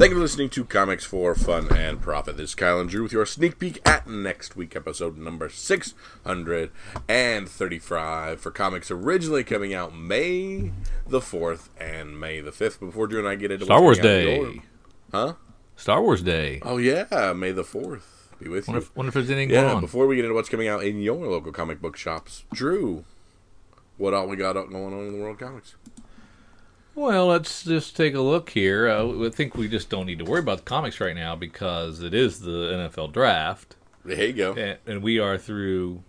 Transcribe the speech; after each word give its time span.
Thank 0.00 0.10
you 0.12 0.16
for 0.16 0.22
listening 0.22 0.48
to 0.50 0.64
Comics 0.64 1.04
for 1.04 1.34
Fun 1.34 1.68
and 1.76 2.00
Profit. 2.00 2.38
This 2.38 2.50
is 2.50 2.54
Kyle 2.54 2.80
and 2.80 2.88
Drew 2.88 3.02
with 3.02 3.12
your 3.12 3.26
sneak 3.26 3.58
peek 3.58 3.86
at 3.86 4.06
next 4.06 4.56
week, 4.56 4.74
episode 4.74 5.18
number 5.18 5.50
635 5.50 8.40
for 8.40 8.50
comics 8.50 8.90
originally 8.90 9.44
coming 9.44 9.74
out 9.74 9.94
May 9.94 10.72
the 11.06 11.20
4th 11.20 11.68
and 11.78 12.18
May 12.18 12.40
the 12.40 12.50
5th. 12.50 12.80
Before 12.80 13.06
Drew 13.06 13.18
and 13.18 13.28
I 13.28 13.34
get 13.34 13.50
into 13.50 13.66
Star 13.66 13.82
Wars 13.82 13.98
what's 13.98 14.08
coming 14.08 14.22
out 14.22 14.24
Day. 14.24 14.40
your- 14.40 14.54
Huh? 15.12 15.34
Star 15.76 16.00
Wars 16.00 16.22
Day. 16.22 16.60
Oh, 16.62 16.78
yeah, 16.78 17.34
May 17.36 17.52
the 17.52 17.64
4th. 17.64 18.30
Be 18.42 18.48
with 18.48 18.68
you. 18.68 18.72
Wonder 18.72 18.86
if, 18.86 18.96
wonder 18.96 19.08
if 19.08 19.14
there's 19.14 19.28
anything 19.28 19.50
Yeah, 19.50 19.64
going 19.64 19.74
on. 19.74 19.80
before 19.82 20.06
we 20.06 20.16
get 20.16 20.24
into 20.24 20.34
what's 20.34 20.48
coming 20.48 20.66
out 20.68 20.82
in 20.82 21.02
your 21.02 21.26
local 21.26 21.52
comic 21.52 21.82
book 21.82 21.98
shops, 21.98 22.44
Drew, 22.54 23.04
what 23.98 24.14
all 24.14 24.26
we 24.28 24.36
got 24.36 24.54
going 24.54 24.74
on 24.94 25.06
in 25.08 25.12
the 25.12 25.18
world 25.18 25.38
of 25.42 25.46
comics? 25.46 25.74
Well, 26.94 27.26
let's 27.28 27.62
just 27.64 27.96
take 27.96 28.14
a 28.14 28.20
look 28.20 28.50
here. 28.50 28.88
Uh, 28.88 29.26
I 29.26 29.30
think 29.30 29.54
we 29.56 29.68
just 29.68 29.88
don't 29.88 30.06
need 30.06 30.18
to 30.18 30.24
worry 30.24 30.40
about 30.40 30.58
the 30.58 30.64
comics 30.64 31.00
right 31.00 31.14
now 31.14 31.36
because 31.36 32.02
it 32.02 32.12
is 32.14 32.40
the 32.40 32.50
NFL 32.50 33.12
draft, 33.12 33.76
There 34.04 34.26
you 34.26 34.32
go. 34.32 34.52
and, 34.54 34.78
and 34.86 35.02
we 35.02 35.18
are 35.18 35.38
through. 35.38 36.02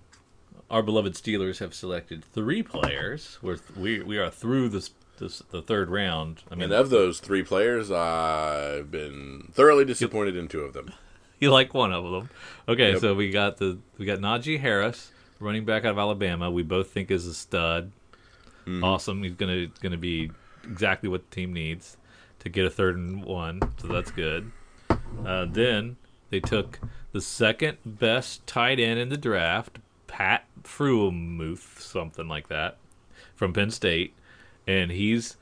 Our 0.69 0.81
beloved 0.81 1.13
Steelers 1.15 1.59
have 1.59 1.73
selected 1.73 2.23
three 2.23 2.63
players. 2.63 3.37
We're 3.41 3.57
th- 3.57 3.77
we 3.77 4.01
we 4.01 4.17
are 4.17 4.29
through 4.29 4.69
this, 4.69 4.91
this 5.19 5.43
the 5.51 5.61
third 5.61 5.89
round. 5.89 6.43
I 6.49 6.55
mean, 6.55 6.63
And 6.63 6.73
of 6.73 6.89
those 6.89 7.19
three 7.19 7.43
players, 7.43 7.91
I've 7.91 8.89
been 8.89 9.49
thoroughly 9.53 9.83
disappointed 9.83 10.35
in 10.37 10.47
two 10.47 10.61
of 10.61 10.71
them. 10.73 10.93
you 11.39 11.51
like 11.51 11.73
one 11.73 11.91
of 11.91 12.09
them. 12.09 12.29
Okay, 12.69 12.91
Yep. 12.93 13.01
so 13.01 13.13
we 13.13 13.31
got 13.31 13.57
the 13.57 13.79
we 13.97 14.05
got 14.05 14.19
Najee 14.19 14.61
Harris, 14.61 15.11
running 15.41 15.65
back 15.65 15.83
out 15.83 15.91
of 15.91 15.97
Alabama. 15.97 16.49
We 16.49 16.63
both 16.63 16.89
think 16.89 17.11
is 17.11 17.27
a 17.27 17.33
stud. 17.33 17.91
Mm-hmm. 18.65 18.83
Awesome. 18.83 19.23
He's 19.23 19.33
gonna 19.35 19.67
gonna 19.81 19.97
be 19.97 20.31
exactly 20.63 21.09
what 21.09 21.29
the 21.29 21.35
team 21.35 21.53
needs 21.53 21.97
to 22.39 22.49
get 22.49 22.65
a 22.65 22.69
third 22.69 22.97
and 22.97 23.23
one. 23.23 23.61
So 23.77 23.87
that's 23.87 24.11
good. 24.11 24.51
Uh, 25.25 25.45
then 25.45 25.97
they 26.29 26.39
took 26.39 26.79
the 27.11 27.21
second 27.21 27.77
best 27.85 28.45
tight 28.47 28.79
end 28.79 28.99
in 28.99 29.09
the 29.09 29.17
draft, 29.17 29.79
Pat 30.07 30.45
Freiermuth, 30.63 31.79
something 31.79 32.27
like 32.27 32.47
that, 32.47 32.77
from 33.35 33.53
Penn 33.53 33.71
State, 33.71 34.13
and 34.67 34.91
he's 34.91 35.37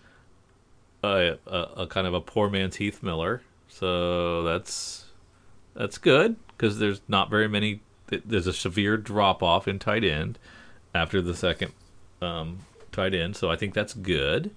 a, 1.03 1.37
a, 1.47 1.57
a 1.77 1.87
kind 1.87 2.07
of 2.07 2.13
a 2.13 2.21
poor 2.21 2.49
man's 2.49 2.77
Heath 2.77 3.03
Miller. 3.03 3.41
So 3.67 4.43
that's 4.43 5.05
that's 5.75 5.97
good 5.97 6.35
because 6.49 6.79
there's 6.79 7.01
not 7.07 7.29
very 7.29 7.47
many. 7.47 7.81
There's 8.07 8.47
a 8.47 8.53
severe 8.53 8.97
drop 8.97 9.43
off 9.43 9.67
in 9.67 9.77
tight 9.79 10.03
end 10.03 10.39
after 10.95 11.21
the 11.21 11.35
second 11.35 11.71
um, 12.21 12.59
tight 12.91 13.13
end, 13.13 13.35
so 13.35 13.51
I 13.51 13.55
think 13.55 13.73
that's 13.73 13.93
good. 13.93 14.51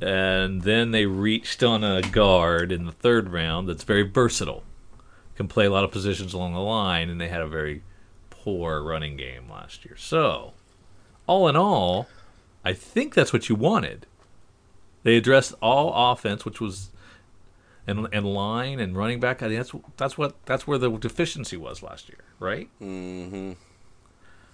And 0.00 0.62
then 0.62 0.90
they 0.90 1.06
reached 1.06 1.62
on 1.62 1.82
a 1.82 2.02
guard 2.02 2.70
in 2.70 2.84
the 2.84 2.92
third 2.92 3.30
round 3.30 3.68
that's 3.68 3.84
very 3.84 4.02
versatile, 4.02 4.62
can 5.36 5.48
play 5.48 5.64
a 5.64 5.70
lot 5.70 5.84
of 5.84 5.90
positions 5.90 6.34
along 6.34 6.52
the 6.52 6.60
line, 6.60 7.08
and 7.08 7.20
they 7.20 7.28
had 7.28 7.40
a 7.40 7.48
very 7.48 7.82
poor 8.28 8.82
running 8.82 9.16
game 9.16 9.50
last 9.50 9.84
year. 9.84 9.96
So, 9.96 10.52
all 11.26 11.48
in 11.48 11.56
all, 11.56 12.08
I 12.64 12.72
think 12.72 13.14
that's 13.14 13.32
what 13.32 13.48
you 13.48 13.54
wanted. 13.54 14.06
They 15.02 15.16
addressed 15.16 15.54
all 15.62 16.12
offense, 16.12 16.44
which 16.44 16.60
was 16.60 16.90
and 17.86 18.08
and 18.12 18.26
line 18.26 18.80
and 18.80 18.96
running 18.96 19.20
back. 19.20 19.42
I 19.42 19.48
think 19.48 19.58
that's 19.58 19.72
that's 19.96 20.18
what 20.18 20.34
that's 20.46 20.66
where 20.66 20.78
the 20.78 20.90
deficiency 20.90 21.56
was 21.56 21.82
last 21.82 22.08
year, 22.08 22.18
right? 22.40 22.68
Mm-hmm. 22.80 23.52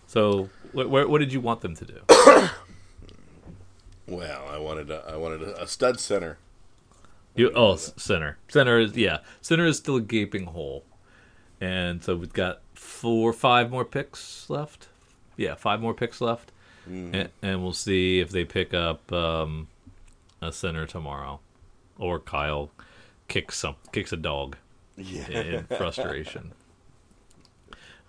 So, 0.06 0.50
wh- 0.74 0.84
wh- 0.84 1.08
what 1.08 1.18
did 1.18 1.32
you 1.32 1.40
want 1.40 1.62
them 1.62 1.74
to 1.76 1.84
do? 1.84 2.00
Well, 4.12 4.44
I 4.48 4.58
wanted 4.58 4.90
a, 4.90 5.04
I 5.08 5.16
wanted 5.16 5.42
a, 5.42 5.62
a 5.62 5.66
stud 5.66 5.98
center. 5.98 6.38
You, 7.34 7.50
oh, 7.54 7.76
center. 7.76 8.36
Center 8.48 8.78
is 8.78 8.94
yeah. 8.96 9.18
Center 9.40 9.64
is 9.64 9.78
still 9.78 9.96
a 9.96 10.00
gaping 10.02 10.46
hole, 10.46 10.84
and 11.60 12.02
so 12.04 12.14
we've 12.16 12.32
got 12.32 12.60
four, 12.74 13.32
five 13.32 13.70
more 13.70 13.84
picks 13.86 14.48
left. 14.50 14.88
Yeah, 15.36 15.54
five 15.54 15.80
more 15.80 15.94
picks 15.94 16.20
left, 16.20 16.52
and, 16.86 17.30
and 17.40 17.62
we'll 17.62 17.72
see 17.72 18.20
if 18.20 18.28
they 18.30 18.44
pick 18.44 18.74
up 18.74 19.10
um, 19.12 19.68
a 20.42 20.52
center 20.52 20.86
tomorrow, 20.86 21.40
or 21.98 22.18
Kyle 22.20 22.70
kicks 23.28 23.58
some 23.58 23.76
kicks 23.92 24.12
a 24.12 24.16
dog 24.18 24.56
Yeah. 24.98 25.30
in 25.30 25.64
frustration. 25.64 26.52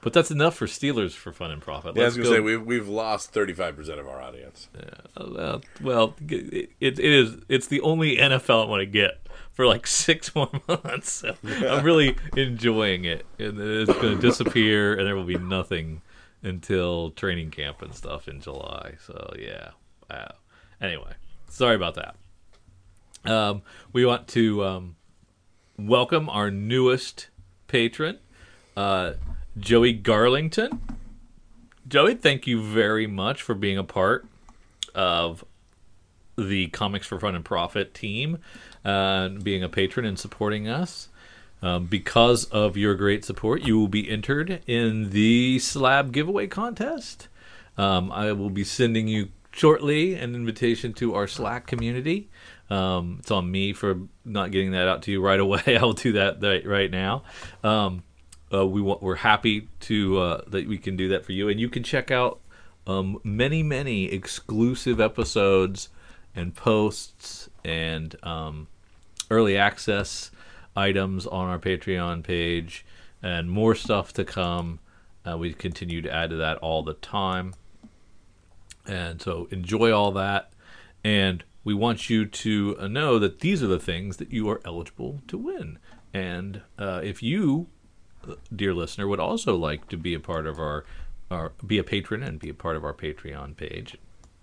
But 0.03 0.13
that's 0.13 0.31
enough 0.31 0.55
for 0.55 0.67
Steelers 0.67 1.13
for 1.13 1.31
fun 1.31 1.51
and 1.51 1.61
profit. 1.61 1.95
Yeah, 1.95 2.03
I 2.03 2.05
was 2.05 2.17
gonna 2.17 2.29
say 2.29 2.39
we've 2.39 2.63
we've 2.63 2.87
lost 2.87 3.31
thirty 3.31 3.53
five 3.53 3.75
percent 3.75 3.99
of 3.99 4.07
our 4.07 4.21
audience. 4.21 4.67
Uh, 5.15 5.59
well, 5.81 6.15
it, 6.27 6.69
it 6.79 6.99
is. 6.99 7.37
It's 7.47 7.67
the 7.67 7.81
only 7.81 8.17
NFL 8.17 8.65
I 8.65 8.69
want 8.69 8.81
to 8.81 8.85
get 8.85 9.25
for 9.53 9.65
like 9.65 9.87
six 10.05 10.35
more 10.35 10.49
months. 10.67 11.11
So 11.11 11.35
I'm 11.43 11.83
really 11.83 12.17
enjoying 12.37 13.05
it, 13.05 13.25
and 13.39 13.59
it's 13.59 13.93
going 13.93 14.15
to 14.15 14.21
disappear, 14.21 14.97
and 14.97 15.07
there 15.07 15.15
will 15.15 15.23
be 15.23 15.37
nothing 15.37 16.01
until 16.41 17.11
training 17.11 17.51
camp 17.51 17.81
and 17.81 17.95
stuff 17.95 18.27
in 18.27 18.41
July. 18.41 18.95
So 19.05 19.33
yeah. 19.39 19.69
Wow. 20.09 20.33
Anyway, 20.81 21.13
sorry 21.49 21.75
about 21.75 21.95
that. 21.95 22.15
Um, 23.25 23.61
we 23.93 24.05
want 24.05 24.27
to 24.29 24.65
um, 24.65 24.95
welcome 25.77 26.29
our 26.29 26.51
newest 26.51 27.29
patron, 27.67 28.19
uh, 28.75 29.13
Joey 29.59 29.97
Garlington. 29.97 30.79
Joey, 31.87 32.15
thank 32.15 32.47
you 32.47 32.61
very 32.61 33.05
much 33.05 33.41
for 33.41 33.53
being 33.53 33.77
a 33.77 33.83
part 33.83 34.25
of 34.95 35.45
the 36.37 36.67
Comics 36.67 37.05
for 37.05 37.19
Fun 37.19 37.35
and 37.35 37.45
Profit 37.45 37.93
team, 37.93 38.39
uh, 38.83 39.29
being 39.29 39.63
a 39.63 39.69
patron 39.69 40.05
and 40.05 40.17
supporting 40.17 40.67
us. 40.67 41.09
Um, 41.61 41.85
because 41.85 42.45
of 42.45 42.75
your 42.75 42.95
great 42.95 43.23
support, 43.23 43.61
you 43.61 43.79
will 43.79 43.87
be 43.87 44.09
entered 44.09 44.61
in 44.67 45.11
the 45.11 45.59
slab 45.59 46.11
giveaway 46.11 46.47
contest. 46.47 47.27
Um, 47.77 48.11
I 48.11 48.33
will 48.33 48.49
be 48.49 48.63
sending 48.63 49.07
you 49.07 49.29
shortly 49.51 50.15
an 50.15 50.35
invitation 50.35 50.93
to 50.93 51.13
our 51.15 51.27
Slack 51.27 51.67
community. 51.67 52.29
Um, 52.69 53.17
it's 53.19 53.31
on 53.31 53.49
me 53.49 53.71
for 53.71 53.99
not 54.25 54.51
getting 54.51 54.71
that 54.71 54.87
out 54.87 55.03
to 55.03 55.11
you 55.11 55.21
right 55.21 55.39
away. 55.39 55.61
I'll 55.79 55.93
do 55.93 56.13
that 56.13 56.41
right, 56.41 56.65
right 56.65 56.91
now. 56.91 57.23
Um, 57.63 58.03
uh, 58.53 58.65
we 58.65 58.81
want, 58.81 59.01
we're 59.01 59.15
happy 59.15 59.69
to 59.81 60.19
uh, 60.19 60.41
that 60.47 60.67
we 60.67 60.77
can 60.77 60.95
do 60.95 61.09
that 61.09 61.25
for 61.25 61.31
you, 61.31 61.49
and 61.49 61.59
you 61.59 61.69
can 61.69 61.83
check 61.83 62.11
out 62.11 62.39
um, 62.85 63.19
many 63.23 63.63
many 63.63 64.05
exclusive 64.05 64.99
episodes 64.99 65.89
and 66.35 66.55
posts 66.55 67.49
and 67.63 68.15
um, 68.23 68.67
early 69.31 69.57
access 69.57 70.31
items 70.75 71.25
on 71.27 71.47
our 71.47 71.59
Patreon 71.59 72.23
page, 72.23 72.85
and 73.21 73.49
more 73.49 73.75
stuff 73.75 74.13
to 74.13 74.23
come. 74.23 74.79
Uh, 75.25 75.37
we 75.37 75.53
continue 75.53 76.01
to 76.01 76.11
add 76.11 76.29
to 76.29 76.35
that 76.35 76.57
all 76.57 76.83
the 76.83 76.95
time, 76.95 77.53
and 78.85 79.21
so 79.21 79.47
enjoy 79.51 79.91
all 79.91 80.11
that. 80.11 80.51
And 81.03 81.43
we 81.63 81.73
want 81.73 82.09
you 82.09 82.25
to 82.25 82.77
uh, 82.79 82.87
know 82.87 83.19
that 83.19 83.39
these 83.39 83.63
are 83.63 83.67
the 83.67 83.79
things 83.79 84.17
that 84.17 84.31
you 84.31 84.49
are 84.49 84.61
eligible 84.65 85.21
to 85.27 85.37
win. 85.37 85.79
And 86.13 86.61
uh, 86.77 87.01
if 87.03 87.23
you 87.23 87.67
dear 88.55 88.73
listener, 88.73 89.07
would 89.07 89.19
also 89.19 89.55
like 89.55 89.87
to 89.89 89.97
be 89.97 90.13
a 90.13 90.19
part 90.19 90.47
of 90.47 90.59
our, 90.59 90.85
our 91.31 91.51
be 91.65 91.77
a 91.77 91.83
patron 91.83 92.23
and 92.23 92.39
be 92.39 92.49
a 92.49 92.53
part 92.53 92.75
of 92.75 92.83
our 92.83 92.93
Patreon 92.93 93.55
page, 93.55 93.97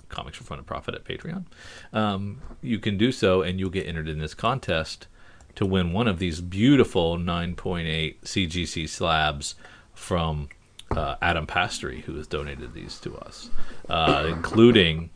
Comics 0.09 0.39
for 0.39 0.45
Fun 0.45 0.59
and 0.59 0.67
Profit 0.67 0.95
at 0.95 1.05
Patreon, 1.05 1.45
um, 1.93 2.41
you 2.63 2.79
can 2.79 2.99
do 2.99 3.13
so, 3.13 3.43
and 3.43 3.59
you'll 3.59 3.71
get 3.71 3.87
entered 3.87 4.09
in 4.09 4.19
this 4.19 4.35
contest 4.35 5.07
to 5.55 5.67
win 5.67 5.93
one 5.93 6.09
of 6.09 6.19
these 6.19 6.41
beautiful 6.41 7.17
9.8 7.17 8.17
CGC 8.23 8.89
slabs 8.89 9.55
from 9.95 10.49
uh, 10.91 11.17
Adam 11.23 11.47
Pastory, 11.47 12.03
who 12.03 12.17
has 12.17 12.27
donated 12.27 12.75
these 12.75 12.99
to 13.01 13.17
us, 13.17 13.51
uh, 13.89 14.27
including 14.29 15.11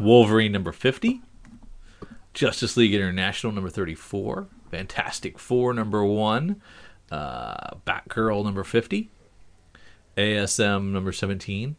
Wolverine 0.00 0.52
number 0.52 0.72
50, 0.72 1.20
Justice 2.34 2.76
League 2.76 2.94
International 2.94 3.52
number 3.52 3.70
34, 3.70 4.46
Fantastic 4.70 5.38
Four 5.38 5.72
number 5.72 6.04
1, 6.04 6.60
uh, 7.10 7.76
Batgirl 7.86 8.44
number 8.44 8.64
50, 8.64 9.08
ASM 10.16 10.92
number 10.92 11.12
17, 11.12 11.76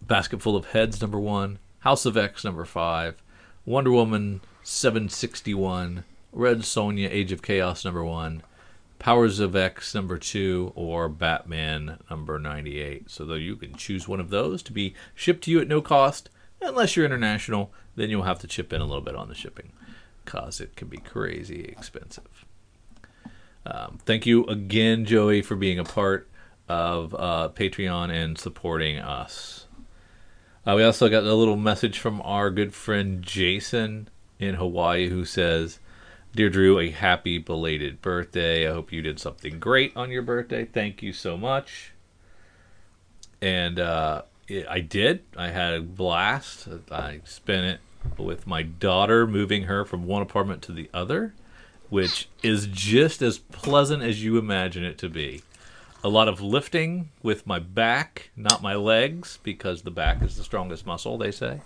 Basket 0.00 0.42
Full 0.42 0.56
of 0.56 0.66
Heads 0.66 1.00
number 1.00 1.18
1, 1.18 1.58
House 1.80 2.06
of 2.06 2.16
X 2.16 2.44
number 2.44 2.64
5, 2.64 3.22
Wonder 3.64 3.92
Woman 3.92 4.40
761, 4.62 6.04
Red 6.32 6.60
Sonja 6.60 7.08
Age 7.10 7.32
of 7.32 7.42
Chaos 7.42 7.84
number 7.84 8.04
1, 8.04 8.42
Powers 8.98 9.40
of 9.40 9.56
X 9.56 9.94
number 9.94 10.18
2, 10.18 10.72
or 10.74 11.08
Batman 11.08 11.98
number 12.08 12.38
98. 12.38 13.10
So 13.10 13.24
though 13.24 13.34
you 13.34 13.56
can 13.56 13.74
choose 13.74 14.06
one 14.06 14.20
of 14.20 14.30
those 14.30 14.62
to 14.64 14.72
be 14.72 14.94
shipped 15.14 15.44
to 15.44 15.50
you 15.50 15.60
at 15.60 15.68
no 15.68 15.80
cost, 15.80 16.30
unless 16.60 16.96
you're 16.96 17.06
international, 17.06 17.72
then 17.96 18.10
you'll 18.10 18.22
have 18.22 18.38
to 18.40 18.46
chip 18.46 18.72
in 18.72 18.80
a 18.80 18.84
little 18.86 19.02
bit 19.02 19.16
on 19.16 19.28
the 19.28 19.34
shipping 19.34 19.72
because 20.24 20.60
it 20.60 20.76
can 20.76 20.88
be 20.88 20.98
crazy 20.98 21.64
expensive. 21.64 22.44
Um, 23.64 23.98
thank 24.04 24.26
you 24.26 24.44
again, 24.46 25.04
Joey, 25.04 25.42
for 25.42 25.56
being 25.56 25.78
a 25.78 25.84
part 25.84 26.28
of 26.68 27.14
uh, 27.14 27.50
Patreon 27.54 28.10
and 28.10 28.38
supporting 28.38 28.98
us. 28.98 29.66
Uh, 30.66 30.74
we 30.76 30.84
also 30.84 31.08
got 31.08 31.24
a 31.24 31.34
little 31.34 31.56
message 31.56 31.98
from 31.98 32.20
our 32.22 32.50
good 32.50 32.72
friend 32.72 33.22
Jason 33.22 34.08
in 34.38 34.54
Hawaii 34.54 35.08
who 35.08 35.24
says, 35.24 35.80
Dear 36.34 36.50
Drew, 36.50 36.78
a 36.78 36.90
happy 36.90 37.38
belated 37.38 38.00
birthday. 38.00 38.66
I 38.68 38.72
hope 38.72 38.92
you 38.92 39.02
did 39.02 39.18
something 39.18 39.58
great 39.58 39.96
on 39.96 40.10
your 40.10 40.22
birthday. 40.22 40.64
Thank 40.64 41.02
you 41.02 41.12
so 41.12 41.36
much. 41.36 41.92
And 43.40 43.78
uh, 43.78 44.22
I 44.68 44.80
did. 44.80 45.24
I 45.36 45.48
had 45.48 45.74
a 45.74 45.82
blast. 45.82 46.68
I 46.90 47.20
spent 47.24 47.66
it 47.66 47.80
with 48.18 48.46
my 48.46 48.62
daughter, 48.62 49.26
moving 49.26 49.64
her 49.64 49.84
from 49.84 50.06
one 50.06 50.22
apartment 50.22 50.62
to 50.62 50.72
the 50.72 50.88
other, 50.94 51.34
which 51.92 52.26
is 52.42 52.68
just 52.68 53.20
as 53.20 53.36
pleasant 53.36 54.02
as 54.02 54.24
you 54.24 54.38
imagine 54.38 54.82
it 54.82 54.96
to 54.96 55.10
be. 55.10 55.42
A 56.02 56.08
lot 56.08 56.26
of 56.26 56.40
lifting 56.40 57.10
with 57.22 57.46
my 57.46 57.58
back, 57.58 58.30
not 58.34 58.62
my 58.62 58.74
legs, 58.74 59.38
because 59.42 59.82
the 59.82 59.90
back 59.90 60.22
is 60.22 60.38
the 60.38 60.42
strongest 60.42 60.86
muscle, 60.86 61.18
they 61.18 61.30
say. 61.30 61.60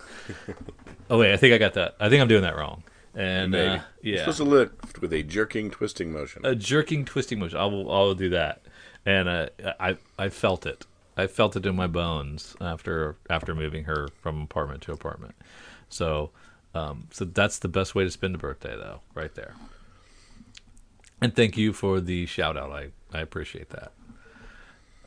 oh, 1.09 1.19
wait, 1.19 1.31
I 1.31 1.37
think 1.37 1.53
I 1.53 1.57
got 1.57 1.75
that. 1.75 1.95
I 1.97 2.09
think 2.09 2.21
I'm 2.21 2.27
doing 2.27 2.41
that 2.41 2.57
wrong. 2.57 2.83
And 3.15 3.55
uh, 3.55 3.79
You're 4.01 4.15
yeah, 4.15 4.19
supposed 4.19 4.39
to 4.39 4.43
lift 4.43 4.99
with 4.99 5.13
a 5.13 5.23
jerking, 5.23 5.71
twisting 5.71 6.11
motion. 6.11 6.45
a 6.45 6.55
jerking, 6.55 7.05
twisting 7.05 7.39
motion. 7.39 7.57
I 7.57 7.65
will, 7.65 7.89
I 7.89 7.99
will 7.99 8.13
do 8.13 8.29
that. 8.31 8.63
And 9.05 9.29
uh, 9.29 9.47
I, 9.79 9.97
I 10.19 10.27
felt 10.27 10.65
it. 10.65 10.85
I 11.15 11.27
felt 11.27 11.55
it 11.55 11.65
in 11.65 11.77
my 11.77 11.87
bones 11.87 12.53
after 12.59 13.15
after 13.29 13.55
moving 13.55 13.85
her 13.85 14.09
from 14.21 14.41
apartment 14.41 14.81
to 14.83 14.91
apartment. 14.91 15.35
So, 15.87 16.31
um, 16.75 17.07
so 17.11 17.23
that's 17.23 17.59
the 17.59 17.69
best 17.69 17.95
way 17.95 18.03
to 18.03 18.11
spend 18.11 18.35
a 18.35 18.37
birthday, 18.37 18.75
though, 18.75 18.99
right 19.15 19.33
there. 19.33 19.53
And 21.21 21.35
thank 21.35 21.57
you 21.57 21.73
for 21.73 21.99
the 21.99 22.25
shout 22.25 22.57
out. 22.57 22.71
I, 22.71 22.89
I 23.11 23.21
appreciate 23.21 23.69
that. 23.69 23.91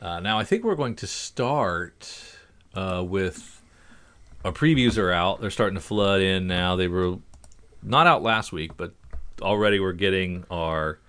Uh, 0.01 0.19
now, 0.19 0.39
I 0.39 0.43
think 0.43 0.63
we're 0.63 0.75
going 0.75 0.95
to 0.95 1.07
start 1.07 2.35
uh, 2.73 3.03
with 3.05 3.61
our 4.43 4.51
previews 4.51 4.97
are 4.97 5.11
out. 5.11 5.41
They're 5.41 5.51
starting 5.51 5.75
to 5.75 5.81
flood 5.81 6.21
in 6.21 6.47
now. 6.47 6.75
They 6.75 6.87
were 6.87 7.17
not 7.83 8.07
out 8.07 8.23
last 8.23 8.51
week, 8.51 8.75
but 8.75 8.93
already 9.41 9.79
we're 9.79 9.93
getting 9.93 10.43
our 10.49 10.99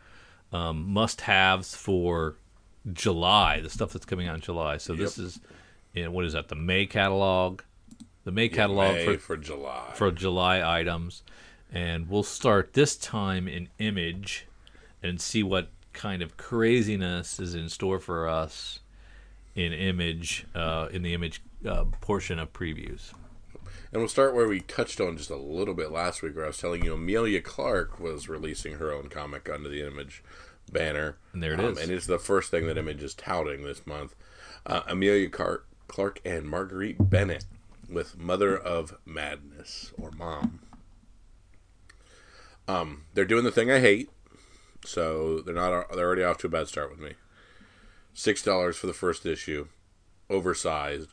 um, 0.52 0.92
must 0.92 1.22
haves 1.22 1.74
for 1.74 2.36
July, 2.92 3.60
the 3.60 3.70
stuff 3.70 3.92
that's 3.92 4.04
coming 4.04 4.28
out 4.28 4.34
in 4.34 4.40
July. 4.40 4.76
So 4.76 4.94
this 4.94 5.18
is, 5.18 5.40
you 5.94 6.04
know, 6.04 6.10
what 6.10 6.24
is 6.24 6.34
that? 6.34 6.48
The 6.48 6.54
May 6.54 6.86
catalog, 6.86 7.62
the 8.24 8.32
May 8.32 8.48
catalog 8.48 8.94
May 8.94 9.04
for 9.04 9.18
for 9.18 9.36
July. 9.36 9.90
for 9.94 10.10
July 10.10 10.78
items, 10.80 11.22
and 11.72 12.08
we'll 12.08 12.22
start 12.22 12.74
this 12.74 12.96
time 12.96 13.48
in 13.48 13.68
Image 13.78 14.46
and 15.02 15.20
see 15.20 15.42
what 15.42 15.68
kind 15.92 16.22
of 16.22 16.36
craziness 16.36 17.38
is 17.38 17.54
in 17.54 17.68
store 17.68 17.98
for 17.98 18.28
us 18.28 18.80
in 19.54 19.72
Image 19.72 20.46
uh, 20.54 20.88
in 20.90 21.02
the 21.02 21.14
Image 21.14 21.42
uh, 21.66 21.84
portion 22.00 22.38
of 22.38 22.52
previews. 22.52 23.12
And 23.92 24.00
we'll 24.00 24.08
start 24.08 24.34
where 24.34 24.48
we 24.48 24.60
touched 24.60 25.00
on 25.00 25.18
just 25.18 25.28
a 25.28 25.36
little 25.36 25.74
bit 25.74 25.92
last 25.92 26.22
week, 26.22 26.34
where 26.34 26.44
I 26.44 26.48
was 26.48 26.58
telling 26.58 26.82
you 26.82 26.94
Emilia 26.94 27.42
Clarke 27.42 28.00
was 28.00 28.28
releasing 28.28 28.74
her 28.76 28.90
own 28.90 29.08
comic 29.08 29.50
under 29.52 29.68
the 29.68 29.86
Image 29.86 30.22
banner. 30.70 31.18
And 31.34 31.42
there 31.42 31.52
it 31.52 31.60
um, 31.60 31.72
is. 31.72 31.78
And 31.78 31.90
it's 31.90 32.06
the 32.06 32.18
first 32.18 32.50
thing 32.50 32.66
that 32.66 32.78
Image 32.78 33.02
is 33.02 33.14
touting 33.14 33.64
this 33.64 33.86
month. 33.86 34.14
Uh, 34.64 34.80
Emilia 34.88 35.28
Clarke, 35.28 35.66
Clarke 35.88 36.20
and 36.24 36.48
Marguerite 36.48 37.10
Bennett 37.10 37.44
with 37.90 38.18
Mother 38.18 38.56
of 38.56 38.96
Madness, 39.04 39.92
or 40.00 40.10
Mom. 40.12 40.60
Um, 42.66 43.04
they're 43.12 43.26
doing 43.26 43.44
the 43.44 43.50
thing 43.50 43.70
I 43.70 43.80
hate, 43.80 44.08
so 44.84 45.40
they're 45.40 45.54
not. 45.54 45.92
They're 45.94 46.06
already 46.06 46.24
off 46.24 46.38
to 46.38 46.46
a 46.46 46.50
bad 46.50 46.68
start 46.68 46.90
with 46.90 47.00
me. 47.00 47.12
Six 48.14 48.42
dollars 48.42 48.76
for 48.76 48.86
the 48.86 48.92
first 48.92 49.24
issue, 49.26 49.68
oversized, 50.28 51.10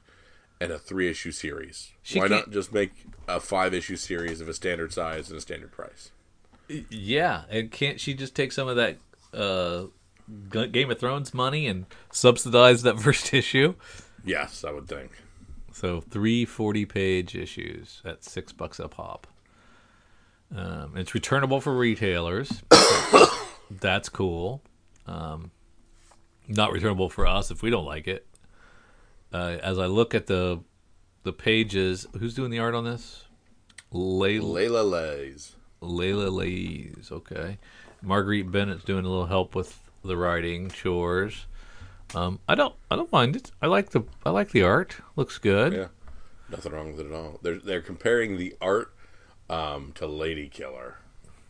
and 0.60 0.71
a 0.71 0.80
three 0.80 1.10
issue 1.10 1.31
series. 1.31 1.92
She 2.01 2.19
Why 2.19 2.27
can't- 2.27 2.48
not 2.48 2.54
just 2.54 2.74
make 2.74 2.92
a 3.27 3.39
five 3.39 3.74
issue 3.74 3.95
series 3.95 4.42
of 4.42 4.50
a 4.50 4.54
standard 4.54 4.92
size 4.94 5.30
and 5.30 5.38
a 5.38 5.42
standard 5.42 5.71
price? 5.71 6.12
Yeah, 6.89 7.44
and 7.50 7.71
can't 7.71 8.00
she 8.00 8.13
just 8.13 8.36
take 8.36 8.51
some 8.51 8.68
of 8.68 8.75
that 8.75 8.98
uh, 9.33 9.86
Game 10.51 10.92
of 10.92 11.00
Thrones 11.00 11.33
money 11.33 11.66
and 11.68 11.86
subsidize 12.12 12.83
that 12.83 13.00
first 13.01 13.33
issue? 13.33 13.75
Yes, 14.25 14.63
I 14.63 14.71
would 14.71 14.88
think. 14.88 15.12
So 15.71 16.01
three 16.01 16.44
forty 16.45 16.86
page 16.86 17.36
issues 17.36 18.01
at 18.04 18.24
six 18.24 18.51
bucks 18.51 18.80
a 18.80 18.88
pop. 18.88 19.25
Um, 20.54 20.98
it's 20.98 21.13
returnable 21.13 21.62
for 21.62 21.75
retailers. 21.77 22.62
That's 23.69 24.10
cool. 24.10 24.62
Um, 25.06 25.51
not 26.48 26.71
returnable 26.71 27.10
for 27.10 27.27
us 27.27 27.51
if 27.51 27.62
we 27.62 27.69
don't 27.69 27.86
like 27.86 28.07
it. 28.07 28.25
Uh, 29.31 29.57
as 29.62 29.77
I 29.77 29.86
look 29.86 30.16
at 30.16 30.27
the 30.27 30.62
the 31.24 31.33
pages, 31.33 32.07
who's 32.18 32.33
doing 32.33 32.50
the 32.50 32.60
art 32.60 32.74
on 32.74 32.86
this? 32.86 33.25
Leila 33.92 34.45
Leila 34.45 34.83
Leiz. 34.83 35.56
Leila 35.81 36.30
Leiz. 36.30 37.12
Okay, 37.12 37.57
Marguerite 38.01 38.51
Bennett's 38.51 38.83
doing 38.83 39.06
a 39.06 39.10
little 39.10 39.27
help 39.27 39.56
with 39.56 39.80
the 40.04 40.18
writing 40.18 40.69
chores. 40.69 41.45
Um, 42.16 42.39
I 42.48 42.56
don't 42.56 42.75
I 42.89 42.95
don't 42.95 43.12
mind 43.12 43.36
it. 43.36 43.51
I 43.62 43.68
like 43.68 43.92
the 43.92 44.04
I 44.25 44.31
like 44.31 44.50
the 44.51 44.63
art. 44.63 44.98
Looks 45.16 45.38
good. 45.38 45.74
Yeah, 45.74 45.88
nothing 46.50 46.71
wrong 46.71 46.92
with 46.92 47.06
it 47.06 47.12
at 47.12 47.13
all. 47.13 47.39
They're 47.44 47.60
they're 47.60 47.81
comparing 47.81 48.38
the 48.38 48.56
art 48.60 48.94
um, 49.50 49.92
to 49.95 50.07
Lady 50.07 50.50
Killer. 50.50 50.98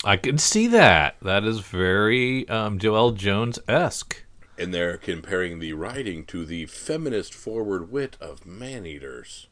I 0.03 0.17
can 0.17 0.37
see 0.37 0.67
that. 0.67 1.15
That 1.21 1.43
is 1.43 1.59
very 1.59 2.47
um, 2.49 2.79
Joëlle 2.79 3.15
Jones 3.15 3.59
esque. 3.67 4.23
And 4.57 4.73
they're 4.73 4.97
comparing 4.97 5.59
the 5.59 5.73
writing 5.73 6.25
to 6.25 6.45
the 6.45 6.65
feminist 6.65 7.33
forward 7.33 7.91
wit 7.91 8.17
of 8.21 8.45
man 8.45 8.85
eaters. 8.85 9.47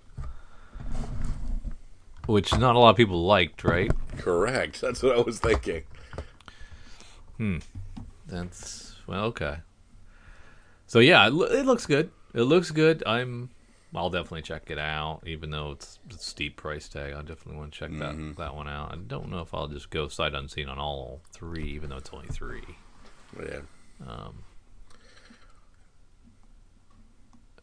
which 2.25 2.57
not 2.57 2.75
a 2.75 2.79
lot 2.79 2.89
of 2.91 2.97
people 2.97 3.25
liked, 3.25 3.63
right? 3.63 3.91
Correct. 4.17 4.81
That's 4.81 5.01
what 5.03 5.17
I 5.17 5.21
was 5.21 5.39
thinking. 5.39 5.83
Hmm. 7.37 7.57
That's 8.27 8.95
well, 9.05 9.25
okay. 9.25 9.57
So 10.87 10.99
yeah, 10.99 11.25
it, 11.27 11.33
lo- 11.33 11.45
it 11.47 11.65
looks 11.65 11.85
good. 11.85 12.11
It 12.33 12.43
looks 12.43 12.71
good. 12.71 13.03
I'm. 13.05 13.49
I'll 13.95 14.09
definitely 14.09 14.41
check 14.41 14.69
it 14.69 14.77
out, 14.77 15.21
even 15.25 15.49
though 15.49 15.71
it's 15.71 15.99
a 16.13 16.17
steep 16.17 16.57
price 16.57 16.89
tag. 16.89 17.13
I 17.13 17.21
definitely 17.21 17.55
want 17.55 17.71
to 17.73 17.79
check 17.79 17.91
that 17.99 18.35
that 18.37 18.55
one 18.55 18.67
out. 18.67 18.91
I 18.93 18.97
don't 18.97 19.29
know 19.29 19.39
if 19.39 19.53
I'll 19.53 19.67
just 19.67 19.89
go 19.89 20.07
sight 20.07 20.33
unseen 20.33 20.67
on 20.67 20.77
all 20.77 21.21
three, 21.31 21.69
even 21.69 21.89
though 21.89 21.97
it's 21.97 22.11
only 22.13 22.27
three. 22.27 22.63
Yeah. 23.39 23.61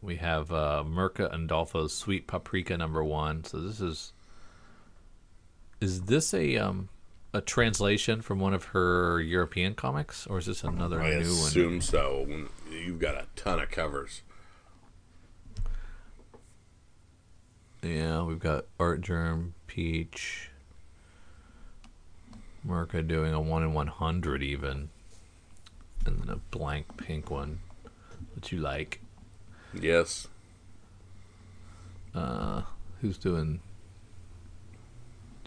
We 0.01 0.17
have 0.17 0.51
uh, 0.51 0.83
Mirka 0.85 1.33
Andolfo's 1.33 1.93
Sweet 1.93 2.27
Paprika 2.27 2.77
number 2.77 3.03
one. 3.03 3.43
So 3.43 3.59
this 3.59 3.81
is 3.81 4.13
is 5.81 6.03
this 6.03 6.33
a 6.33 6.57
um 6.57 6.89
a 7.33 7.41
translation 7.41 8.21
from 8.21 8.39
one 8.39 8.53
of 8.53 8.65
her 8.65 9.19
European 9.19 9.73
comics, 9.73 10.25
or 10.27 10.37
is 10.37 10.45
this 10.45 10.63
another 10.63 11.01
I 11.01 11.09
new 11.09 11.15
one? 11.15 11.21
I 11.21 11.47
assume 11.47 11.81
so. 11.81 12.27
You've 12.71 12.99
got 12.99 13.15
a 13.15 13.27
ton 13.35 13.59
of 13.59 13.69
covers. 13.71 14.21
Yeah, 17.85 18.23
we've 18.23 18.39
got 18.39 18.65
Artgerm, 18.79 19.53
Peach, 19.67 20.49
Mirka 22.67 23.07
doing 23.07 23.31
a 23.31 23.39
one 23.39 23.61
in 23.61 23.75
one 23.75 23.85
hundred 23.85 24.41
even, 24.41 24.89
and 26.03 26.19
then 26.19 26.29
a 26.29 26.37
blank 26.37 26.97
pink 26.97 27.29
one, 27.29 27.59
which 28.33 28.51
you 28.51 28.57
like. 28.57 29.01
Yes. 29.79 30.27
Uh, 32.15 32.63
who's 33.01 33.19
doing? 33.19 33.59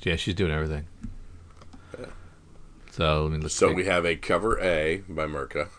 Yeah, 0.05 0.15
she's 0.15 0.35
doing 0.37 0.53
everything. 0.53 0.87
So 2.93 3.25
let 3.25 3.33
me 3.33 3.39
look. 3.39 3.51
So 3.51 3.73
we 3.73 3.87
have 3.87 4.07
a 4.07 4.15
cover 4.15 4.61
A 4.61 5.03
by 5.09 5.27
Mirka. 5.27 5.71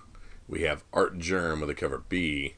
We 0.50 0.64
have 0.64 0.84
Artgerm 0.92 1.62
with 1.62 1.70
a 1.70 1.76
cover 1.76 2.04
B. 2.10 2.56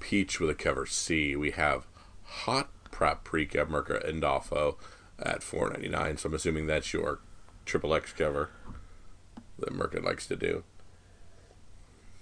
Peach 0.00 0.40
with 0.40 0.48
a 0.48 0.54
cover 0.54 0.86
C. 0.86 1.36
We 1.36 1.50
have 1.50 1.86
Hot 2.24 2.70
Paprika 2.98 3.66
Mirka 3.66 4.04
Andolfo 4.08 4.76
at 5.18 5.42
four 5.42 5.70
ninety 5.70 5.88
nine. 5.88 6.16
So 6.16 6.28
I'm 6.28 6.34
assuming 6.34 6.66
that's 6.66 6.92
your 6.92 7.20
triple 7.64 7.94
X 7.94 8.12
cover 8.12 8.50
that 9.58 9.72
Mirka 9.72 10.02
likes 10.02 10.26
to 10.28 10.36
do. 10.36 10.64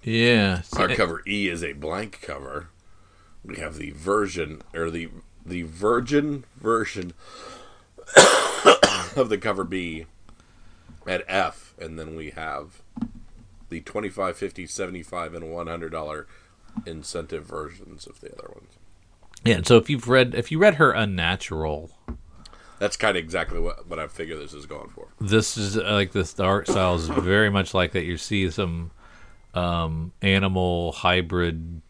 yeah. 0.03 0.63
Our 0.77 0.89
cover 0.89 1.23
E 1.27 1.49
is 1.49 1.63
a 1.63 1.73
blank 1.73 2.21
cover. 2.23 2.69
We 3.45 3.57
have 3.57 3.77
the 3.77 3.91
version 3.91 4.63
or 4.75 4.91
the 4.91 5.11
the 5.47 5.63
virgin 5.63 6.45
version 6.57 7.13
of 9.17 9.29
the 9.29 9.39
cover 9.41 9.65
B 9.65 10.07
at 11.07 11.25
F, 11.29 11.75
and 11.79 11.99
then 11.99 12.17
we 12.17 12.31
have 12.31 12.83
the 13.69 13.81
25 13.81 14.37
50 14.37 14.67
75 14.67 15.35
and 15.35 15.53
100 15.53 15.91
dollar 15.91 16.27
incentive 16.87 17.45
versions 17.45 18.07
of 18.07 18.21
the 18.21 18.33
other 18.33 18.49
ones. 18.53 18.73
Yeah, 19.45 19.57
and 19.57 19.67
so 19.67 19.77
if 19.77 19.91
you've 19.91 20.09
read 20.09 20.35
if 20.35 20.51
you 20.51 20.59
read 20.59 20.77
her 20.77 20.93
Unnatural, 20.93 21.91
That's 22.79 22.97
kind 22.97 23.17
of 23.17 23.23
exactly 23.23 23.61
what, 23.61 23.87
what 23.89 23.99
I 23.99 24.07
figure 24.07 24.37
this 24.37 24.53
is 24.55 24.67
going 24.67 24.89
for. 24.91 25.09
this 25.21 25.57
is 25.57 25.77
uh, 25.77 25.93
like 25.93 26.13
this 26.13 26.33
the 26.33 26.45
art 26.45 26.67
style 26.69 26.95
is 26.95 27.09
very 27.09 27.51
much 27.51 27.75
like 27.75 27.93
that. 27.93 28.05
You 28.05 28.17
see 28.17 28.51
some 28.51 28.91
um, 29.53 30.13
animal 30.23 30.93
hybrid, 30.93 31.83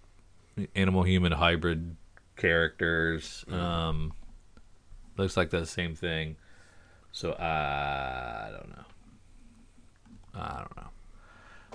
animal 0.75 1.05
human 1.05 1.33
hybrid 1.33 1.97
characters. 2.37 3.45
Um, 3.49 4.13
looks 5.17 5.37
like 5.37 5.51
the 5.51 5.65
same 5.65 5.95
thing. 5.95 6.37
So 7.13 7.33
I 7.35 8.51
don't 8.51 8.69
know. 8.71 8.85
I 10.35 10.57
don't 10.59 10.77
know. 10.77 10.89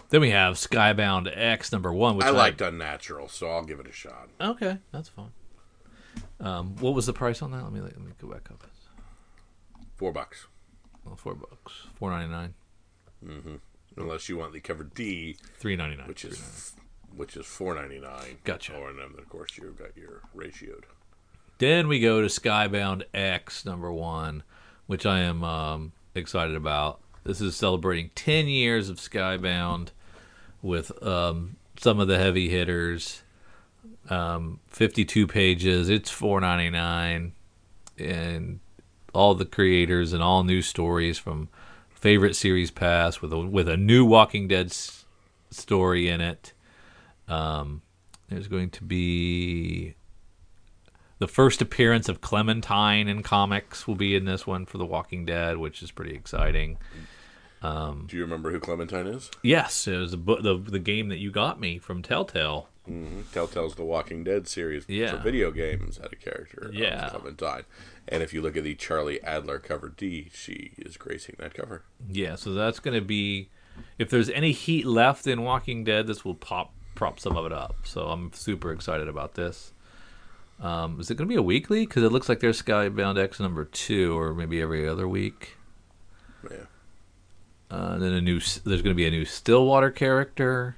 Then 0.10 0.20
we 0.22 0.32
have 0.32 0.56
Skybound 0.56 1.32
X 1.34 1.72
number 1.72 1.94
one, 1.94 2.18
which 2.18 2.26
I 2.26 2.32
liked 2.32 2.60
Unnatural, 2.62 3.30
so 3.30 3.48
I'll 3.50 3.64
give 3.64 3.80
it 3.80 3.88
a 3.88 3.92
shot. 3.92 4.28
Okay, 4.42 4.80
that's 4.92 5.08
fine. 5.08 5.32
Um, 6.40 6.76
what 6.78 6.94
was 6.94 7.06
the 7.06 7.14
price 7.14 7.42
on 7.42 7.52
that? 7.52 7.64
Let 7.64 7.74
me 7.74 7.82
let 7.82 7.98
me 8.00 8.12
go 8.22 8.28
back 8.30 8.50
up. 8.52 8.64
Four 9.96 10.14
bucks, 10.14 10.48
Well, 11.06 11.16
four 11.18 11.36
bucks, 11.36 11.74
four 11.96 12.10
ninety 12.12 12.32
nine, 12.32 12.54
unless 13.98 14.30
you 14.30 14.38
want 14.38 14.54
the 14.54 14.60
cover 14.62 14.84
D, 14.86 15.36
three 15.58 15.76
ninety 15.76 15.98
nine. 15.98 16.08
which 16.08 16.24
is 16.24 16.74
which 17.16 17.36
is 17.36 17.46
four 17.46 17.76
ninety 17.76 18.00
nine. 18.00 18.38
Gotcha. 18.46 18.74
Oh, 18.76 18.88
and 18.88 18.98
then 18.98 19.10
of 19.18 19.28
course 19.30 19.58
you've 19.58 19.78
got 19.78 19.98
your 19.98 20.22
ratioed. 20.36 20.84
Then 21.58 21.90
we 21.90 22.00
go 22.00 22.22
to 22.22 22.28
Skybound 22.28 23.04
X 23.14 23.66
number 23.66 23.92
one, 23.92 24.44
which 24.88 25.06
I 25.06 25.20
am 25.20 25.44
um, 25.44 25.92
excited 26.16 26.56
about. 26.56 27.02
This 27.26 27.42
is 27.42 27.54
celebrating 27.58 28.12
10 28.16 28.48
years 28.48 28.88
of 28.88 28.96
Skybound 28.98 29.90
with 30.62 31.04
um, 31.06 31.58
some 31.78 32.00
of 32.00 32.08
the 32.08 32.18
heavy 32.18 32.48
hitters. 32.48 33.24
Um, 34.10 34.60
52 34.70 35.28
pages. 35.28 35.88
It's 35.90 36.12
4.99, 36.12 37.32
and 37.98 38.60
all 39.14 39.36
the 39.36 39.46
creators 39.46 40.14
and 40.14 40.24
all 40.24 40.44
new 40.44 40.62
stories 40.62 41.18
from 41.20 41.50
favorite 41.90 42.36
series 42.36 42.72
past 42.72 43.22
with 43.22 43.34
a 43.34 43.38
with 43.40 43.68
a 43.68 43.78
new 43.78 44.06
Walking 44.06 44.48
Dead 44.48 44.68
s- 44.68 45.06
story 45.52 46.08
in 46.10 46.22
it. 46.22 46.54
Um, 47.28 47.82
there's 48.30 48.48
going 48.48 48.70
to 48.72 48.84
be 48.84 49.96
the 51.20 51.28
first 51.28 51.62
appearance 51.62 52.08
of 52.08 52.22
Clementine 52.22 53.08
in 53.08 53.22
comics 53.24 53.88
will 53.88 53.96
be 53.96 54.16
in 54.16 54.26
this 54.26 54.48
one 54.48 54.66
for 54.66 54.78
The 54.78 54.86
Walking 54.86 55.26
Dead, 55.26 55.58
which 55.58 55.84
is 55.84 55.92
pretty 55.92 56.16
exciting. 56.16 56.78
Do 57.62 58.16
you 58.16 58.22
remember 58.24 58.52
who 58.52 58.60
Clementine 58.60 59.06
is? 59.08 59.30
Yes, 59.44 59.86
it 59.86 59.98
was 59.98 60.16
bu- 60.16 60.42
the, 60.42 60.58
the 60.58 60.80
game 60.80 61.10
that 61.10 61.18
you 61.18 61.30
got 61.30 61.60
me 61.60 61.78
from 61.78 62.02
Telltale. 62.02 62.70
Telltale's 63.32 63.76
The 63.76 63.84
Walking 63.84 64.24
Dead 64.24 64.48
series 64.48 64.86
Yeah. 64.88 65.12
for 65.12 65.18
video 65.18 65.52
games 65.52 65.98
had 65.98 66.12
a 66.12 66.16
character 66.16 66.68
of 66.68 66.74
Yeah. 66.74 67.10
Clementine. 67.10 67.64
And 68.08 68.24
if 68.24 68.34
you 68.34 68.42
look 68.42 68.58
at 68.58 68.64
the 68.64 68.76
Charlie 68.76 69.20
Adlard 69.24 69.64
cover 69.64 69.90
D, 69.96 70.30
she 70.34 70.72
is 70.78 70.98
gracing 70.98 71.36
that 71.40 71.54
cover. 71.54 71.84
Yeah, 72.10 72.36
so 72.36 72.54
that's 72.54 72.80
going 72.80 72.96
to 73.00 73.06
be 73.06 73.50
if 73.98 74.10
there's 74.10 74.30
any 74.30 74.52
heat 74.52 74.86
left 74.86 75.28
in 75.28 75.44
Walking 75.44 75.84
Dead, 75.84 76.08
this 76.08 76.26
will 76.26 76.36
pop 76.36 76.74
prop 76.96 77.20
some 77.20 77.38
of 77.38 77.46
it 77.46 77.54
up. 77.54 77.76
So 77.84 78.08
I'm 78.08 78.32
super 78.34 78.72
excited 78.74 79.08
about 79.08 79.36
this. 79.36 79.72
Um, 80.60 81.00
is 81.00 81.10
it 81.10 81.16
going 81.16 81.28
to 81.30 81.32
be 81.34 81.38
a 81.38 81.42
weekly? 81.42 81.86
Because 81.86 82.04
it 82.04 82.12
looks 82.12 82.28
like 82.28 82.42
there's 82.42 82.62
Skybound 82.62 83.18
X 83.18 83.40
number 83.40 83.64
two, 83.64 84.18
or 84.20 84.34
maybe 84.34 84.62
every 84.62 84.86
other 84.86 85.08
week. 85.08 85.56
Yeah. 86.52 86.58
Uh, 87.72 87.98
then 87.98 88.12
a 88.12 88.20
new, 88.20 88.40
there's 88.40 88.82
going 88.82 88.94
to 88.94 88.96
be 88.96 89.06
a 89.06 89.12
new 89.12 89.24
Stillwater 89.24 89.92
character. 89.92 90.76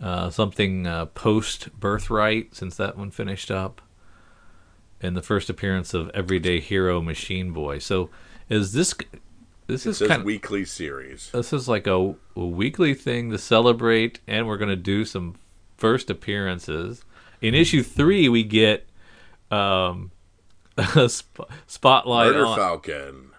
Uh, 0.00 0.30
something 0.30 0.86
uh, 0.86 1.06
post 1.06 1.68
Birthright, 1.78 2.54
since 2.54 2.76
that 2.76 2.96
one 2.96 3.10
finished 3.10 3.50
up, 3.50 3.80
and 5.00 5.16
the 5.16 5.22
first 5.22 5.50
appearance 5.50 5.92
of 5.92 6.08
Everyday 6.10 6.60
Hero 6.60 7.00
Machine 7.00 7.52
Boy. 7.52 7.78
So, 7.78 8.08
is 8.48 8.72
this 8.72 8.94
this 9.66 9.84
It 9.84 9.90
is 9.90 9.98
kind 9.98 10.20
of 10.20 10.24
weekly 10.24 10.64
series. 10.64 11.30
this 11.32 11.52
is 11.52 11.68
like 11.68 11.86
a, 11.86 12.14
a 12.36 12.46
weekly 12.46 12.94
thing 12.94 13.30
to 13.30 13.38
celebrate, 13.38 14.20
and 14.26 14.46
we're 14.46 14.56
going 14.56 14.70
to 14.70 14.76
do 14.76 15.04
some 15.04 15.34
first 15.76 16.10
appearances. 16.10 17.04
In 17.42 17.54
issue 17.54 17.82
three, 17.82 18.28
we 18.28 18.44
get 18.44 18.86
um, 19.50 20.10
a 20.76 21.08
sp- 21.10 21.50
spotlight 21.66 22.32
Murder 22.32 22.46
on 22.46 22.56
Falcon. 22.56 23.30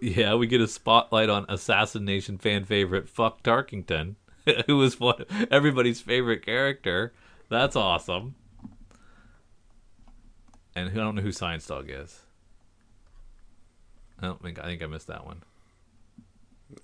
yeah, 0.00 0.34
we 0.34 0.46
get 0.46 0.60
a 0.60 0.66
spotlight 0.68 1.28
on 1.28 1.46
Assassin 1.48 2.04
Nation 2.04 2.38
fan 2.38 2.64
favorite 2.64 3.14
Buck 3.14 3.42
Tarkington, 3.42 4.16
who 4.66 4.76
was 4.78 4.98
one 5.00 5.24
everybody's 5.50 6.00
favorite 6.00 6.44
character. 6.44 7.12
That's 7.48 7.76
awesome. 7.76 8.34
And 10.74 10.90
who 10.90 11.00
I 11.00 11.04
don't 11.04 11.14
know 11.16 11.22
who 11.22 11.32
Science 11.32 11.66
Dog 11.66 11.86
is. 11.88 12.20
I 14.20 14.26
don't 14.26 14.42
think 14.42 14.58
I 14.58 14.64
think 14.64 14.82
I 14.82 14.86
missed 14.86 15.06
that 15.08 15.24
one. 15.26 15.42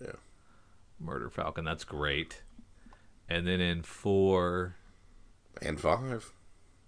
Yeah. 0.01 0.13
Murder 1.01 1.29
Falcon, 1.29 1.65
that's 1.65 1.85
great. 1.85 2.43
And 3.29 3.47
then 3.47 3.61
in 3.61 3.83
four, 3.83 4.77
And 5.61 5.81
five. 5.81 6.33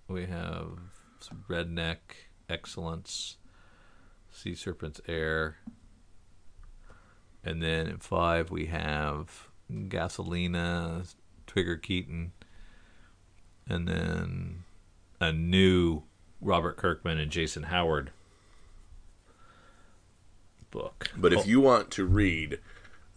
we 0.08 0.26
have 0.26 0.78
Redneck 1.48 1.98
Excellence, 2.48 3.36
Sea 4.30 4.54
Serpent's 4.54 5.00
Heir. 5.08 5.56
And 7.42 7.62
then 7.62 7.86
in 7.86 7.98
five, 7.98 8.50
we 8.50 8.66
have 8.66 9.45
Gasolina, 9.70 11.14
Trigger 11.46 11.76
Keaton. 11.76 12.32
And 13.68 13.88
then 13.88 14.64
a 15.20 15.32
new 15.32 16.02
Robert 16.40 16.76
Kirkman 16.76 17.18
and 17.18 17.30
Jason 17.30 17.64
Howard 17.64 18.10
book. 20.70 21.10
But 21.16 21.32
Oh, 21.32 21.40
if 21.40 21.46
you 21.46 21.60
want 21.60 21.90
to 21.92 22.04
read 22.04 22.60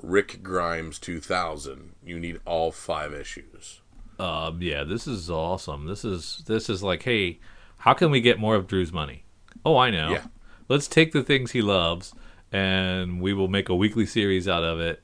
Rick 0.02 0.42
Grimes 0.44 0.98
2000, 1.00 1.96
you 2.04 2.20
need 2.20 2.40
all 2.46 2.72
five 2.72 3.14
issues. 3.14 3.82
Um, 4.18 4.62
yeah, 4.62 4.84
this 4.84 5.08
is 5.08 5.30
awesome. 5.30 5.86
This 5.86 6.04
is 6.04 6.44
this 6.46 6.70
is 6.70 6.84
like, 6.84 7.04
hey, 7.04 7.40
how 7.78 7.94
can 7.94 8.12
we 8.12 8.22
get 8.22 8.40
more 8.40 8.56
of 8.56 8.68
Drew's 8.68 8.92
money? 8.92 9.24
Oh, 9.66 9.78
I 9.78 9.90
know. 9.92 10.12
Yeah. 10.12 10.24
Let's 10.68 10.88
take 10.88 11.12
the 11.14 11.24
things 11.24 11.52
he 11.52 11.62
loves, 11.62 12.14
and 12.52 13.22
we 13.22 13.34
will 13.34 13.48
make 13.48 13.70
a 13.70 13.76
weekly 13.76 14.06
series 14.06 14.48
out 14.48 14.64
of 14.64 14.80
it, 14.80 15.02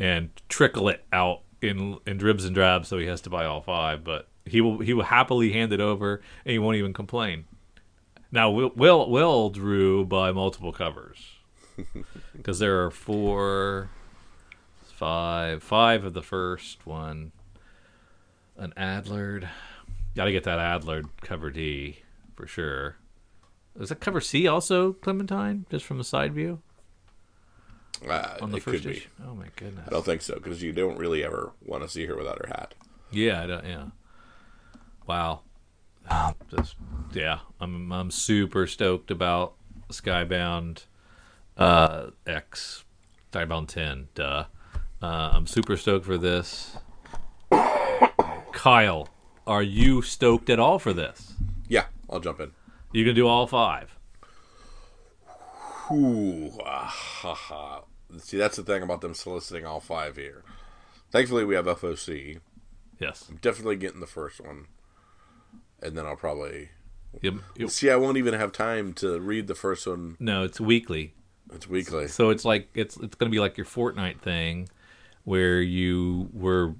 and 0.00 0.30
trickle 0.48 0.88
it 0.88 1.04
out 1.12 1.42
in 1.60 1.98
in 2.06 2.16
dribs 2.16 2.44
and 2.46 2.54
drabs, 2.54 2.88
so 2.88 2.98
he 2.98 3.06
has 3.06 3.20
to 3.20 3.30
buy 3.30 3.44
all 3.44 3.60
five. 3.60 4.02
But 4.02 4.28
he 4.44 4.60
will 4.60 4.78
he 4.78 4.94
will 4.94 5.04
happily 5.04 5.52
hand 5.52 5.72
it 5.72 5.80
over, 5.80 6.22
and 6.44 6.52
he 6.52 6.58
won't 6.58 6.78
even 6.78 6.94
complain. 6.94 7.44
Now, 8.32 8.50
will 8.50 8.72
will, 8.74 9.08
will 9.08 9.50
Drew 9.50 10.04
buy 10.04 10.32
multiple 10.32 10.72
covers? 10.72 11.36
Because 12.32 12.58
there 12.58 12.82
are 12.84 12.90
four, 12.90 13.90
five, 14.82 15.62
five 15.62 16.04
of 16.04 16.14
the 16.14 16.22
first 16.22 16.86
one 16.86 17.32
an 18.56 18.72
Adlard. 18.78 19.46
Got 20.16 20.24
to 20.24 20.32
get 20.32 20.44
that 20.44 20.58
Adlard 20.58 21.10
cover 21.20 21.50
D 21.50 21.98
for 22.34 22.46
sure. 22.46 22.96
Is 23.78 23.90
that 23.90 24.00
cover 24.00 24.22
C 24.22 24.46
also 24.46 24.94
Clementine, 24.94 25.66
just 25.70 25.84
from 25.84 25.98
the 25.98 26.04
side 26.04 26.32
view 26.32 26.62
Uh, 28.08 28.36
on 28.40 28.50
the 28.50 28.56
it 28.56 28.62
first 28.62 28.82
could 28.82 28.90
be. 28.90 28.96
issue? 28.98 29.08
Oh 29.26 29.34
my 29.34 29.46
goodness! 29.56 29.84
I 29.86 29.90
don't 29.90 30.04
think 30.04 30.22
so 30.22 30.34
because 30.34 30.62
you 30.62 30.72
don't 30.72 30.96
really 30.98 31.22
ever 31.24 31.52
want 31.64 31.82
to 31.82 31.88
see 31.88 32.06
her 32.06 32.16
without 32.16 32.38
her 32.38 32.48
hat. 32.48 32.74
Yeah, 33.10 33.42
I 33.42 33.46
don't, 33.46 33.64
yeah. 33.66 33.84
Wow. 35.06 35.40
Just 36.50 36.76
yeah, 37.12 37.40
I'm 37.60 37.92
I'm 37.92 38.10
super 38.10 38.66
stoked 38.66 39.10
about 39.10 39.54
Skybound 39.90 40.84
uh 41.56 42.10
X 42.26 42.84
Skybound 43.32 43.68
10. 43.68 44.08
Duh. 44.14 44.44
Uh, 45.02 45.30
I'm 45.32 45.46
super 45.46 45.76
stoked 45.76 46.04
for 46.04 46.18
this. 46.18 46.76
Kyle, 48.52 49.08
are 49.46 49.62
you 49.62 50.02
stoked 50.02 50.50
at 50.50 50.58
all 50.58 50.78
for 50.78 50.92
this? 50.92 51.34
Yeah, 51.68 51.86
I'll 52.08 52.20
jump 52.20 52.40
in. 52.40 52.52
You 52.92 53.04
can 53.04 53.14
do 53.14 53.26
all 53.26 53.46
five. 53.46 53.96
Ooh, 55.92 56.52
ah, 56.64 56.84
ha, 56.86 57.34
ha. 57.34 57.82
See, 58.18 58.36
that's 58.36 58.56
the 58.56 58.62
thing 58.62 58.82
about 58.82 59.00
them 59.00 59.14
soliciting 59.14 59.64
all 59.64 59.80
five 59.80 60.16
here. 60.16 60.42
Thankfully, 61.10 61.44
we 61.44 61.54
have 61.54 61.66
FOC. 61.66 62.40
Yes. 62.98 63.26
I'm 63.28 63.36
definitely 63.36 63.76
getting 63.76 64.00
the 64.00 64.06
first 64.06 64.40
one, 64.40 64.66
and 65.82 65.96
then 65.96 66.06
I'll 66.06 66.16
probably 66.16 66.70
Yep. 67.22 67.34
Yep. 67.56 67.70
see. 67.70 67.90
I 67.90 67.96
won't 67.96 68.18
even 68.18 68.34
have 68.34 68.52
time 68.52 68.92
to 68.94 69.18
read 69.18 69.46
the 69.46 69.54
first 69.54 69.86
one. 69.86 70.16
No, 70.20 70.44
it's 70.44 70.60
weekly. 70.60 71.14
It's 71.52 71.68
weekly. 71.68 72.06
So 72.08 72.30
it's 72.30 72.44
like 72.44 72.68
it's 72.74 72.96
it's 72.96 73.16
going 73.16 73.30
to 73.30 73.34
be 73.34 73.40
like 73.40 73.56
your 73.56 73.66
Fortnite 73.66 74.20
thing, 74.20 74.68
where 75.24 75.60
you 75.60 76.28
were 76.32 76.74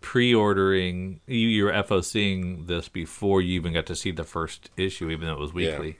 pre-ordering, 0.00 1.20
you, 1.26 1.48
you 1.48 1.64
were 1.64 1.72
FOCing 1.72 2.66
this 2.66 2.88
before 2.88 3.42
you 3.42 3.54
even 3.54 3.74
got 3.74 3.86
to 3.86 3.94
see 3.94 4.10
the 4.10 4.24
first 4.24 4.70
issue, 4.76 5.10
even 5.10 5.26
though 5.28 5.34
it 5.34 5.38
was 5.40 5.52
weekly. 5.52 5.88
Yeah. 5.88 5.94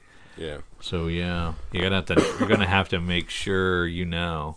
So 0.81 1.07
yeah, 1.09 1.55
you're 1.73 1.83
gonna 1.83 1.97
have 1.97 2.07
to 2.07 2.37
you're 2.39 2.49
gonna 2.49 2.67
have 2.67 2.89
to 2.91 3.01
make 3.01 3.29
sure 3.31 3.87
you 3.87 4.05
know. 4.07 4.57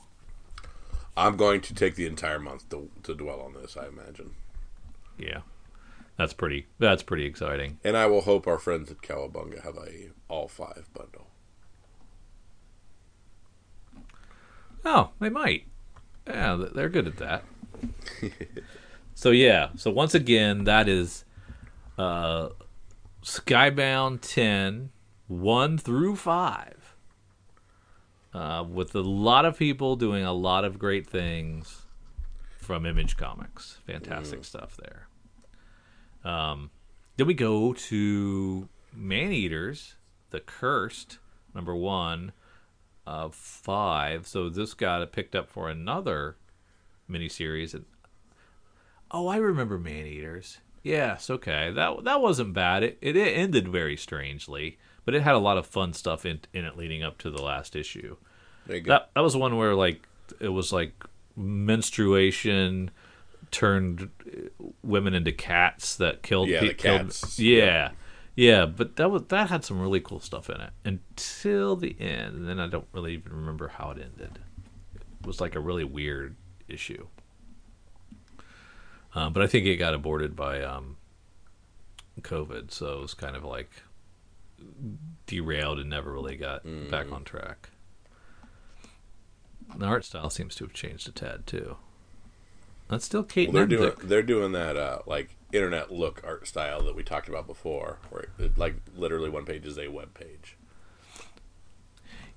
I'm 1.16 1.36
going 1.38 1.62
to 1.62 1.76
take 1.76 1.94
the 1.96 2.08
entire 2.08 2.40
month 2.40 2.68
to, 2.72 2.90
to 3.04 3.14
dwell 3.14 3.40
on 3.42 3.54
this. 3.54 3.78
I 3.78 3.86
imagine, 3.88 4.32
Yeah, 5.18 5.42
that's 6.18 6.34
pretty 6.34 6.66
that's 6.80 7.04
pretty 7.04 7.26
exciting. 7.26 7.80
and 7.84 7.96
I 7.98 8.08
will 8.08 8.22
hope 8.22 8.48
our 8.48 8.58
friends 8.58 8.90
at 8.90 9.02
Cowabunga 9.02 9.64
have 9.64 9.78
a 9.78 10.10
all 10.30 10.48
five 10.48 10.88
bundle. 10.94 11.28
Oh, 14.86 15.12
they 15.20 15.30
might. 15.30 15.66
Yeah, 16.28 16.66
they're 16.74 16.90
good 16.90 17.08
at 17.08 17.18
that. 17.18 17.44
so 19.14 19.30
yeah, 19.32 19.70
so 19.76 19.92
once 19.92 20.16
again, 20.16 20.64
that 20.66 20.88
is 20.90 21.26
uh, 21.98 22.50
Skybound 23.24 24.20
10, 24.22 24.90
1 25.28 25.78
through 25.78 26.16
5. 26.16 26.96
Uh, 28.34 28.66
with 28.68 28.96
a 28.96 29.02
lot 29.02 29.46
of 29.46 29.58
people 29.58 29.96
doing 29.96 30.24
a 30.24 30.34
lot 30.34 30.66
of 30.66 30.80
great 30.80 31.08
things 31.08 31.84
from 32.58 32.86
Image 32.86 33.16
Comics. 33.16 33.78
Fantastic 33.86 34.44
stuff 34.44 34.76
there. 34.78 35.08
Um, 36.24 36.72
then 37.18 37.28
we 37.28 37.36
go 37.36 37.74
to 37.74 38.70
Man 38.92 39.32
Eaters, 39.32 39.96
The 40.32 40.40
Cursed, 40.40 41.20
number 41.54 41.76
one 41.76 42.32
of 43.06 43.36
five. 43.36 44.28
So 44.28 44.50
this 44.50 44.74
got 44.74 45.12
picked 45.12 45.36
up 45.36 45.50
for 45.50 45.70
another 45.70 46.38
miniseries. 47.10 47.74
And 47.74 47.86
oh, 49.12 49.28
I 49.28 49.38
remember 49.38 49.78
Man 49.78 50.06
Eaters. 50.06 50.60
Yes, 50.82 51.30
okay. 51.30 51.72
That 51.72 52.04
that 52.04 52.22
wasn't 52.22 52.54
bad. 52.54 52.84
It 52.84 52.98
it 53.02 53.16
ended 53.16 53.68
very 53.70 53.96
strangely, 53.96 54.78
but 55.06 55.14
it 55.16 55.22
had 55.24 55.36
a 55.36 55.40
lot 55.40 55.58
of 55.58 55.66
fun 55.66 55.94
stuff 55.94 56.26
in 56.26 56.40
in 56.54 56.66
it 56.66 56.78
leading 56.78 57.04
up 57.04 57.18
to 57.20 57.30
the 57.30 57.42
last 57.42 57.76
issue. 57.76 58.16
There 58.68 58.78
you 58.78 58.82
go. 58.84 58.92
That 58.94 59.10
that 59.16 59.22
was 59.22 59.36
one 59.36 59.58
where 59.58 59.76
like 59.76 60.08
it 60.40 60.50
was 60.50 60.72
like 60.74 60.94
menstruation 61.36 62.92
turned 63.52 64.10
uh, 64.26 64.66
women 64.84 65.14
into 65.14 65.32
cats 65.32 65.96
that 65.98 66.24
killed 66.24 66.50
Yeah, 66.50 66.62
pe- 66.62 66.74
killed- 66.74 67.02
cats. 67.10 67.40
yeah. 67.40 67.92
Yeah, 68.36 68.66
but 68.66 68.96
that 68.96 69.12
was 69.12 69.24
that 69.28 69.50
had 69.52 69.64
some 69.64 69.80
really 69.80 70.00
cool 70.00 70.20
stuff 70.20 70.50
in 70.50 70.60
it 70.60 70.72
until 70.84 71.76
the 71.76 71.96
end, 72.00 72.36
and 72.36 72.50
then 72.50 72.60
I 72.60 72.66
don't 72.68 72.88
really 72.92 73.14
even 73.14 73.32
remember 73.32 73.68
how 73.68 73.92
it 73.92 74.00
ended. 74.00 74.40
It 74.96 75.28
was 75.28 75.40
like 75.40 75.54
a 75.56 75.60
really 75.60 75.84
weird 75.84 76.36
issue. 76.68 77.06
Um, 79.14 79.34
but 79.34 79.44
I 79.44 79.48
think 79.48 79.68
it 79.68 79.76
got 79.78 79.94
aborted 79.94 80.36
by 80.36 80.64
um, 80.64 80.98
COVID, 82.22 82.72
so 82.72 82.98
it 82.98 83.02
was 83.02 83.14
kind 83.14 83.36
of 83.36 83.44
like 83.44 83.70
derailed 85.28 85.80
and 85.80 85.90
never 85.90 86.12
really 86.12 86.36
got 86.38 86.64
back 86.64 87.08
Mm. 87.08 87.14
on 87.14 87.24
track. 87.24 87.70
The 89.76 89.86
art 89.86 90.06
style 90.06 90.30
seems 90.30 90.56
to 90.56 90.66
have 90.66 90.74
changed 90.74 91.08
a 91.08 91.12
tad 91.12 91.48
too. 91.48 91.78
That's 92.90 93.06
still 93.06 93.24
Kate 93.24 93.48
Well, 93.50 93.66
they're 93.66 93.78
doing 93.78 93.94
they're 94.04 94.22
doing 94.22 94.52
that 94.52 94.76
uh, 94.78 95.00
like 95.08 95.36
internet 95.52 95.92
look 95.92 96.22
art 96.26 96.48
style 96.48 96.84
that 96.84 96.96
we 96.96 97.04
talked 97.04 97.30
about 97.30 97.48
before, 97.48 97.98
where 98.10 98.26
it, 98.38 98.58
like 98.58 98.76
literally 98.96 99.30
one 99.30 99.46
page 99.46 99.66
is 99.66 99.78
a 99.80 99.88
web 99.88 100.14
page. 100.14 100.58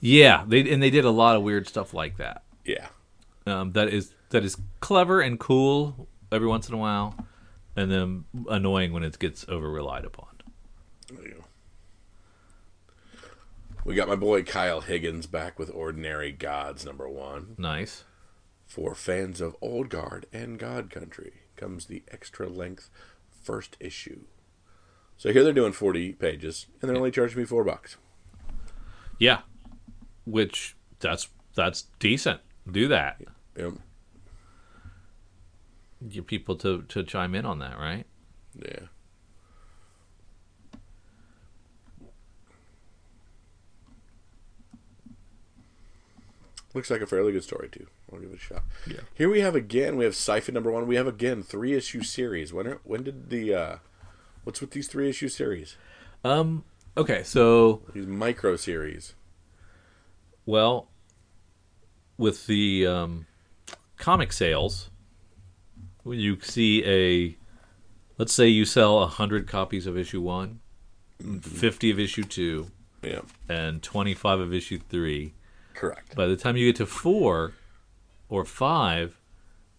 Yeah, 0.00 0.44
they 0.46 0.70
and 0.70 0.82
they 0.82 0.90
did 0.90 1.04
a 1.04 1.10
lot 1.10 1.36
of 1.36 1.42
weird 1.42 1.66
stuff 1.68 1.92
like 1.92 2.16
that. 2.18 2.42
Yeah, 2.64 2.88
Um, 3.46 3.72
that 3.72 3.88
is 3.88 4.14
that 4.30 4.44
is 4.44 4.56
clever 4.80 5.20
and 5.20 5.38
cool 5.38 6.08
every 6.30 6.46
once 6.48 6.68
in 6.68 6.74
a 6.74 6.78
while, 6.78 7.16
and 7.74 7.90
then 7.90 8.24
annoying 8.48 8.92
when 8.92 9.02
it 9.02 9.18
gets 9.18 9.44
over 9.48 9.70
relied 9.70 10.04
upon. 10.04 10.28
there 11.12 11.22
you 11.26 11.34
go. 11.34 11.44
We 13.86 13.94
got 13.94 14.08
my 14.08 14.16
boy 14.16 14.42
Kyle 14.42 14.80
Higgins 14.80 15.28
back 15.28 15.60
with 15.60 15.70
Ordinary 15.72 16.32
Gods 16.32 16.84
number 16.84 17.08
one. 17.08 17.54
Nice. 17.56 18.02
For 18.66 18.96
fans 18.96 19.40
of 19.40 19.54
Old 19.60 19.90
Guard 19.90 20.26
and 20.32 20.58
God 20.58 20.90
Country 20.90 21.34
comes 21.54 21.86
the 21.86 22.02
extra 22.10 22.48
length 22.48 22.90
first 23.30 23.76
issue. 23.78 24.22
So 25.16 25.32
here 25.32 25.44
they're 25.44 25.52
doing 25.52 25.70
40 25.70 26.14
pages, 26.14 26.66
and 26.82 26.88
they're 26.88 26.96
only 26.96 27.12
charging 27.12 27.38
me 27.38 27.44
four 27.44 27.62
bucks. 27.62 27.96
Yeah, 29.20 29.42
which 30.24 30.74
that's 30.98 31.28
that's 31.54 31.82
decent. 32.00 32.40
Do 32.68 32.88
that. 32.88 33.22
Yep. 33.56 33.74
Get 36.08 36.26
people 36.26 36.56
to 36.56 36.82
to 36.82 37.04
chime 37.04 37.36
in 37.36 37.46
on 37.46 37.60
that, 37.60 37.78
right? 37.78 38.04
Yeah. 38.60 38.86
Looks 46.76 46.90
like 46.90 47.00
a 47.00 47.06
fairly 47.06 47.32
good 47.32 47.42
story 47.42 47.70
too. 47.70 47.86
I'll 48.12 48.18
give 48.20 48.30
it 48.30 48.36
a 48.36 48.38
shot. 48.38 48.62
Yeah. 48.86 49.00
Here 49.14 49.30
we 49.30 49.40
have 49.40 49.54
again. 49.56 49.96
We 49.96 50.04
have 50.04 50.14
Siphon 50.14 50.52
number 50.52 50.70
one. 50.70 50.86
We 50.86 50.96
have 50.96 51.06
again 51.06 51.42
three 51.42 51.72
issue 51.72 52.02
series. 52.02 52.52
When 52.52 52.66
are, 52.66 52.80
when 52.84 53.02
did 53.02 53.30
the 53.30 53.54
uh, 53.54 53.76
what's 54.44 54.60
with 54.60 54.72
these 54.72 54.86
three 54.86 55.08
issue 55.08 55.28
series? 55.30 55.76
Um. 56.22 56.64
Okay. 56.94 57.22
So 57.22 57.80
These 57.94 58.06
micro 58.06 58.56
series. 58.56 59.14
well, 60.44 60.90
with 62.18 62.46
the 62.46 62.86
um, 62.86 63.26
comic 63.96 64.30
sales, 64.32 64.90
when 66.02 66.18
you 66.18 66.38
see 66.42 66.84
a, 66.84 67.36
let's 68.18 68.34
say 68.34 68.48
you 68.48 68.66
sell 68.66 69.06
hundred 69.06 69.46
copies 69.48 69.86
of 69.86 69.96
issue 69.96 70.20
one, 70.20 70.60
50 71.40 71.90
of 71.90 71.98
issue 71.98 72.24
two, 72.24 72.66
Yeah. 73.02 73.22
and 73.48 73.82
twenty 73.82 74.12
five 74.12 74.40
of 74.40 74.52
issue 74.52 74.78
three. 74.90 75.32
Correct. 75.76 76.16
By 76.16 76.26
the 76.26 76.36
time 76.36 76.56
you 76.56 76.66
get 76.68 76.76
to 76.76 76.86
four 76.86 77.52
or 78.28 78.44
five, 78.44 79.18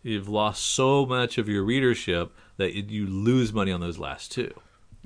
you've 0.03 0.29
lost 0.29 0.65
so 0.65 1.05
much 1.05 1.37
of 1.37 1.49
your 1.49 1.63
readership 1.63 2.31
that 2.57 2.73
you- 2.73 3.05
lose 3.07 3.51
money 3.51 3.71
on 3.71 3.81
those 3.81 3.97
last 3.99 4.31
two. 4.31 4.53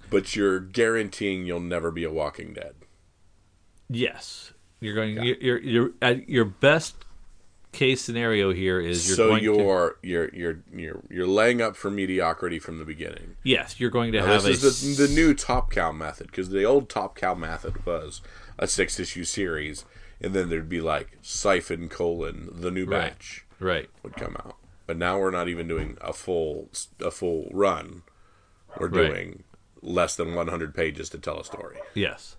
But 0.10 0.36
you're 0.36 0.60
guaranteeing 0.60 1.45
you'll 1.45 1.60
never 1.62 1.89
be 1.91 2.04
a 2.04 2.12
Walking 2.12 2.54
Dead. 2.54 2.75
Yes, 3.89 4.54
you're 4.80 4.95
going. 4.95 5.15
You're, 5.23 5.38
you're 5.38 5.60
you're 5.60 5.91
at 6.01 6.30
your 6.30 6.45
best 6.45 6.95
case 7.71 8.01
scenario 8.01 8.51
here 8.51 8.80
is 8.82 9.08
you're 9.08 9.15
so 9.15 9.27
going 9.30 9.43
you're 9.43 9.95
you're 10.01 10.30
you're 10.34 10.60
you're 10.73 11.01
you're 11.10 11.27
laying 11.27 11.62
up 11.62 11.75
for 11.77 11.89
mediocrity 11.89 12.60
from 12.60 12.77
the 12.80 12.84
beginning. 12.84 13.38
yes 13.43 13.80
you're 13.80 13.89
going 13.89 14.12
to 14.12 14.19
Now, 14.19 14.25
have 14.25 14.43
a 14.43 14.49
this 14.49 14.62
is 14.84 14.97
the, 14.97 15.08
the 15.08 15.13
new 15.13 15.34
Top 15.34 15.71
Cow 15.71 15.93
method 15.93 16.27
because 16.27 16.49
the 16.49 16.65
old 16.65 16.89
Top 16.89 17.15
Cow 17.15 17.34
method 17.34 17.86
was 17.86 18.21
a 18.60 18.67
six 18.67 18.99
issue 18.99 19.23
series, 19.23 19.86
and 20.21 20.34
then 20.34 20.49
there'd 20.49 20.69
be 20.69 20.81
like 20.81 21.17
Siphon 21.21 21.89
colon 21.89 22.49
the 22.51 22.71
new 22.71 22.86
Right. 22.86 23.10
batch 23.12 23.45
right. 23.60 23.89
would 24.03 24.15
come 24.15 24.36
out. 24.38 24.55
But 24.88 24.97
now 24.97 25.19
we're 25.19 25.31
not 25.31 25.47
even 25.47 25.67
doing 25.67 25.97
a 26.01 26.13
full 26.13 26.69
a 26.99 27.12
full 27.12 27.49
run. 27.51 28.03
We're 28.79 28.88
Right. 28.88 29.07
doing 29.10 29.43
less 29.81 30.15
than 30.15 30.34
100 30.36 30.73
pages 30.75 31.10
to 31.10 31.17
tell 31.17 31.39
a 31.39 31.43
story. 31.45 31.77
Yes, 31.93 32.38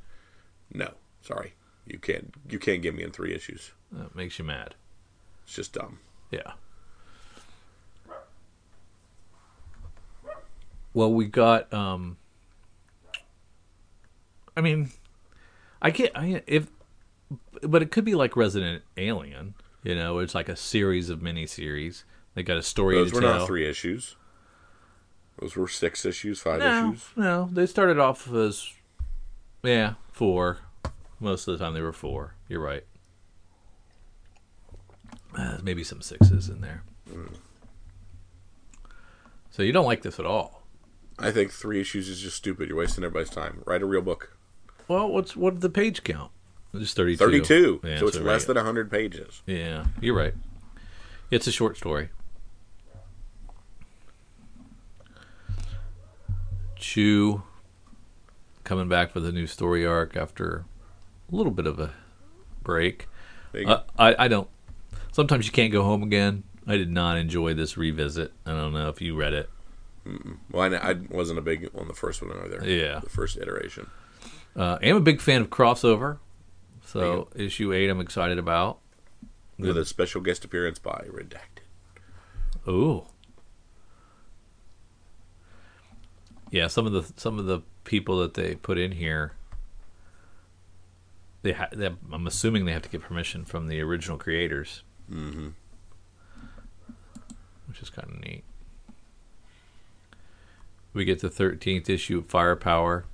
No, 0.72 0.94
sorry, 1.20 1.54
you 1.86 1.98
can't 1.98 2.34
you 2.48 2.58
can't 2.58 2.82
get 2.82 2.94
me 2.94 3.02
in 3.02 3.10
three 3.10 3.34
issues. 3.34 3.72
that 3.90 4.14
makes 4.14 4.38
you 4.38 4.44
mad. 4.44 4.74
It's 5.44 5.54
just 5.54 5.72
dumb. 5.72 5.98
Yeah. 6.30 6.52
Well, 10.94 11.12
we 11.12 11.26
got. 11.26 11.72
um 11.72 12.16
I 14.56 14.60
mean, 14.60 14.90
I 15.80 15.90
can't. 15.90 16.12
I 16.14 16.42
if, 16.46 16.66
but 17.62 17.83
it 17.83 17.90
could 17.90 18.05
be 18.05 18.14
like 18.14 18.37
Resident 18.37 18.83
Alien. 18.96 19.55
You 19.83 19.94
know, 19.94 20.18
it's 20.18 20.35
like 20.35 20.48
a 20.48 20.57
series 20.57 21.11
of 21.11 21.20
miniseries. 21.20 22.05
They 22.35 22.42
got 22.42 22.57
a 22.57 22.62
story 22.62 22.94
Those 22.96 23.12
were 23.12 23.20
tell. 23.20 23.38
not 23.40 23.46
three 23.46 23.68
issues. 23.68 24.16
Those 25.40 25.57
were 25.57 25.66
six 25.68 26.05
issues, 26.05 26.40
five 26.40 26.61
No, 26.61 26.90
issues. 26.92 27.05
no, 27.16 27.48
they 27.53 27.66
started 27.66 27.98
off 27.98 28.33
as 28.33 28.68
yeah 29.62 29.94
four. 30.12 30.59
Most 31.18 31.48
of 31.48 31.59
the 31.59 31.64
time 31.64 31.75
they 31.75 31.81
were 31.81 31.92
four. 31.92 32.35
You're 32.48 32.61
right. 32.61 32.85
Uh, 35.37 35.59
maybe 35.62 35.83
some 35.83 36.01
sixes 36.03 36.48
in 36.48 36.61
there. 36.61 36.83
So 39.51 39.62
you 39.62 39.72
don't 39.72 39.85
like 39.87 40.03
this 40.03 40.18
at 40.18 40.27
all? 40.27 40.62
I 41.18 41.31
think 41.31 41.51
three 41.53 41.81
issues 41.81 42.09
is 42.09 42.20
just 42.20 42.37
stupid. 42.37 42.68
You're 42.68 42.79
wasting 42.79 43.05
everybody's 43.05 43.31
time. 43.31 43.62
Write 43.66 43.83
a 43.83 43.87
real 43.87 44.03
book. 44.03 44.37
Well, 44.88 45.09
what's 45.09 45.37
what 45.37 45.61
the 45.61 45.70
page 45.70 46.03
count? 46.05 46.33
Just 46.74 46.96
thirty-two. 46.96 47.18
32. 47.18 47.80
Yeah, 47.85 47.98
so 47.98 48.06
it's 48.06 48.16
so 48.16 48.22
less 48.22 48.42
right. 48.42 48.46
than 48.48 48.56
100 48.56 48.90
pages. 48.90 49.42
Yeah, 49.46 49.87
you're 50.00 50.16
right. 50.16 50.35
It's 51.30 51.46
a 51.46 51.52
short 51.52 51.76
story. 51.76 52.08
Chew 56.76 57.42
coming 58.64 58.88
back 58.88 59.12
for 59.12 59.20
the 59.20 59.32
new 59.32 59.46
story 59.46 59.85
arc 59.85 60.16
after 60.16 60.64
a 61.30 61.37
little 61.37 61.52
bit 61.52 61.66
of 61.66 61.78
a 61.78 61.92
break. 62.62 63.08
Uh, 63.54 63.80
I, 63.98 64.24
I 64.24 64.28
don't. 64.28 64.48
Sometimes 65.12 65.46
you 65.46 65.52
can't 65.52 65.72
go 65.72 65.82
home 65.82 66.02
again. 66.02 66.44
I 66.66 66.76
did 66.76 66.90
not 66.90 67.18
enjoy 67.18 67.54
this 67.54 67.76
revisit. 67.76 68.32
I 68.46 68.52
don't 68.52 68.72
know 68.72 68.88
if 68.88 69.00
you 69.00 69.14
read 69.14 69.35
it. 69.35 69.50
well, 70.50 70.72
I, 70.72 70.76
I 70.76 70.92
wasn't 71.11 71.38
a 71.38 71.42
big 71.42 71.70
on 71.74 71.88
the 71.88 71.94
first 71.94 72.22
one 72.22 72.32
either. 72.44 72.66
Yeah. 72.66 73.00
The 73.00 73.11
first 73.11 73.37
iteration. 73.37 73.88
Uh, 74.56 74.78
I 74.80 74.87
am 74.87 74.96
a 74.96 75.00
big 75.00 75.20
fan 75.20 75.40
of 75.40 75.50
crossover. 75.50 76.18
So 76.92 77.28
issue 77.35 77.72
eight, 77.72 77.88
I'm 77.88 78.00
excited 78.00 78.38
about. 78.38 78.78
With 79.59 79.78
a 79.78 79.85
special 79.85 80.20
guest 80.20 80.44
appearance 80.44 80.78
by 80.81 81.07
Redacted. 81.09 81.62
Ooh. 82.68 83.05
Yeah, 86.50 86.66
some 86.66 86.85
of 86.87 86.92
the 86.92 87.05
some 87.16 87.38
of 87.38 87.46
the 87.46 87.61
people 87.85 88.18
that 88.20 88.35
they 88.35 88.57
put 88.57 88.76
in 88.78 88.92
here, 88.92 89.33
they, 91.42 91.52
ha- 91.52 91.68
they 91.72 91.87
I'm 92.12 92.26
assuming 92.26 92.64
they 92.64 92.72
have 92.72 92.83
to 92.83 92.88
get 92.88 93.02
permission 93.02 93.44
from 93.44 93.68
the 93.68 93.81
original 93.81 94.18
creators, 94.18 94.83
Mm-hmm. 95.11 95.48
which 97.68 97.81
is 97.81 97.88
kind 97.90 98.09
of 98.11 98.20
neat. 98.20 98.44
We 100.92 101.05
get 101.07 101.20
the 101.20 101.31
13th 101.31 101.88
issue 101.88 102.18
of 102.18 102.26
Firepower, 102.26 103.07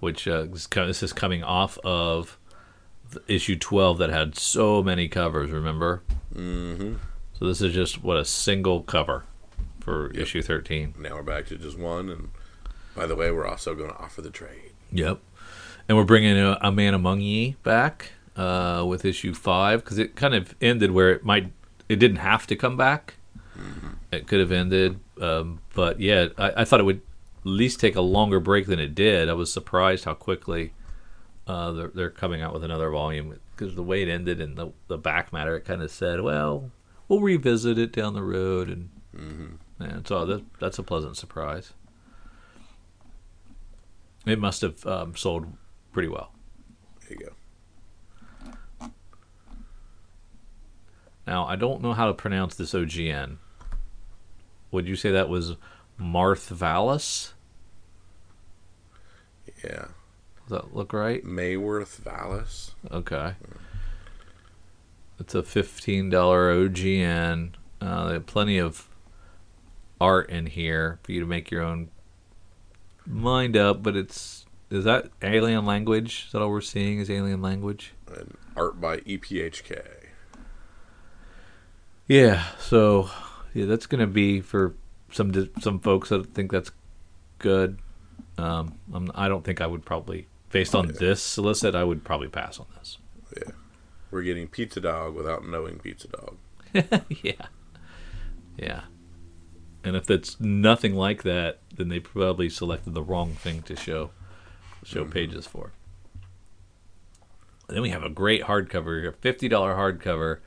which 0.00 0.26
uh, 0.28 0.46
is 0.52 0.66
this 0.68 1.02
is 1.02 1.12
coming 1.12 1.42
off 1.42 1.78
of 1.78 2.38
issue 3.26 3.56
12 3.56 3.98
that 3.98 4.10
had 4.10 4.36
so 4.36 4.82
many 4.82 5.08
covers. 5.08 5.50
Remember? 5.50 6.02
Mm-hmm. 6.34 6.94
So 7.38 7.46
this 7.46 7.60
is 7.60 7.72
just 7.72 8.02
what 8.02 8.16
a 8.16 8.24
single 8.24 8.82
cover 8.82 9.24
for 9.80 10.12
Yep. 10.12 10.22
issue 10.22 10.42
13. 10.42 10.94
Now 10.98 11.14
we're 11.14 11.22
back 11.22 11.46
to 11.46 11.56
just 11.56 11.78
one. 11.78 12.08
And 12.08 12.30
by 12.94 13.06
the 13.06 13.16
way, 13.16 13.30
we're 13.30 13.46
also 13.46 13.74
going 13.74 13.90
to 13.90 13.96
offer 13.96 14.20
the 14.20 14.30
trade. 14.30 14.72
Yep. 14.92 15.20
And 15.88 15.96
we're 15.96 16.04
bringing 16.04 16.36
a, 16.36 16.58
a 16.60 16.70
Man 16.70 16.94
Among 16.94 17.20
Ye 17.20 17.56
back 17.62 18.12
uh, 18.36 18.84
with 18.86 19.04
issue 19.04 19.32
five 19.34 19.82
because 19.82 19.98
it 19.98 20.16
kind 20.16 20.34
of 20.34 20.54
ended 20.60 20.90
where 20.90 21.10
it 21.10 21.24
might, 21.24 21.52
it 21.88 21.96
didn't 21.96 22.18
have 22.18 22.46
to 22.48 22.56
come 22.56 22.76
back. 22.76 23.14
It 24.10 24.26
could 24.26 24.40
have 24.40 24.52
ended, 24.52 25.00
um, 25.20 25.60
but 25.74 26.00
yeah, 26.00 26.28
I, 26.38 26.62
I 26.62 26.64
thought 26.64 26.80
it 26.80 26.84
would 26.84 27.02
least 27.48 27.80
take 27.80 27.96
a 27.96 28.00
longer 28.00 28.40
break 28.40 28.66
than 28.66 28.78
it 28.78 28.94
did. 28.94 29.28
I 29.28 29.34
was 29.34 29.52
surprised 29.52 30.04
how 30.04 30.14
quickly 30.14 30.72
uh, 31.46 31.72
they're, 31.72 31.88
they're 31.88 32.10
coming 32.10 32.42
out 32.42 32.52
with 32.52 32.64
another 32.64 32.90
volume 32.90 33.38
because 33.56 33.74
the 33.74 33.82
way 33.82 34.02
it 34.02 34.08
ended 34.08 34.40
and 34.40 34.56
the, 34.56 34.72
the 34.86 34.98
back 34.98 35.32
matter, 35.32 35.56
it 35.56 35.64
kind 35.64 35.82
of 35.82 35.90
said, 35.90 36.20
well, 36.20 36.70
we'll 37.08 37.20
revisit 37.20 37.78
it 37.78 37.92
down 37.92 38.14
the 38.14 38.22
road, 38.22 38.68
and 38.68 38.90
and 39.80 40.06
so 40.06 40.24
that, 40.26 40.44
that's 40.60 40.78
a 40.78 40.82
pleasant 40.82 41.16
surprise. 41.16 41.72
It 44.26 44.38
must 44.38 44.60
have 44.60 44.84
um, 44.86 45.16
sold 45.16 45.46
pretty 45.92 46.08
well. 46.08 46.32
There 47.08 47.16
you 47.18 47.26
go. 48.78 48.90
Now 51.26 51.46
I 51.46 51.56
don't 51.56 51.82
know 51.82 51.94
how 51.94 52.06
to 52.06 52.14
pronounce 52.14 52.54
this 52.54 52.74
OGN. 52.74 53.38
Would 54.70 54.86
you 54.86 54.96
say 54.96 55.10
that 55.12 55.28
was 55.28 55.56
Marth 55.98 56.48
Vallis? 56.48 57.34
Yeah. 59.64 59.86
Does 60.48 60.62
that 60.62 60.74
look 60.74 60.92
right? 60.92 61.24
Mayworth 61.24 61.96
Vallis. 61.98 62.72
Okay. 62.90 63.34
It's 65.20 65.34
a 65.34 65.42
fifteen 65.42 66.10
dollar 66.10 66.54
OGN. 66.54 67.54
Uh, 67.80 68.06
they 68.06 68.12
have 68.14 68.26
plenty 68.26 68.58
of 68.58 68.88
art 70.00 70.30
in 70.30 70.46
here 70.46 70.98
for 71.02 71.12
you 71.12 71.20
to 71.20 71.26
make 71.26 71.50
your 71.50 71.62
own 71.62 71.90
mind 73.04 73.56
up. 73.56 73.82
But 73.82 73.96
it's 73.96 74.46
is 74.70 74.84
that 74.84 75.10
alien 75.22 75.66
language? 75.66 76.24
Is 76.26 76.32
that 76.32 76.42
all 76.42 76.50
we're 76.50 76.60
seeing? 76.60 76.98
Is 76.98 77.10
alien 77.10 77.42
language? 77.42 77.94
And 78.06 78.36
art 78.56 78.80
by 78.80 78.98
EPHK. 78.98 79.82
Yeah. 82.06 82.44
So 82.58 83.10
yeah, 83.54 83.66
that's 83.66 83.86
gonna 83.86 84.06
be 84.06 84.40
for 84.40 84.74
some 85.10 85.50
some 85.60 85.80
folks 85.80 86.10
that 86.10 86.32
think 86.34 86.52
that's 86.52 86.70
good. 87.38 87.78
Um, 88.38 88.78
I'm, 88.94 89.10
I 89.14 89.28
don't 89.28 89.44
think 89.44 89.60
I 89.60 89.66
would 89.66 89.84
probably, 89.84 90.28
based 90.50 90.74
on 90.74 90.88
this 90.98 91.22
solicit, 91.22 91.74
I 91.74 91.84
would 91.84 92.04
probably 92.04 92.28
pass 92.28 92.58
on 92.58 92.66
this. 92.78 92.98
Yeah. 93.36 93.52
We're 94.10 94.22
getting 94.22 94.48
Pizza 94.48 94.80
Dog 94.80 95.14
without 95.14 95.46
knowing 95.46 95.78
Pizza 95.78 96.08
Dog. 96.08 96.36
yeah. 97.22 97.46
Yeah. 98.56 98.82
And 99.84 99.96
if 99.96 100.10
it's 100.10 100.40
nothing 100.40 100.94
like 100.94 101.22
that, 101.24 101.58
then 101.74 101.88
they 101.88 102.00
probably 102.00 102.48
selected 102.48 102.94
the 102.94 103.02
wrong 103.02 103.32
thing 103.32 103.62
to 103.62 103.76
show 103.76 104.10
show 104.84 105.04
pages 105.04 105.46
for. 105.46 105.72
And 107.68 107.76
then 107.76 107.82
we 107.82 107.90
have 107.90 108.02
a 108.02 108.08
great 108.10 108.44
hardcover, 108.44 109.06
a 109.06 109.12
fifty 109.12 109.48
dollar 109.48 109.74
hardcover, 109.74 110.38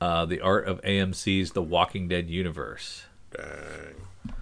uh, 0.00 0.26
the 0.26 0.40
art 0.40 0.66
of 0.66 0.80
AMC's 0.82 1.52
The 1.52 1.62
Walking 1.62 2.08
Dead 2.08 2.28
universe. 2.28 3.04
Dang. 3.30 4.34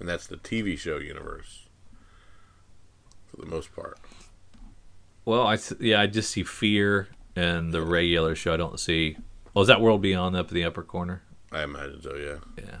And 0.00 0.08
that's 0.08 0.26
the 0.26 0.36
TV 0.36 0.78
show 0.78 0.98
universe. 0.98 1.68
For 3.26 3.36
the 3.36 3.46
most 3.46 3.74
part. 3.74 3.98
Well, 5.24 5.46
I 5.46 5.58
yeah, 5.80 6.00
I 6.00 6.06
just 6.06 6.30
see 6.30 6.42
Fear 6.42 7.08
and 7.36 7.72
the 7.72 7.82
regular 7.82 8.34
show. 8.34 8.54
I 8.54 8.56
don't 8.56 8.80
see. 8.80 9.16
Oh, 9.54 9.62
is 9.62 9.68
that 9.68 9.80
World 9.80 10.00
Beyond 10.00 10.36
up 10.36 10.48
in 10.48 10.54
the 10.54 10.64
upper 10.64 10.82
corner? 10.82 11.22
I 11.52 11.62
imagine 11.62 12.00
so, 12.02 12.14
yeah. 12.14 12.64
Yeah. 12.64 12.78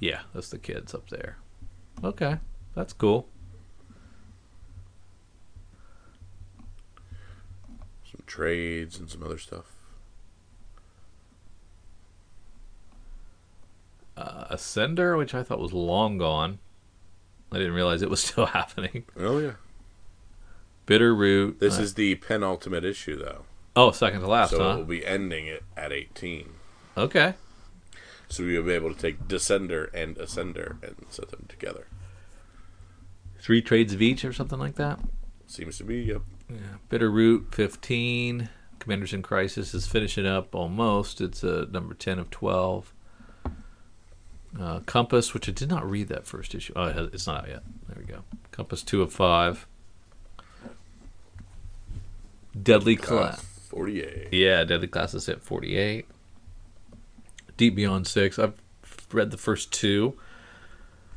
Yeah, 0.00 0.20
that's 0.32 0.50
the 0.50 0.58
kids 0.58 0.94
up 0.94 1.08
there. 1.10 1.38
Okay, 2.04 2.36
that's 2.74 2.92
cool. 2.92 3.28
Some 8.04 8.22
trades 8.26 8.98
and 8.98 9.10
some 9.10 9.22
other 9.22 9.38
stuff. 9.38 9.77
Uh, 14.18 14.52
Ascender, 14.56 15.16
which 15.16 15.32
I 15.32 15.44
thought 15.44 15.60
was 15.60 15.72
long 15.72 16.18
gone. 16.18 16.58
I 17.52 17.58
didn't 17.58 17.74
realize 17.74 18.02
it 18.02 18.10
was 18.10 18.20
still 18.24 18.46
happening. 18.46 19.04
Oh, 19.16 19.38
yeah. 19.38 19.52
Bitter 20.86 21.14
Root. 21.14 21.60
This 21.60 21.78
uh, 21.78 21.82
is 21.82 21.94
the 21.94 22.16
penultimate 22.16 22.84
issue, 22.84 23.16
though. 23.16 23.44
oh 23.76 23.92
second 23.92 24.20
to 24.20 24.26
last, 24.26 24.50
so 24.50 24.58
huh? 24.58 24.76
we'll 24.76 24.86
be 24.86 25.06
ending 25.06 25.46
it 25.46 25.62
at 25.76 25.92
18. 25.92 26.50
Okay. 26.96 27.34
So 28.28 28.44
we'll 28.44 28.64
be 28.64 28.72
able 28.72 28.92
to 28.92 29.00
take 29.00 29.28
Descender 29.28 29.88
and 29.94 30.16
Ascender 30.16 30.82
and 30.82 30.96
set 31.10 31.28
them 31.30 31.46
together. 31.48 31.86
Three 33.38 33.62
trades 33.62 33.92
of 33.94 34.02
each 34.02 34.24
or 34.24 34.32
something 34.32 34.58
like 34.58 34.74
that. 34.74 34.98
Seems 35.46 35.78
to 35.78 35.84
be, 35.84 35.98
yep. 35.98 36.22
Yeah. 36.50 36.78
Bitter 36.88 37.10
Root, 37.10 37.54
fifteen. 37.54 38.48
Commanders 38.80 39.12
in 39.12 39.22
Crisis 39.22 39.74
is 39.74 39.86
finishing 39.86 40.26
up 40.26 40.54
almost. 40.54 41.20
It's 41.20 41.44
uh, 41.44 41.66
number 41.70 41.94
ten 41.94 42.18
of 42.18 42.30
twelve. 42.30 42.92
Uh, 44.58 44.80
Compass, 44.80 45.34
which 45.34 45.48
I 45.48 45.52
did 45.52 45.68
not 45.68 45.88
read 45.88 46.08
that 46.08 46.26
first 46.26 46.54
issue. 46.54 46.72
Oh, 46.76 47.08
it's 47.12 47.26
not 47.26 47.42
out 47.44 47.48
yet. 47.48 47.62
There 47.88 47.96
we 47.98 48.04
go. 48.04 48.22
Compass 48.50 48.82
two 48.82 49.02
of 49.02 49.12
five. 49.12 49.66
Deadly 52.60 52.96
Class. 52.96 53.36
Class 53.36 53.44
48. 53.70 54.28
Yeah, 54.32 54.64
Deadly 54.64 54.88
Class 54.88 55.14
is 55.14 55.28
at 55.28 55.42
48. 55.42 56.06
Deep 57.56 57.74
Beyond 57.74 58.06
6. 58.06 58.38
I've 58.38 58.54
read 59.12 59.30
the 59.30 59.36
first 59.36 59.72
two 59.72 60.16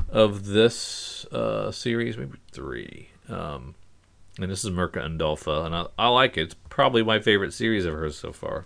of 0.09 0.45
this 0.47 1.25
uh, 1.31 1.71
series, 1.71 2.17
maybe 2.17 2.37
three. 2.51 3.09
Um, 3.29 3.75
and 4.39 4.51
this 4.51 4.63
is 4.63 4.71
Mirka 4.71 4.97
Andolfo, 5.05 5.65
and 5.65 5.75
I, 5.75 5.85
I 5.97 6.07
like 6.09 6.37
it. 6.37 6.41
It's 6.41 6.55
probably 6.69 7.03
my 7.03 7.19
favorite 7.19 7.53
series 7.53 7.85
of 7.85 7.93
hers 7.93 8.17
so 8.17 8.33
far. 8.33 8.65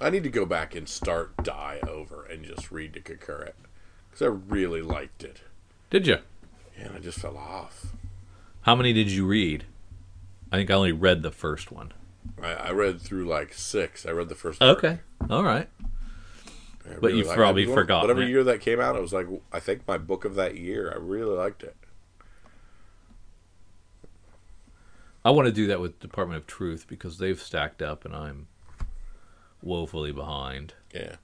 I 0.00 0.10
need 0.10 0.22
to 0.24 0.30
go 0.30 0.46
back 0.46 0.74
and 0.74 0.88
start 0.88 1.42
Die 1.42 1.80
over 1.86 2.24
and 2.24 2.44
just 2.44 2.70
read 2.70 2.92
the 2.94 3.00
concurrent. 3.00 3.54
Because 4.10 4.22
I 4.22 4.26
really 4.26 4.82
liked 4.82 5.24
it. 5.24 5.42
Did 5.90 6.06
you? 6.06 6.18
Yeah, 6.78 6.86
and 6.86 6.96
I 6.96 6.98
just 7.00 7.18
fell 7.18 7.36
off. 7.36 7.86
How 8.62 8.74
many 8.76 8.92
did 8.92 9.10
you 9.10 9.26
read? 9.26 9.64
I 10.52 10.56
think 10.56 10.70
I 10.70 10.74
only 10.74 10.92
read 10.92 11.22
the 11.22 11.30
first 11.30 11.72
one. 11.72 11.92
I, 12.42 12.52
I 12.52 12.70
read 12.70 13.00
through 13.00 13.26
like 13.26 13.52
six. 13.54 14.06
I 14.06 14.10
read 14.10 14.28
the 14.28 14.34
first 14.34 14.62
arc. 14.62 14.78
Okay. 14.78 14.98
All 15.28 15.42
right. 15.42 15.68
I 16.88 16.94
But 17.00 17.14
you've 17.14 17.28
probably 17.28 17.66
forgotten 17.66 18.08
Whatever 18.08 18.22
it. 18.22 18.30
year 18.30 18.44
that 18.44 18.60
came 18.60 18.80
out, 18.80 18.96
I 18.96 19.00
was 19.00 19.12
like, 19.12 19.26
I 19.52 19.60
think 19.60 19.86
my 19.86 19.98
book 19.98 20.24
of 20.24 20.34
that 20.36 20.56
year. 20.56 20.90
I 20.94 20.98
really 20.98 21.34
liked 21.36 21.62
it. 21.62 21.76
I 25.24 25.30
want 25.30 25.46
to 25.46 25.52
do 25.52 25.66
that 25.66 25.80
with 25.80 26.00
Department 26.00 26.38
of 26.40 26.46
Truth 26.46 26.86
because 26.88 27.18
they've 27.18 27.40
stacked 27.40 27.82
up 27.82 28.04
and 28.04 28.14
I'm 28.14 28.46
woefully 29.62 30.12
behind. 30.12 30.74
Yeah. 30.94 31.16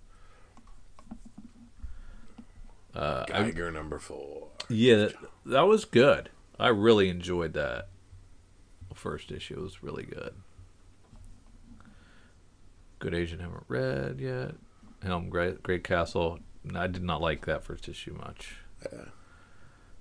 Uh, 2.94 3.25
I- 3.33 3.42
Geiger 3.44 3.70
number 3.70 3.99
four. 3.99 4.49
Yeah, 4.68 4.97
that, 4.97 5.14
that 5.47 5.62
was 5.62 5.85
good. 5.85 6.31
I 6.59 6.68
really 6.68 7.09
enjoyed 7.09 7.53
that 7.55 7.88
first 8.94 9.33
issue. 9.33 9.55
It 9.59 9.62
was 9.62 9.83
really 9.83 10.05
good. 10.05 10.35
Good 13.01 13.14
Asian 13.14 13.40
haven't 13.40 13.64
read 13.68 14.20
yet. 14.20 14.53
Helm 15.03 15.29
Great, 15.29 15.62
Great 15.62 15.85
Castle. 15.85 16.38
I 16.75 16.87
did 16.87 17.03
not 17.03 17.20
like 17.20 17.44
that 17.44 17.64
first 17.64 17.88
issue 17.88 18.14
much. 18.14 18.57
Yeah. 18.90 19.07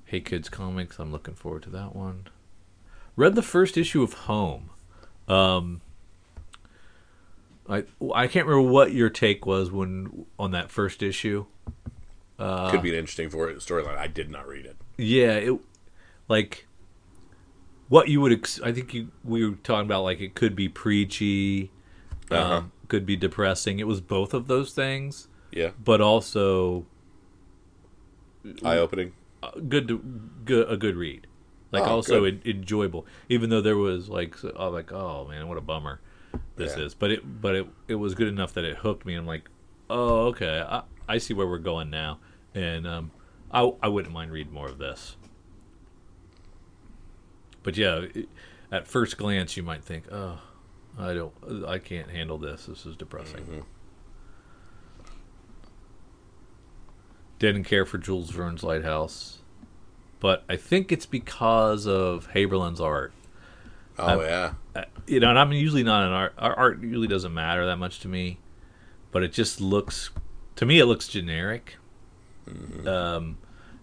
Hey 0.05 0.21
Kids 0.21 0.47
Comics. 0.47 0.99
I'm 0.99 1.11
looking 1.11 1.33
forward 1.33 1.63
to 1.63 1.69
that 1.71 1.95
one. 1.95 2.27
Read 3.15 3.35
the 3.35 3.41
first 3.41 3.77
issue 3.77 4.03
of 4.03 4.13
Home. 4.13 4.69
Um, 5.27 5.81
I 7.69 7.83
I 8.13 8.27
can't 8.27 8.45
remember 8.47 8.69
what 8.71 8.91
your 8.93 9.09
take 9.09 9.45
was 9.45 9.71
when 9.71 10.25
on 10.37 10.51
that 10.51 10.69
first 10.71 11.01
issue. 11.01 11.45
Uh, 12.39 12.71
Could 12.71 12.81
be 12.81 12.89
an 12.89 12.95
interesting 12.95 13.29
storyline. 13.29 13.97
I 13.97 14.07
did 14.07 14.29
not 14.29 14.47
read 14.47 14.65
it. 14.65 14.75
Yeah, 14.97 15.33
it 15.33 15.59
like 16.27 16.65
what 17.89 18.09
you 18.09 18.19
would. 18.21 18.33
Ex- 18.33 18.59
I 18.61 18.71
think 18.71 18.93
you 18.93 19.11
we 19.23 19.47
were 19.47 19.55
talking 19.57 19.85
about 19.85 20.03
like 20.03 20.19
it 20.19 20.35
could 20.35 20.55
be 20.55 20.67
preachy, 20.67 21.71
Uh-huh. 22.29 22.55
um, 22.57 22.71
could 22.89 23.05
be 23.05 23.15
depressing. 23.15 23.79
It 23.79 23.87
was 23.87 24.01
both 24.01 24.33
of 24.33 24.47
those 24.47 24.73
things, 24.73 25.27
Yeah. 25.51 25.71
but 25.83 26.01
also 26.01 26.85
Eye 28.63 28.77
opening. 28.77 29.13
uh, 29.41 29.51
good, 29.69 29.87
to, 29.87 29.99
good 30.43 30.69
a 30.69 30.75
good 30.77 30.95
read. 30.95 31.27
Like 31.71 31.83
Oh, 31.83 31.91
also 31.95 32.21
good. 32.21 32.41
en- 32.45 32.57
enjoyable, 32.57 33.05
even 33.29 33.49
though 33.49 33.61
there 33.61 33.77
was 33.77 34.09
like 34.09 34.35
oh, 34.55 34.69
like 34.69 34.91
oh 34.91 35.25
man, 35.29 35.47
what 35.47 35.57
a 35.57 35.61
bummer 35.61 36.01
this 36.55 36.75
Yeah. 36.77 36.83
is. 36.85 36.93
But 36.93 37.11
it 37.11 37.41
but 37.41 37.55
it 37.55 37.67
it 37.87 37.95
was 37.95 38.15
good 38.15 38.27
enough 38.27 38.53
that 38.53 38.63
it 38.63 38.77
hooked 38.77 39.05
me. 39.05 39.15
I'm 39.15 39.25
like, 39.25 39.49
oh 39.89 40.27
okay, 40.27 40.61
I, 40.67 40.83
I 41.07 41.17
see 41.17 41.33
where 41.33 41.47
we're 41.47 41.57
going 41.59 41.89
now, 41.89 42.19
and 42.53 42.85
um, 42.87 43.11
I 43.51 43.71
I 43.81 43.87
wouldn't 43.87 44.13
mind 44.13 44.31
reading 44.31 44.53
more 44.53 44.67
of 44.67 44.77
this. 44.77 45.15
but 47.63 47.77
yeah, 47.77 48.01
it, 48.13 48.27
at 48.71 48.87
first 48.87 49.17
glance 49.17 49.55
you 49.55 49.63
might 49.63 49.83
think, 49.83 50.05
oh, 50.11 50.39
I 50.97 51.13
don't, 51.13 51.33
I 51.67 51.77
can't 51.79 52.09
handle 52.09 52.37
this. 52.37 52.65
This 52.65 52.85
is 52.85 52.95
depressing. 52.95 53.63
Didn't 57.39 57.63
care 57.65 57.85
for 57.85 57.97
Jules 57.97 58.31
Verne's 58.31 58.63
Lighthouse, 58.63 59.39
but 60.19 60.43
I 60.47 60.55
think 60.55 60.91
it's 60.91 61.05
because 61.05 61.85
of 61.85 62.29
Haberlin's 62.33 62.79
art. 62.79 63.11
Oh 63.99 64.05
I'm- 64.07 64.19
yeah, 64.21 64.53
Uh, 64.75 64.85
you 65.07 65.19
know, 65.19 65.29
and 65.29 65.37
I'm 65.39 65.51
usually 65.51 65.83
not 65.83 66.03
an 66.03 66.11
art. 66.13 66.33
Our 66.37 66.53
art 66.55 66.81
usually 66.81 67.07
doesn't 67.07 67.33
matter 67.33 67.65
that 67.67 67.77
much 67.77 67.99
to 68.01 68.07
me, 68.07 68.39
but 69.11 69.21
it 69.23 69.31
just 69.33 69.61
looks, 69.61 70.09
to 70.55 70.65
me, 70.65 70.79
it 70.79 70.85
looks 70.85 71.07
generic. 71.07 71.75
Um, 72.85 73.37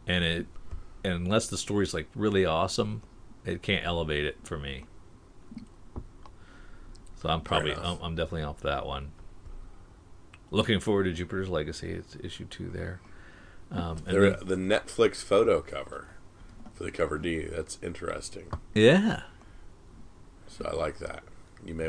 and 0.06 0.24
it, 0.24 0.46
and 1.04 1.14
unless 1.14 1.46
the 1.48 1.56
story's 1.56 1.94
like 1.94 2.08
really 2.14 2.44
awesome, 2.44 3.02
it 3.44 3.62
can't 3.62 3.86
elevate 3.86 4.24
it 4.24 4.36
for 4.42 4.58
me. 4.58 4.84
So 7.16 7.28
I'm 7.28 7.40
probably. 7.42 7.72
I'm, 7.74 7.98
I'm 8.02 8.14
definitely 8.14 8.42
off 8.44 8.60
that 8.60 8.86
one. 8.86 9.12
Looking 10.50 10.80
forward 10.80 11.04
to 11.04 11.12
Jupiter's 11.12 11.48
Legacy. 11.48 11.90
It's 11.90 12.16
issue 12.22 12.46
two 12.46 12.68
there. 12.70 13.00
Um, 13.70 13.98
and 14.06 14.14
They're, 14.16 14.30
then- 14.30 14.46
the 14.46 14.56
Netflix 14.56 15.16
photo 15.22 15.60
cover 15.60 16.08
for 16.74 16.84
the 16.84 16.90
cover 16.90 17.18
D. 17.18 17.44
That's 17.44 17.78
interesting. 17.82 18.46
yeah, 18.74 19.22
So 20.50 20.68
I 20.70 20.74
like 20.76 20.98
that. 20.98 21.22
You 21.64 21.74
may. 21.74 21.86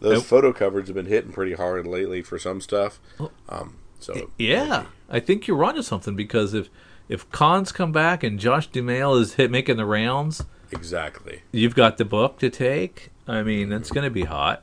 Those 0.00 0.14
Nope. 0.18 0.24
photo 0.24 0.52
covers 0.52 0.88
have 0.88 0.96
been 0.96 1.06
hitting 1.06 1.32
pretty 1.32 1.52
hard 1.54 1.86
lately 1.86 2.22
for 2.22 2.38
some 2.38 2.60
stuff. 2.60 2.98
Oh. 3.20 3.30
Um, 3.48 3.76
so 4.00 4.30
Yeah, 4.38 4.86
I 5.08 5.20
think 5.20 5.46
you're 5.46 5.62
onto 5.64 5.82
something 5.82 6.16
because 6.16 6.54
if 6.54 6.68
if 7.08 7.30
Khan's 7.30 7.70
come 7.72 7.92
back 7.92 8.22
and 8.24 8.38
Josh 8.40 8.66
Duhamel 8.68 9.14
is 9.16 9.34
hit 9.34 9.50
making 9.50 9.76
the 9.76 9.84
rounds, 9.84 10.44
exactly. 10.72 11.42
you've 11.52 11.74
got 11.74 11.98
the 11.98 12.04
book 12.04 12.38
to 12.38 12.48
take. 12.50 13.10
I 13.28 13.42
mean, 13.42 13.68
that's 13.68 13.90
going 13.90 14.04
to 14.04 14.10
be 14.10 14.24
hot. 14.24 14.62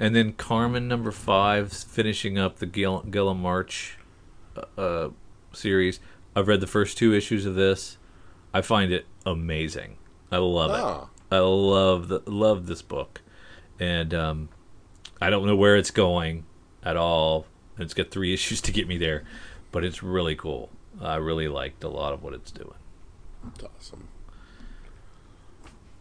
And 0.00 0.14
then 0.14 0.32
Karmen 0.34 0.84
number 0.86 1.10
five, 1.10 1.72
finishing 1.72 2.38
up 2.38 2.58
the 2.58 2.66
Gil- 2.66 3.02
Guillem 3.02 3.38
March 3.40 3.98
uh, 4.56 4.80
uh, 4.80 5.10
series. 5.52 5.98
I've 6.36 6.46
read 6.46 6.60
the 6.60 6.66
first 6.68 6.96
two 6.96 7.12
issues 7.12 7.44
of 7.46 7.56
this. 7.56 7.98
I 8.54 8.60
find 8.60 8.92
it 8.92 9.06
amazing. 9.26 9.96
I 10.30 10.36
love 10.38 10.70
it. 10.70 11.08
I 11.30 11.38
love 11.38 12.08
the 12.08 12.22
love 12.26 12.66
this 12.66 12.82
book, 12.82 13.20
and 13.78 14.14
um, 14.14 14.48
I 15.20 15.30
don't 15.30 15.46
know 15.46 15.56
where 15.56 15.76
it's 15.76 15.90
going 15.90 16.44
at 16.82 16.96
all. 16.96 17.46
It's 17.78 17.94
got 17.94 18.10
three 18.10 18.32
issues 18.34 18.60
to 18.62 18.72
get 18.72 18.88
me 18.88 18.96
there, 18.96 19.24
but 19.70 19.84
it's 19.84 20.02
really 20.02 20.34
cool. 20.34 20.70
I 21.00 21.16
really 21.16 21.48
liked 21.48 21.84
a 21.84 21.88
lot 21.88 22.12
of 22.12 22.22
what 22.22 22.34
it's 22.34 22.50
doing. 22.50 22.74
that's 23.44 23.64
awesome. 23.64 24.08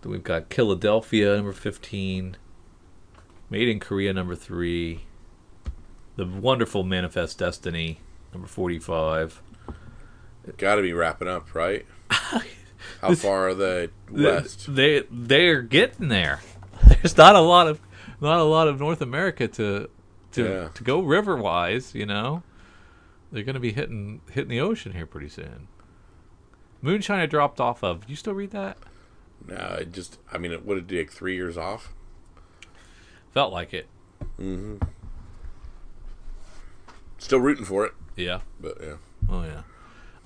Then 0.01 0.11
we've 0.11 0.23
got 0.23 0.53
Philadelphia 0.53 1.35
number 1.35 1.53
fifteen, 1.53 2.37
Made 3.49 3.67
in 3.67 3.79
Korea 3.79 4.13
number 4.13 4.35
three, 4.35 5.01
the 6.15 6.25
wonderful 6.25 6.83
Manifest 6.83 7.37
Destiny 7.37 7.99
number 8.33 8.47
forty-five. 8.47 9.41
Got 10.57 10.75
to 10.75 10.81
be 10.81 10.93
wrapping 10.93 11.27
up, 11.27 11.53
right? 11.53 11.85
How 13.01 13.09
This- 13.09 13.21
far 13.21 13.49
are 13.49 13.53
they 13.53 13.89
west? 14.11 14.73
They 14.73 15.03
they're 15.11 15.61
getting 15.61 16.07
there. 16.09 16.41
There's 16.87 17.17
not 17.17 17.35
a 17.35 17.39
lot 17.41 17.67
of 17.67 17.79
not 18.21 18.39
a 18.39 18.43
lot 18.43 18.67
of 18.67 18.79
North 18.79 19.01
America 19.01 19.47
to 19.47 19.89
to 20.33 20.43
Yeah. 20.43 20.67
to 20.73 20.83
go 20.83 21.01
river 21.01 21.35
wise. 21.37 21.93
You 21.95 22.05
know, 22.05 22.43
they're 23.31 23.43
going 23.43 23.53
to 23.55 23.59
be 23.59 23.71
hitting 23.73 24.21
hitting 24.31 24.49
the 24.49 24.59
ocean 24.61 24.93
here 24.93 25.05
pretty 25.05 25.29
soon. 25.29 25.67
Moonshine 26.81 27.19
I 27.19 27.25
dropped 27.25 27.59
off 27.59 27.83
of. 27.83 28.03
You 28.07 28.15
still 28.15 28.33
read 28.33 28.51
that? 28.51 28.77
No, 29.47 29.77
it 29.79 29.91
just. 29.91 30.19
I 30.31 30.37
mean, 30.37 30.51
it 30.51 30.65
would 30.65 30.77
it 30.77 30.87
take 30.87 31.11
three 31.11 31.35
years 31.35 31.57
off? 31.57 31.93
Felt 33.33 33.51
like 33.53 33.73
it. 33.73 33.87
Mm-hmm. 34.39 34.77
Still 37.19 37.39
rooting 37.39 37.65
for 37.65 37.85
it, 37.85 37.93
Yeah. 38.15 38.41
but 38.59 38.77
yeah. 38.81 38.95
Oh 39.29 39.43
yeah. 39.43 39.63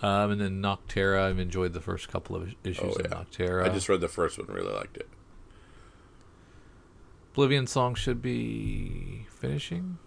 Um, 0.01 0.31
and 0.31 0.41
then 0.41 0.61
Nocterra. 0.61 1.23
I've 1.23 1.37
enjoyed 1.39 1.73
the 1.73 1.81
first 1.81 2.09
couple 2.09 2.35
of 2.35 2.55
issues 2.63 2.95
Oh, 2.97 2.99
of. 2.99 3.11
Nocterra. 3.11 3.65
I 3.65 3.69
just 3.69 3.87
read 3.87 4.01
the 4.01 4.07
first 4.07 4.37
one, 4.39 4.47
really 4.47 4.73
liked 4.73 4.97
it. 4.97 5.07
Oblivion 7.33 7.67
Song 7.67 7.95
should 7.95 8.21
be 8.21 9.25
finishing. 9.29 9.97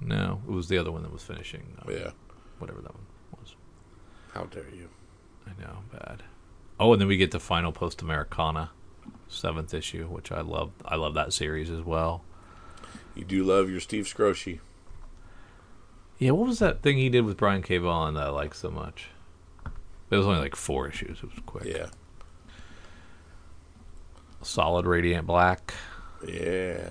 No, 0.00 0.40
it 0.48 0.50
was 0.50 0.68
the 0.68 0.78
other 0.78 0.90
one 0.92 1.02
that 1.02 1.12
was 1.12 1.22
finishing. 1.22 1.76
uh, 1.78 1.82
But 1.84 1.94
yeah, 1.94 2.10
Whatever 2.58 2.80
that 2.82 2.94
one 2.94 3.04
was. 3.40 3.54
how 4.34 4.44
dare 4.44 4.64
you? 4.74 4.88
I 5.46 5.60
know, 5.60 5.78
bad. 5.92 6.22
Oh, 6.80 6.92
and 6.92 7.00
then 7.00 7.08
we 7.08 7.16
get 7.16 7.30
the 7.30 7.40
final 7.40 7.72
Post 7.72 8.02
Americana, 8.02 8.70
seventh 9.28 9.74
issue, 9.74 10.06
which 10.06 10.30
I 10.32 10.40
love. 10.40 10.70
I 10.84 10.96
love 10.96 11.14
that 11.14 11.32
series 11.32 11.70
as 11.70 11.82
well. 11.82 12.22
You 13.14 13.24
do 13.24 13.42
love 13.44 13.68
your 13.70 13.80
Steve 13.80 14.04
Skroce. 14.04 14.60
Yeah, 16.18 16.32
what 16.32 16.48
was 16.48 16.58
that 16.58 16.82
thing 16.82 16.96
he 16.98 17.08
did 17.08 17.24
with 17.24 17.36
Brian 17.36 17.62
K. 17.62 17.78
Vaughan 17.78 18.14
that 18.14 18.26
I 18.26 18.30
liked 18.30 18.56
so 18.56 18.70
much? 18.70 19.08
It 20.10 20.16
was 20.16 20.26
only 20.26 20.40
like 20.40 20.56
four 20.56 20.88
issues. 20.88 21.18
It 21.18 21.24
was 21.24 21.38
quick. 21.46 21.64
Yeah, 21.66 21.86
Solid 24.42 24.86
Radiant 24.86 25.26
Black. 25.26 25.74
yeah. 26.26 26.90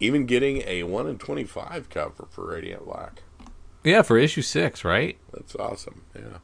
Even 0.00 0.26
getting 0.26 0.58
a 0.66 0.82
one 0.82 1.06
in 1.06 1.18
twenty-five 1.18 1.88
cover 1.88 2.26
for 2.30 2.48
Radiant 2.48 2.84
Black. 2.84 3.22
Yeah, 3.84 4.02
for 4.02 4.18
issue 4.18 4.42
six, 4.42 4.84
right? 4.84 5.16
That's 5.32 5.54
awesome. 5.54 6.02
Yeah. 6.14 6.38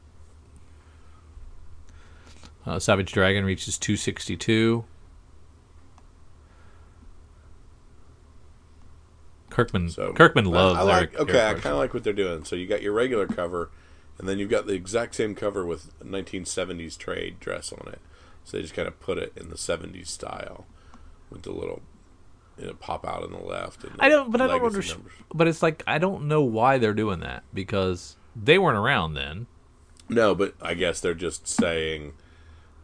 Uh, 2.64 2.78
Savage 2.78 3.10
Dragon 3.12 3.44
reaches 3.44 3.78
262. 3.78 4.84
Kirkman 9.50 9.88
So 9.90 10.12
Kirkman 10.12 10.46
loves 10.46 10.78
I, 10.78 10.82
I 10.82 10.84
like. 10.84 11.14
Eric- 11.14 11.20
okay, 11.20 11.46
I 11.46 11.54
kind 11.54 11.66
of 11.66 11.78
like 11.78 11.92
what 11.94 12.04
they're 12.04 12.12
doing. 12.12 12.44
So 12.44 12.56
you 12.56 12.66
got 12.66 12.82
your 12.82 12.92
regular 12.92 13.26
cover, 13.26 13.70
and 14.18 14.28
then 14.28 14.38
you've 14.38 14.50
got 14.50 14.66
the 14.66 14.74
exact 14.74 15.14
same 15.14 15.34
cover 15.34 15.66
with 15.66 15.98
1970s 16.00 16.96
trade 16.96 17.40
dress 17.40 17.72
on 17.72 17.88
it. 17.92 18.00
So 18.44 18.56
they 18.56 18.62
just 18.62 18.74
kind 18.74 18.88
of 18.88 18.98
put 19.00 19.18
it 19.18 19.32
in 19.36 19.50
the 19.50 19.56
70s 19.56 20.06
style 20.06 20.66
with 21.30 21.42
the 21.42 21.52
little 21.52 21.82
you 22.58 22.66
know, 22.66 22.74
pop 22.74 23.06
out 23.06 23.22
on 23.22 23.32
the 23.32 23.38
left. 23.38 23.84
And 23.84 23.94
the 23.94 24.04
I 24.04 24.08
don't, 24.08 24.30
but 24.30 24.40
I 24.40 24.46
don't 24.46 24.64
understand. 24.64 25.04
But 25.32 25.48
it's 25.48 25.62
like 25.62 25.82
I 25.86 25.98
don't 25.98 26.28
know 26.28 26.42
why 26.42 26.78
they're 26.78 26.94
doing 26.94 27.20
that 27.20 27.42
because 27.54 28.16
they 28.36 28.58
weren't 28.58 28.78
around 28.78 29.14
then. 29.14 29.46
No, 30.08 30.34
but 30.34 30.54
I 30.60 30.74
guess 30.74 31.00
they're 31.00 31.14
just 31.14 31.46
saying, 31.46 32.14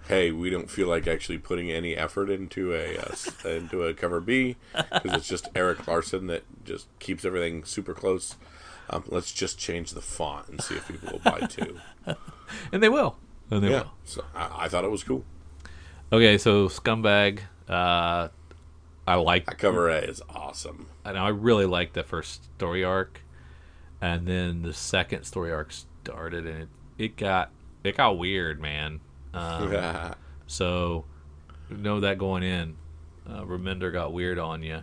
"Hey, 0.09 0.31
we 0.31 0.51
don't 0.51 0.71
feel 0.71 0.88
like 0.88 1.07
actually 1.07 1.38
putting 1.38 1.71
any 1.71 1.97
effort 1.97 2.31
into 2.31 2.73
a 2.73 2.99
uh, 2.99 3.49
into 3.49 3.85
a 3.85 3.95
cover 3.95 4.21
B 4.21 4.57
because 4.75 5.14
it's 5.14 5.29
just 5.29 5.49
Erik 5.55 5.87
Larsen 5.87 6.27
that 6.29 6.42
just 6.64 6.87
keeps 6.99 7.25
everything 7.25 7.64
super 7.64 7.95
close. 7.95 8.37
Um, 8.88 9.05
let's 9.09 9.33
just 9.33 9.59
change 9.59 9.92
the 9.92 10.01
font 10.01 10.49
and 10.49 10.62
see 10.62 10.77
if 10.77 10.88
people 10.88 11.11
will 11.12 11.31
buy 11.31 11.40
too." 11.47 11.79
And 12.71 12.81
they 12.81 12.88
will. 12.88 13.16
And 13.51 13.62
they 13.62 13.71
yeah, 13.71 13.83
will. 13.83 13.92
so 14.05 14.25
I, 14.33 14.64
I 14.64 14.69
thought 14.69 14.85
it 14.85 14.90
was 14.90 15.03
cool. 15.03 15.25
Okay, 16.12 16.38
so 16.38 16.69
Scumbag. 16.69 17.40
Uh, 17.69 18.29
I 19.07 19.14
like. 19.16 19.47
That 19.47 19.59
cover 19.59 19.88
A 19.88 19.99
is 19.99 20.23
awesome. 20.29 20.87
And 21.05 21.19
I 21.19 21.29
really 21.29 21.66
liked 21.66 21.95
the 21.95 22.03
first 22.03 22.45
story 22.57 22.85
arc, 22.85 23.21
and 24.01 24.27
then 24.27 24.62
the 24.62 24.73
second 24.73 25.25
story 25.25 25.53
arc 25.53 25.73
started, 25.73 26.47
and 26.47 26.62
it, 26.62 26.69
it 26.99 27.16
got 27.16 27.51
it 27.85 27.97
got 27.97 28.19
weird, 28.19 28.61
man. 28.61 29.01
Um, 29.35 29.69
So, 30.49 31.05
know 31.71 32.01
that 32.01 32.19
going 32.19 32.43
in. 32.45 32.77
Uh, 33.29 33.45
Reminder 33.45 33.91
got 33.91 34.12
weird 34.12 34.39
on 34.39 34.62
you, 34.62 34.83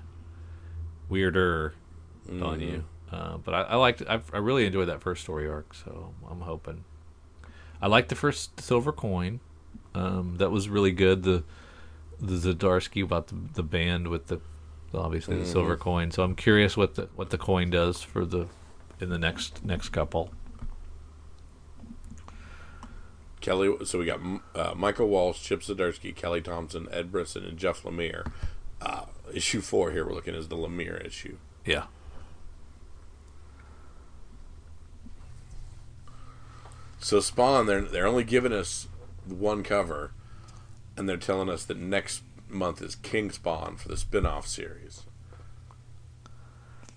weirder 1.08 1.74
on 2.42 2.60
you. 2.60 2.84
Uh, 3.12 3.38
but 3.38 3.54
I, 3.54 3.62
I 3.62 3.76
liked. 3.76 4.02
I, 4.10 4.20
I 4.34 4.38
really 4.40 4.66
enjoyed 4.66 4.90
that 4.90 5.02
first 5.02 5.24
story 5.24 5.48
arc. 5.48 5.74
So 5.74 6.14
I'm 6.30 6.42
hoping. 6.42 6.84
I 7.82 7.88
liked 7.88 8.10
the 8.10 8.16
first 8.16 8.60
silver 8.60 8.92
coin. 8.92 9.40
Um, 9.96 10.36
that 10.38 10.52
was 10.52 10.68
really 10.68 10.92
good. 10.92 11.24
The 11.24 11.44
the 12.20 12.54
Zdarsky 12.54 13.04
about 13.04 13.28
the, 13.28 13.36
the 13.54 13.64
band 13.64 14.08
with 14.08 14.28
the 14.28 14.40
obviously 14.94 15.38
the 15.38 15.46
silver 15.46 15.76
coin. 15.78 16.12
So 16.12 16.24
I'm 16.24 16.36
curious 16.36 16.76
what 16.76 16.96
the 16.96 17.08
what 17.16 17.30
the 17.30 17.38
coin 17.38 17.70
does 17.70 18.02
for 18.02 18.26
the 18.26 18.48
in 19.00 19.10
the 19.10 19.18
next 19.18 19.64
next 19.64 19.90
couple. 19.90 20.32
Kelly. 23.44 23.72
So 23.86 24.00
we 24.00 24.06
got 24.06 24.20
uh, 24.56 24.74
Michael 24.76 25.08
Walsh, 25.08 25.44
Chip 25.44 25.62
Zdarsky, 25.62 26.16
Kelly 26.16 26.42
Thompson, 26.42 26.88
Ed 26.92 27.12
Brisson, 27.12 27.44
and 27.44 27.58
Jeff 27.58 27.84
Lemire. 27.84 28.32
Uh, 28.82 29.06
issue 29.32 29.62
four 29.62 29.92
here 29.92 30.06
we're 30.06 30.14
looking 30.14 30.34
is 30.34 30.48
the 30.48 30.56
Lemire 30.56 31.06
issue. 31.06 31.38
Yeah. 31.66 31.84
So 37.00 37.20
Spawn, 37.20 37.68
they're 37.68 37.82
they're 37.82 38.08
only 38.08 38.24
giving 38.24 38.54
us 38.54 38.88
one 39.26 39.62
cover, 39.62 40.12
and 40.98 41.08
they're 41.08 41.18
telling 41.18 41.50
us 41.50 41.66
that 41.66 41.78
next 41.78 42.24
month 42.50 42.82
is 42.82 42.96
King 42.96 43.30
Spawn 43.30 43.76
for 43.76 43.90
the 43.90 43.98
spin-off 43.98 44.48
series. 44.48 45.04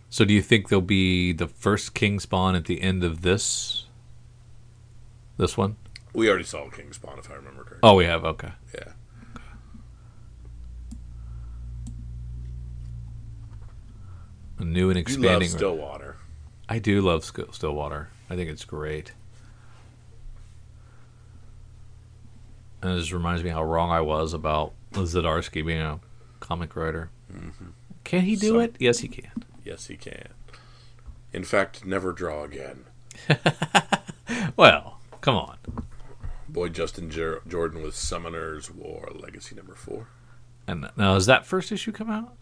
So 0.08 0.24
do 0.24 0.32
you 0.32 0.42
think 0.42 0.68
there'll 0.68 0.80
be 0.80 1.32
the 1.32 1.48
first 1.48 1.94
King 1.94 2.20
spawn 2.20 2.54
at 2.54 2.66
the 2.66 2.80
end 2.80 3.02
of 3.02 3.22
this 3.22 3.86
this 5.36 5.56
one? 5.56 5.76
We 6.16 6.30
already 6.30 6.44
saw 6.44 6.70
King 6.70 6.94
Spawn, 6.94 7.18
if 7.18 7.30
I 7.30 7.34
remember 7.34 7.62
correctly. 7.62 7.80
Oh, 7.82 7.94
we 7.94 8.06
have. 8.06 8.24
Okay. 8.24 8.50
Yeah. 8.74 8.92
A 14.58 14.64
new 14.64 14.88
and 14.88 14.98
expanding. 14.98 15.30
You 15.30 15.38
love 15.38 15.50
Stillwater. 15.50 16.16
I 16.70 16.78
do 16.78 17.02
love 17.02 17.22
Stillwater. 17.52 18.08
I 18.30 18.34
think 18.36 18.48
it's 18.48 18.64
great. 18.64 19.12
And 22.80 22.92
it 22.92 22.98
just 22.98 23.12
reminds 23.12 23.44
me 23.44 23.50
how 23.50 23.62
wrong 23.62 23.90
I 23.90 24.00
was 24.00 24.32
about 24.32 24.72
Zdarsky 24.92 25.64
being 25.66 25.82
a 25.82 26.00
comic 26.40 26.74
writer. 26.76 27.10
Mm-hmm. 27.30 27.66
Can 28.04 28.22
he 28.22 28.36
do 28.36 28.48
Some- 28.48 28.60
it? 28.60 28.76
Yes, 28.78 29.00
he 29.00 29.08
can. 29.08 29.44
Yes, 29.64 29.88
he 29.88 29.96
can. 29.98 30.28
In 31.34 31.44
fact, 31.44 31.84
never 31.84 32.12
draw 32.12 32.42
again. 32.44 32.86
Well, 34.56 34.98
come 35.20 35.36
on. 35.36 35.56
Boy, 36.56 36.70
Justin 36.70 37.10
Jer- 37.10 37.42
Jordan 37.46 37.82
with 37.82 37.92
Summoners 37.92 38.74
War 38.74 39.12
Legacy 39.14 39.54
number 39.54 39.74
four. 39.74 40.08
And 40.66 40.88
now, 40.96 41.12
has 41.12 41.26
that 41.26 41.44
first 41.44 41.70
issue 41.70 41.92
come 41.92 42.08
out? 42.08 42.34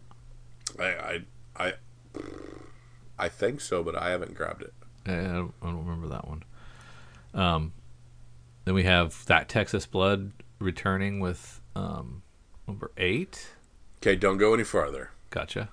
I, 0.78 0.84
I, 0.84 1.20
I, 1.56 1.72
I 3.18 3.28
think 3.28 3.60
so, 3.60 3.82
but 3.82 3.96
I 3.96 4.10
haven't 4.10 4.34
grabbed 4.36 4.62
it. 4.62 4.72
I 5.04 5.16
don't, 5.16 5.52
I 5.60 5.66
don't 5.66 5.84
remember 5.84 6.06
that 6.06 6.28
one. 6.28 6.44
Um, 7.34 7.72
then 8.64 8.74
we 8.74 8.84
have 8.84 9.26
that 9.26 9.48
Texas 9.48 9.84
Blood 9.84 10.30
returning 10.60 11.18
with 11.18 11.60
um, 11.74 12.22
number 12.68 12.92
eight. 12.96 13.48
Okay, 14.00 14.14
don't 14.14 14.38
go 14.38 14.54
any 14.54 14.62
farther. 14.62 15.10
Gotcha. 15.30 15.70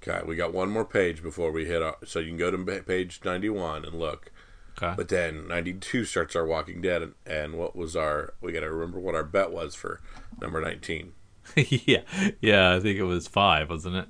Okay, 0.00 0.24
we 0.24 0.36
got 0.36 0.54
one 0.54 0.70
more 0.70 0.84
page 0.84 1.20
before 1.20 1.50
we 1.50 1.64
hit 1.64 1.82
our. 1.82 1.96
So 2.04 2.20
you 2.20 2.28
can 2.28 2.36
go 2.36 2.52
to 2.52 2.82
page 2.82 3.18
ninety-one 3.24 3.84
and 3.84 3.98
look. 3.98 4.30
Okay. 4.80 4.94
But 4.96 5.08
then 5.08 5.48
ninety-two 5.48 6.04
starts 6.04 6.36
our 6.36 6.46
Walking 6.46 6.80
Dead, 6.80 7.02
and, 7.02 7.14
and 7.26 7.54
what 7.58 7.74
was 7.74 7.96
our? 7.96 8.34
We 8.40 8.52
got 8.52 8.60
to 8.60 8.70
remember 8.70 9.00
what 9.00 9.14
our 9.16 9.24
bet 9.24 9.50
was 9.50 9.74
for 9.74 10.00
number 10.40 10.60
nineteen. 10.60 11.14
yeah, 11.56 12.02
yeah. 12.40 12.74
I 12.76 12.80
think 12.80 12.98
it 12.98 13.02
was 13.04 13.26
five, 13.26 13.70
wasn't 13.70 13.96
it? 13.96 14.08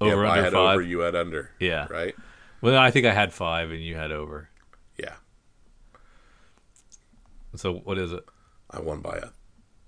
Over 0.00 0.24
Yep, 0.24 0.26
I 0.26 0.30
under 0.30 0.42
had 0.44 0.52
five. 0.52 0.72
over, 0.74 0.82
you 0.82 0.98
had 1.00 1.14
under. 1.14 1.50
Yeah. 1.60 1.86
Right. 1.88 2.14
Well, 2.60 2.76
I 2.76 2.90
think 2.90 3.06
I 3.06 3.12
had 3.12 3.32
five 3.32 3.70
and 3.70 3.80
you 3.82 3.94
had 3.94 4.10
over. 4.10 4.48
Yeah, 4.98 5.14
So 7.54 7.74
what 7.74 7.98
is 7.98 8.12
it? 8.12 8.24
I 8.70 8.80
won 8.80 9.00
by 9.00 9.16
a 9.18 9.28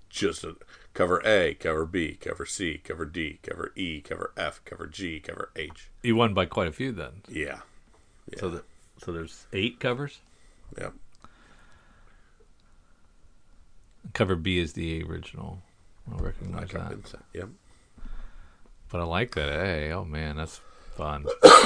just 0.09 0.43
a 0.43 0.55
cover 0.93 1.21
A, 1.25 1.53
cover 1.55 1.85
B, 1.85 2.15
cover 2.15 2.45
C, 2.45 2.77
cover 2.77 3.05
D, 3.05 3.39
cover 3.43 3.71
E, 3.75 4.01
cover 4.01 4.31
F, 4.37 4.61
cover 4.65 4.87
G, 4.87 5.19
cover 5.19 5.51
H. 5.55 5.89
You 6.03 6.15
won 6.15 6.33
by 6.33 6.45
quite 6.45 6.67
a 6.67 6.71
few 6.71 6.91
then. 6.91 7.21
Yeah. 7.29 7.59
Yeah. 8.31 8.39
So 8.39 8.49
the, 8.49 8.63
so 9.03 9.11
there's 9.11 9.45
eight 9.53 9.79
covers. 9.79 10.19
Yep. 10.77 10.93
Cover 14.13 14.35
B 14.35 14.59
is 14.59 14.73
the 14.73 15.03
original. 15.03 15.61
I'll 16.11 16.19
recognize 16.19 16.69
got 16.69 16.89
that. 16.89 16.95
inside. 16.97 17.21
Yep. 17.33 17.49
But 18.91 19.01
I 19.01 19.03
like 19.05 19.35
that 19.35 19.49
A. 19.49 19.91
Oh 19.91 20.05
man, 20.05 20.37
that's 20.37 20.59
fun. 20.95 21.25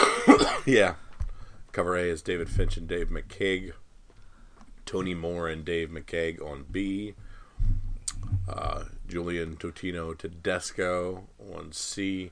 Yeah. 0.65 0.95
Cover 1.73 1.95
A 1.95 2.01
is 2.01 2.23
David 2.23 2.49
Finch 2.49 2.75
and 2.75 2.87
Dave 2.87 3.09
McCaig. 3.09 3.73
Tony 4.87 5.13
Moore 5.13 5.47
and 5.47 5.63
Dave 5.63 5.89
McCaig 5.89 6.41
on 6.41 6.65
B. 6.71 7.13
Uh, 8.49 8.85
Julian 9.07 9.57
Totino 9.57 10.17
Tedesco 10.17 11.25
on 11.55 11.71
C. 11.71 12.31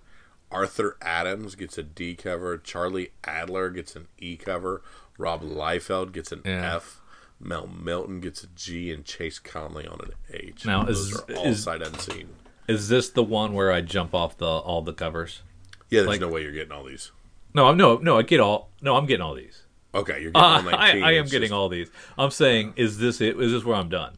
Arthur 0.54 0.98
Adams 1.02 1.56
gets 1.56 1.78
a 1.78 1.84
D 1.84 2.16
cover. 2.16 2.58
Charlie 2.58 3.10
Adlard 3.24 3.76
gets 3.76 3.96
an 3.96 4.08
E 4.20 4.36
cover. 4.38 4.82
Rob 5.18 5.42
Liefeld 5.42 6.12
gets 6.14 6.32
an 6.32 6.42
Yeah. 6.46 6.76
F. 6.78 7.02
Mel 7.40 7.68
Milton 7.68 8.22
gets 8.22 8.44
a 8.44 8.48
G, 8.48 8.92
and 8.92 9.04
Chase 9.04 9.40
Conley 9.40 9.86
on 9.86 10.00
an 10.02 10.12
H. 10.32 10.66
Now, 10.66 10.84
Those 10.84 11.00
is- 11.12 11.20
are 11.20 11.36
all 11.36 11.46
is- 11.48 11.64
sight 11.64 11.82
unseen. 11.82 12.30
Is 12.68 12.88
this 12.88 13.10
the 13.10 13.24
one 13.24 13.54
where 13.54 13.72
I 13.72 13.82
jump 13.82 14.14
off 14.16 14.38
the 14.38 14.46
all 14.48 14.82
the 14.82 14.94
covers? 14.94 15.42
Yeah, 15.90 16.02
there's 16.02 16.08
like- 16.08 16.22
no 16.22 16.30
way 16.30 16.44
you're 16.44 16.54
getting 16.54 16.72
all 16.72 16.86
these. 16.86 17.12
No, 17.54 17.68
I'm 17.68 17.76
no, 17.78 17.98
no. 17.98 18.18
I 18.18 18.22
get 18.22 18.40
all. 18.40 18.70
No, 18.82 18.96
I'm 18.96 19.06
getting 19.06 19.22
all 19.22 19.34
these. 19.36 19.64
Okay, 19.94 20.22
you're 20.22 20.32
getting 20.32 20.42
all 20.42 20.56
Uh, 20.60 20.62
19. 20.62 20.74
I, 21.04 21.10
I 21.10 21.12
am 21.14 21.26
getting 21.26 21.42
just- 21.50 21.54
all 21.54 21.68
these. 21.70 21.90
I'm 22.18 22.32
saying, 22.32 22.74
is 22.78 22.98
this 23.00 23.20
it? 23.22 23.38
Is 23.40 23.52
this 23.52 23.64
where 23.66 23.76
I'm 23.76 23.90
done? 23.90 24.16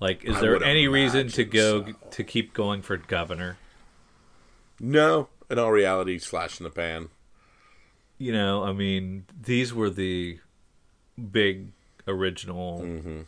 Like, 0.00 0.24
is 0.24 0.36
I 0.36 0.40
there 0.40 0.62
any 0.64 0.88
reason 0.88 1.28
to 1.28 1.44
go 1.44 1.84
so. 1.86 1.92
to 2.10 2.24
keep 2.24 2.52
going 2.52 2.82
for 2.82 2.96
governor? 2.96 3.56
No, 4.80 5.28
in 5.54 5.64
all 5.64 5.72
realities 5.72 6.24
flash 6.26 6.58
in 6.60 6.64
the 6.64 6.70
pan. 6.70 7.08
You 8.18 8.32
know, 8.32 8.62
I 8.64 8.72
mean, 8.72 9.24
these 9.40 9.72
were 9.74 9.90
the 9.90 10.38
big 11.30 11.68
original, 12.06 12.80
Mm-hmm. 12.82 13.20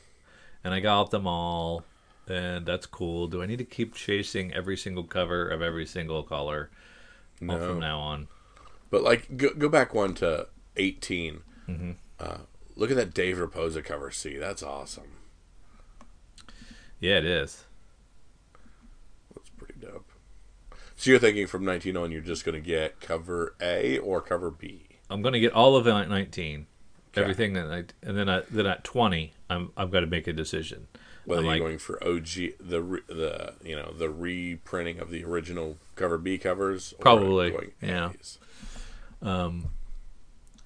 and 0.64 0.74
I 0.74 0.80
got 0.80 1.10
them 1.10 1.26
all, 1.26 1.84
and 2.28 2.66
that's 2.66 2.86
cool. 2.86 3.26
Do 3.26 3.42
I 3.42 3.46
need 3.46 3.58
to 3.58 3.64
keep 3.64 3.94
chasing 3.94 4.52
every 4.52 4.76
single 4.76 5.04
cover 5.04 5.48
of 5.48 5.62
every 5.62 5.86
single 5.86 6.22
color 6.22 6.70
No. 7.40 7.58
from 7.58 7.80
now 7.80 7.98
on? 7.98 8.28
But 8.90 9.02
like, 9.02 9.36
go, 9.36 9.50
go 9.54 9.68
back 9.68 9.92
one 9.94 10.14
to 10.14 10.48
18. 10.76 11.40
Mm-hmm. 11.68 11.90
Uh, 12.20 12.38
look 12.76 12.90
at 12.90 12.96
that 12.96 13.12
Dave 13.14 13.36
Rapoza 13.38 13.84
cover. 13.84 14.10
See, 14.10 14.36
that's 14.36 14.62
awesome. 14.62 15.10
Yeah, 17.00 17.18
it 17.18 17.24
is. 17.24 17.64
That's 19.34 19.50
pretty 19.50 19.74
dope. 19.80 20.08
So 20.96 21.10
you're 21.10 21.20
thinking 21.20 21.46
from 21.46 21.64
19 21.64 21.96
on, 21.96 22.10
you're 22.10 22.20
just 22.22 22.44
going 22.44 22.54
to 22.54 22.66
get 22.66 23.00
cover 23.00 23.54
A 23.60 23.98
or 23.98 24.20
cover 24.22 24.50
B? 24.50 24.82
I'm 25.10 25.22
going 25.22 25.34
to 25.34 25.40
get 25.40 25.52
all 25.52 25.76
of 25.76 25.86
it 25.86 25.90
at 25.92 26.08
19. 26.08 26.66
Okay. 27.12 27.20
Everything 27.22 27.52
that 27.54 27.70
I 27.70 27.84
and 28.06 28.16
then 28.16 28.28
I, 28.28 28.42
then 28.50 28.66
at 28.66 28.84
20, 28.84 29.32
I'm 29.48 29.72
I've 29.76 29.90
got 29.90 30.00
to 30.00 30.06
make 30.06 30.26
a 30.26 30.32
decision. 30.32 30.88
Whether 31.24 31.40
I'm 31.40 31.44
you're 31.46 31.52
like- 31.54 31.60
going 31.62 31.78
for 31.78 32.02
OG, 32.04 32.24
the 32.60 33.02
the 33.08 33.54
you 33.64 33.74
know 33.76 33.92
the 33.92 34.10
reprinting 34.10 34.98
of 35.00 35.10
the 35.10 35.24
original 35.24 35.78
cover 35.94 36.18
B 36.18 36.36
covers, 36.38 36.92
or 36.94 36.98
Probably, 36.98 37.72
yeah. 37.80 38.10
A's. 38.10 38.38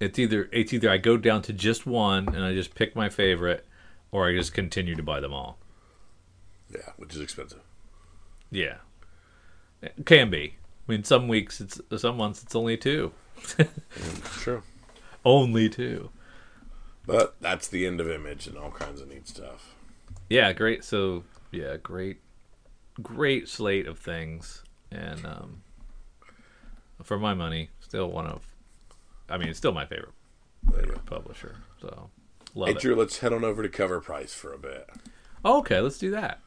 It's 0.01 0.19
either 0.19 0.49
it's 0.53 0.73
either 0.73 0.90
I 0.90 0.97
go 0.97 1.16
down 1.16 1.43
to 1.43 1.53
just 1.53 1.87
one 1.87 2.29
and 2.35 2.43
I 2.45 2.55
just 2.55 2.75
pick 2.75 2.97
my 2.97 3.09
favorite, 3.11 3.66
or 4.11 4.29
I 4.29 4.35
just 4.35 4.53
continue 4.55 4.95
to 4.97 5.03
buy 5.03 5.21
them 5.21 5.33
all. 5.33 5.59
yeah, 6.73 6.90
which 6.97 7.14
is 7.14 7.21
expensive. 7.21 7.61
Yeah, 8.51 8.79
it 9.83 10.05
can 10.07 10.31
be. 10.31 10.55
I 10.88 10.93
mean, 10.93 11.05
some 11.05 11.29
weeks 11.29 11.61
it's 11.61 11.81
some 11.99 12.16
months 12.16 12.43
it's 12.43 12.55
only 12.57 12.77
two, 12.77 13.12
True, 14.25 14.62
only 15.25 15.69
two. 15.69 16.11
but 17.07 17.35
that's 17.40 17.69
the 17.69 17.87
end 17.87 18.01
of 18.01 18.11
Image 18.11 18.47
and 18.47 18.57
all 18.59 18.71
kinds 18.71 19.01
of 19.01 19.09
neat 19.09 19.29
stuff. 19.29 19.75
Yeah, 20.29 20.53
great. 20.53 20.83
So 20.85 21.25
yeah, 21.53 21.77
great, 21.77 22.19
great 23.03 23.49
slate 23.49 23.87
of 23.87 23.99
things, 23.99 24.62
and 24.90 25.25
um, 25.25 25.62
for 27.03 27.19
my 27.19 27.35
money, 27.35 27.71
still 27.81 28.11
one 28.11 28.27
of, 28.27 28.43
I 29.29 29.38
mean, 29.38 29.55
still 29.55 29.73
my 29.73 29.87
favorite 29.87 30.12
publisher. 31.07 31.57
So 31.81 32.11
love 32.55 32.69
Hey 32.69 32.75
it. 32.75 32.81
Drew, 32.81 32.95
let's 32.97 33.19
head 33.19 33.33
on 33.33 33.45
over 33.45 33.62
to 33.62 33.69
Cover 33.69 34.01
Price 34.01 34.35
for 34.35 34.53
a 34.53 34.59
bit. 34.59 34.88
okay, 35.45 35.81
let's 35.81 35.99
do 35.99 36.11
that. 36.11 36.40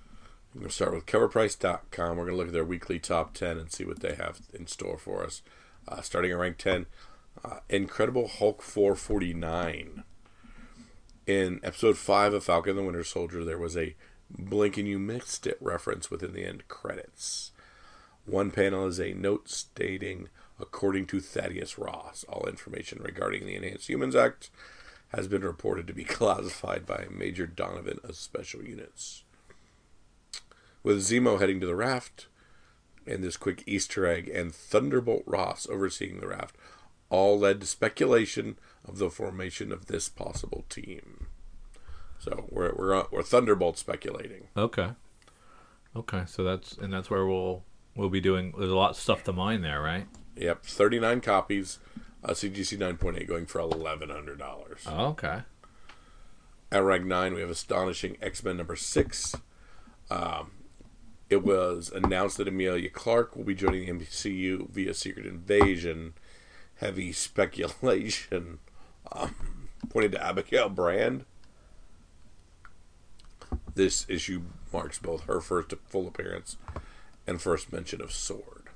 We're 0.53 0.59
going 0.59 0.69
to 0.69 0.75
start 0.75 0.93
with 0.93 1.07
coverprice.com. 1.07 2.15
We're 2.15 2.25
going 2.25 2.35
to 2.35 2.35
look 2.35 2.47
at 2.47 2.53
their 2.53 2.63
weekly 2.63 2.99
top 2.99 3.33
10 3.33 3.57
and 3.57 3.71
see 3.71 3.85
what 3.85 4.01
they 4.01 4.13
have 4.13 4.39
in 4.53 4.67
store 4.67 4.99
for 4.99 5.23
us. 5.23 5.41
Uh, 5.87 6.01
starting 6.01 6.31
at 6.31 6.37
rank 6.37 6.59
10, 6.59 6.85
uh, 7.43 7.59
Incredible 7.69 8.27
Hulk 8.27 8.61
449. 8.61 10.03
In 11.25 11.59
episode 11.63 11.97
5 11.97 12.35
of 12.35 12.43
Falcon 12.43 12.71
and 12.71 12.79
the 12.79 12.83
Winter 12.83 13.03
Soldier, 13.03 13.43
there 13.43 13.57
was 13.57 13.75
a 13.75 13.95
blink 14.29 14.77
and 14.77 14.87
you 14.87 14.99
missed 14.99 15.47
it 15.47 15.57
reference 15.59 16.11
within 16.11 16.33
the 16.33 16.45
end 16.45 16.67
credits. 16.67 17.51
One 18.27 18.51
panel 18.51 18.85
is 18.85 18.99
a 18.99 19.13
note 19.13 19.49
stating, 19.49 20.29
according 20.59 21.07
to 21.07 21.19
Thaddeus 21.19 21.79
Ross, 21.79 22.25
all 22.29 22.45
information 22.47 23.01
regarding 23.01 23.47
the 23.47 23.55
Enhanced 23.55 23.89
Humans 23.89 24.15
Act 24.15 24.51
has 25.07 25.27
been 25.27 25.41
reported 25.41 25.87
to 25.87 25.93
be 25.93 26.03
classified 26.03 26.85
by 26.85 27.07
Major 27.09 27.47
Donovan 27.47 27.97
of 28.03 28.15
Special 28.15 28.61
Units 28.61 29.23
with 30.83 30.99
Zemo 30.99 31.39
heading 31.39 31.59
to 31.61 31.65
the 31.65 31.75
raft, 31.75 32.27
and 33.07 33.23
this 33.23 33.37
quick 33.37 33.63
Easter 33.65 34.05
egg, 34.05 34.29
and 34.29 34.53
Thunderbolt 34.53 35.23
Ross 35.25 35.67
overseeing 35.69 36.19
the 36.19 36.27
raft, 36.27 36.55
all 37.09 37.39
led 37.39 37.61
to 37.61 37.67
speculation 37.67 38.57
of 38.85 38.97
the 38.97 39.09
formation 39.09 39.71
of 39.71 39.85
this 39.85 40.09
possible 40.09 40.65
team. 40.69 41.27
So 42.19 42.45
we're 42.49 42.73
we're 42.75 42.95
uh, 42.95 43.03
we're 43.11 43.23
Thunderbolt 43.23 43.77
speculating. 43.77 44.47
Okay. 44.55 44.91
Okay, 45.95 46.23
so 46.25 46.43
that's 46.43 46.77
and 46.77 46.91
that's 46.91 47.09
where 47.09 47.25
we'll 47.25 47.63
we'll 47.95 48.09
be 48.09 48.21
doing. 48.21 48.53
There's 48.57 48.71
a 48.71 48.75
lot 48.75 48.91
of 48.91 48.97
stuff 48.97 49.23
to 49.25 49.33
mine 49.33 49.61
there, 49.61 49.81
right? 49.81 50.07
Yep, 50.35 50.65
thirty 50.65 50.99
nine 50.99 51.21
copies, 51.21 51.79
uh, 52.23 52.31
CGC 52.31 52.79
nine 52.79 52.97
point 52.97 53.17
eight 53.17 53.27
going 53.27 53.45
for 53.45 53.59
eleven 53.59 54.09
hundred 54.09 54.39
dollars. 54.39 54.83
Oh, 54.87 55.07
okay. 55.07 55.41
At 56.71 56.83
rank 56.83 57.05
nine, 57.05 57.35
we 57.35 57.41
have 57.41 57.51
astonishing 57.51 58.17
X 58.21 58.43
Men 58.43 58.57
number 58.57 58.75
six. 58.75 59.35
Um, 60.09 60.51
it 61.33 61.43
was 61.43 61.91
announced 61.93 62.37
that 62.37 62.47
Emilia 62.47 62.89
Clarke 62.91 63.35
will 63.35 63.43
be 63.43 63.55
joining 63.55 63.85
the 63.85 64.05
MCU 64.05 64.69
via 64.69 64.93
Secret 64.93 65.25
Invasion. 65.25 66.13
Heavy 66.75 67.11
speculation 67.11 68.59
um, 69.11 69.67
pointed 69.89 70.11
to 70.11 70.23
Abigail 70.23 70.69
Brand. 70.69 71.25
This 73.73 74.05
issue 74.07 74.43
marks 74.71 74.99
both 74.99 75.23
her 75.23 75.41
first 75.41 75.73
full 75.87 76.07
appearance 76.07 76.57
and 77.25 77.41
first 77.41 77.73
mention 77.73 77.99
of 77.99 78.11
Sword. 78.11 78.69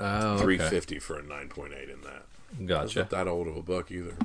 Oh, 0.00 0.34
okay. 0.34 0.42
350 0.42 0.98
for 0.98 1.18
a 1.18 1.22
9.8 1.22 1.92
in 1.92 2.00
that. 2.02 2.24
That's 2.58 2.66
Gotcha. 2.66 2.98
not 3.00 3.10
that 3.10 3.28
old 3.28 3.46
of 3.46 3.56
a 3.56 3.62
book 3.62 3.92
either. 3.92 4.16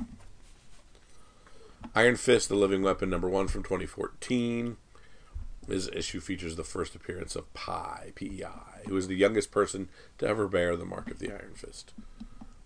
Iron 1.94 2.16
Fist, 2.16 2.48
the 2.48 2.56
Living 2.56 2.82
Weapon, 2.82 3.08
number 3.08 3.28
one 3.28 3.46
from 3.46 3.62
2014. 3.62 4.78
This 5.66 5.88
issue 5.88 6.20
features 6.20 6.56
the 6.56 6.64
first 6.64 6.94
appearance 6.94 7.36
of 7.36 7.52
Pi, 7.54 8.12
P-E-I, 8.14 8.86
who 8.86 8.96
is 8.96 9.08
the 9.08 9.16
youngest 9.16 9.50
person 9.50 9.88
to 10.18 10.26
ever 10.26 10.46
bear 10.46 10.76
the 10.76 10.84
mark 10.84 11.10
of 11.10 11.18
the 11.18 11.30
Iron 11.30 11.54
Fist. 11.54 11.94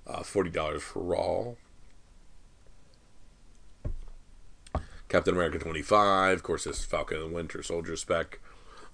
Uh, 0.06 0.20
$40 0.20 0.80
for 0.80 1.02
Raw. 1.02 1.54
Captain 5.08 5.34
America 5.34 5.58
25, 5.58 6.36
of 6.36 6.42
course, 6.42 6.64
this 6.64 6.80
is 6.80 6.84
Falcon 6.84 7.18
and 7.18 7.30
the 7.30 7.34
Winter 7.34 7.62
Soldier 7.62 7.96
spec. 7.96 8.40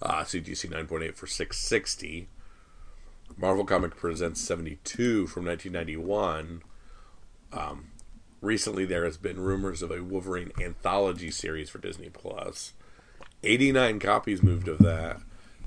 Uh, 0.02 0.22
CGC 0.22 0.70
9.8 0.70 1.14
for 1.14 1.26
660. 1.26 2.28
Marvel 3.36 3.64
Comic 3.64 3.96
Presents 3.96 4.40
72 4.40 5.26
from 5.26 5.46
1991. 5.46 6.62
Um, 7.52 7.86
recently, 8.40 8.84
there 8.84 9.04
has 9.04 9.16
been 9.16 9.40
rumors 9.40 9.82
of 9.82 9.90
a 9.90 10.02
Wolverine 10.02 10.52
anthology 10.60 11.30
series 11.30 11.70
for 11.70 11.78
Disney 11.78 12.10
Plus. 12.10 12.74
89 13.44 13.98
copies 14.00 14.42
moved 14.42 14.68
of 14.68 14.78
that. 14.78 15.20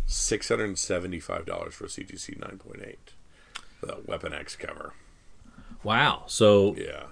$675 0.07 1.73
for 1.73 1.85
CGC 1.87 2.39
9.8. 2.39 2.95
The 3.81 3.97
Weapon 4.05 4.33
X 4.33 4.55
cover. 4.55 4.93
Wow. 5.83 6.23
So 6.27 6.75
Yeah. 6.75 7.07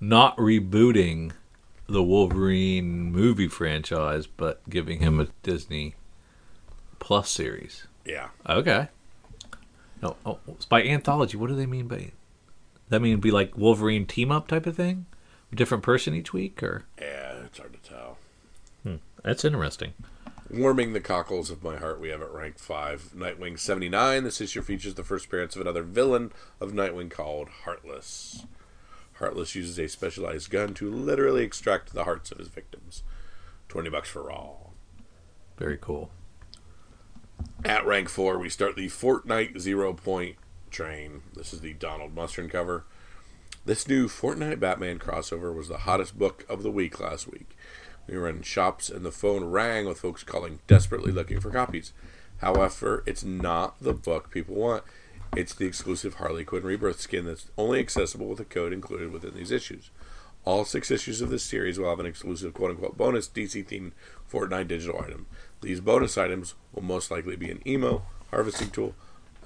not 0.00 0.36
rebooting 0.36 1.32
the 1.88 2.02
Wolverine 2.02 3.12
movie 3.12 3.48
franchise, 3.48 4.26
but 4.26 4.68
giving 4.68 4.98
him 5.00 5.20
a 5.20 5.28
Disney 5.42 5.94
Plus 6.98 7.30
series. 7.30 7.86
Yeah. 8.04 8.30
Okay. 8.48 8.88
No, 10.02 10.16
oh, 10.26 10.38
by 10.68 10.82
anthology. 10.82 11.36
What 11.36 11.48
do 11.48 11.54
they 11.56 11.66
mean 11.66 11.86
by? 11.86 12.10
That 12.88 13.00
mean 13.00 13.20
be 13.20 13.30
like 13.30 13.56
Wolverine 13.56 14.06
team 14.06 14.32
up 14.32 14.48
type 14.48 14.66
of 14.66 14.76
thing, 14.76 15.06
different 15.54 15.82
person 15.84 16.14
each 16.14 16.32
week, 16.32 16.62
or 16.62 16.84
Yeah, 16.98 17.44
it's 17.44 17.58
hard 17.58 17.72
to 17.74 17.88
tell. 17.88 18.18
That's 19.26 19.44
interesting. 19.44 19.92
Warming 20.48 20.92
the 20.92 21.00
cockles 21.00 21.50
of 21.50 21.64
my 21.64 21.76
heart, 21.76 22.00
we 22.00 22.10
have 22.10 22.22
at 22.22 22.32
rank 22.32 22.60
5 22.60 23.10
Nightwing 23.16 23.58
79. 23.58 24.22
This 24.22 24.40
issue 24.40 24.62
features 24.62 24.94
the 24.94 25.02
first 25.02 25.26
appearance 25.26 25.56
of 25.56 25.62
another 25.62 25.82
villain 25.82 26.30
of 26.60 26.70
Nightwing 26.70 27.10
called 27.10 27.48
Heartless. 27.64 28.46
Heartless 29.14 29.56
uses 29.56 29.80
a 29.80 29.88
specialized 29.88 30.48
gun 30.50 30.74
to 30.74 30.88
literally 30.88 31.42
extract 31.42 31.92
the 31.92 32.04
hearts 32.04 32.30
of 32.30 32.38
his 32.38 32.46
victims. 32.46 33.02
20 33.68 33.90
bucks 33.90 34.08
for 34.08 34.30
all. 34.30 34.74
Very 35.58 35.76
cool. 35.80 36.10
At 37.64 37.84
rank 37.84 38.08
4, 38.08 38.38
we 38.38 38.48
start 38.48 38.76
the 38.76 38.86
Fortnite 38.86 39.58
Zero 39.58 39.92
Point 39.92 40.36
train. 40.70 41.22
This 41.34 41.52
is 41.52 41.62
the 41.62 41.72
Donald 41.72 42.14
Mustard 42.14 42.52
cover. 42.52 42.84
This 43.64 43.88
new 43.88 44.06
Fortnite 44.06 44.60
Batman 44.60 45.00
crossover 45.00 45.52
was 45.52 45.66
the 45.66 45.78
hottest 45.78 46.16
book 46.16 46.46
of 46.48 46.62
the 46.62 46.70
week 46.70 47.00
last 47.00 47.26
week. 47.26 47.55
We 48.06 48.16
were 48.16 48.28
in 48.28 48.42
shops 48.42 48.88
and 48.88 49.04
the 49.04 49.12
phone 49.12 49.44
rang 49.44 49.86
with 49.86 50.00
folks 50.00 50.22
calling 50.22 50.60
desperately 50.66 51.12
looking 51.12 51.40
for 51.40 51.50
copies. 51.50 51.92
However, 52.38 53.02
it's 53.06 53.24
not 53.24 53.80
the 53.80 53.94
book 53.94 54.30
people 54.30 54.54
want. 54.54 54.84
It's 55.36 55.54
the 55.54 55.66
exclusive 55.66 56.14
Harley 56.14 56.44
Quinn 56.44 56.62
Rebirth 56.62 57.00
skin 57.00 57.24
that's 57.24 57.50
only 57.58 57.80
accessible 57.80 58.26
with 58.26 58.40
a 58.40 58.44
code 58.44 58.72
included 58.72 59.12
within 59.12 59.34
these 59.34 59.50
issues. 59.50 59.90
All 60.44 60.64
six 60.64 60.90
issues 60.90 61.20
of 61.20 61.30
this 61.30 61.42
series 61.42 61.78
will 61.78 61.90
have 61.90 61.98
an 61.98 62.06
exclusive 62.06 62.54
quote 62.54 62.70
unquote 62.70 62.96
bonus 62.96 63.28
DC 63.28 63.66
themed 63.66 63.92
Fortnite 64.30 64.68
digital 64.68 65.02
item. 65.02 65.26
These 65.60 65.80
bonus 65.80 66.16
items 66.16 66.54
will 66.72 66.82
most 66.82 67.10
likely 67.10 67.36
be 67.36 67.50
an 67.50 67.66
emo, 67.66 68.04
harvesting 68.30 68.70
tool, 68.70 68.94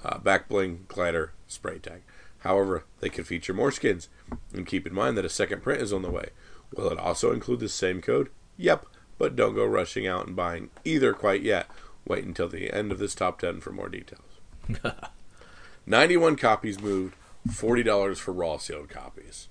uh, 0.05 0.19
back 0.19 0.47
bling, 0.47 0.85
glider, 0.87 1.33
spray 1.47 1.79
tag. 1.79 2.03
However, 2.39 2.85
they 2.99 3.09
could 3.09 3.27
feature 3.27 3.53
more 3.53 3.71
skins. 3.71 4.09
And 4.53 4.65
keep 4.65 4.85
in 4.85 4.93
mind 4.93 5.17
that 5.17 5.25
a 5.25 5.29
second 5.29 5.61
print 5.63 5.81
is 5.81 5.93
on 5.93 6.01
the 6.01 6.11
way. 6.11 6.29
Will 6.75 6.91
it 6.91 6.99
also 6.99 7.31
include 7.31 7.59
the 7.59 7.69
same 7.69 8.01
code? 8.01 8.29
Yep, 8.61 8.85
but 9.17 9.35
don't 9.35 9.55
go 9.55 9.65
rushing 9.65 10.05
out 10.05 10.27
and 10.27 10.35
buying 10.35 10.69
either 10.85 11.13
quite 11.13 11.41
yet. 11.41 11.67
Wait 12.07 12.23
until 12.23 12.47
the 12.47 12.71
end 12.71 12.91
of 12.91 12.99
this 12.99 13.15
top 13.15 13.39
10 13.39 13.59
for 13.61 13.71
more 13.71 13.89
details. 13.89 14.21
91 15.85 16.35
copies 16.35 16.79
moved, 16.79 17.15
$40 17.49 18.17
for 18.19 18.31
raw 18.33 18.57
sealed 18.57 18.89
copies. 18.89 19.47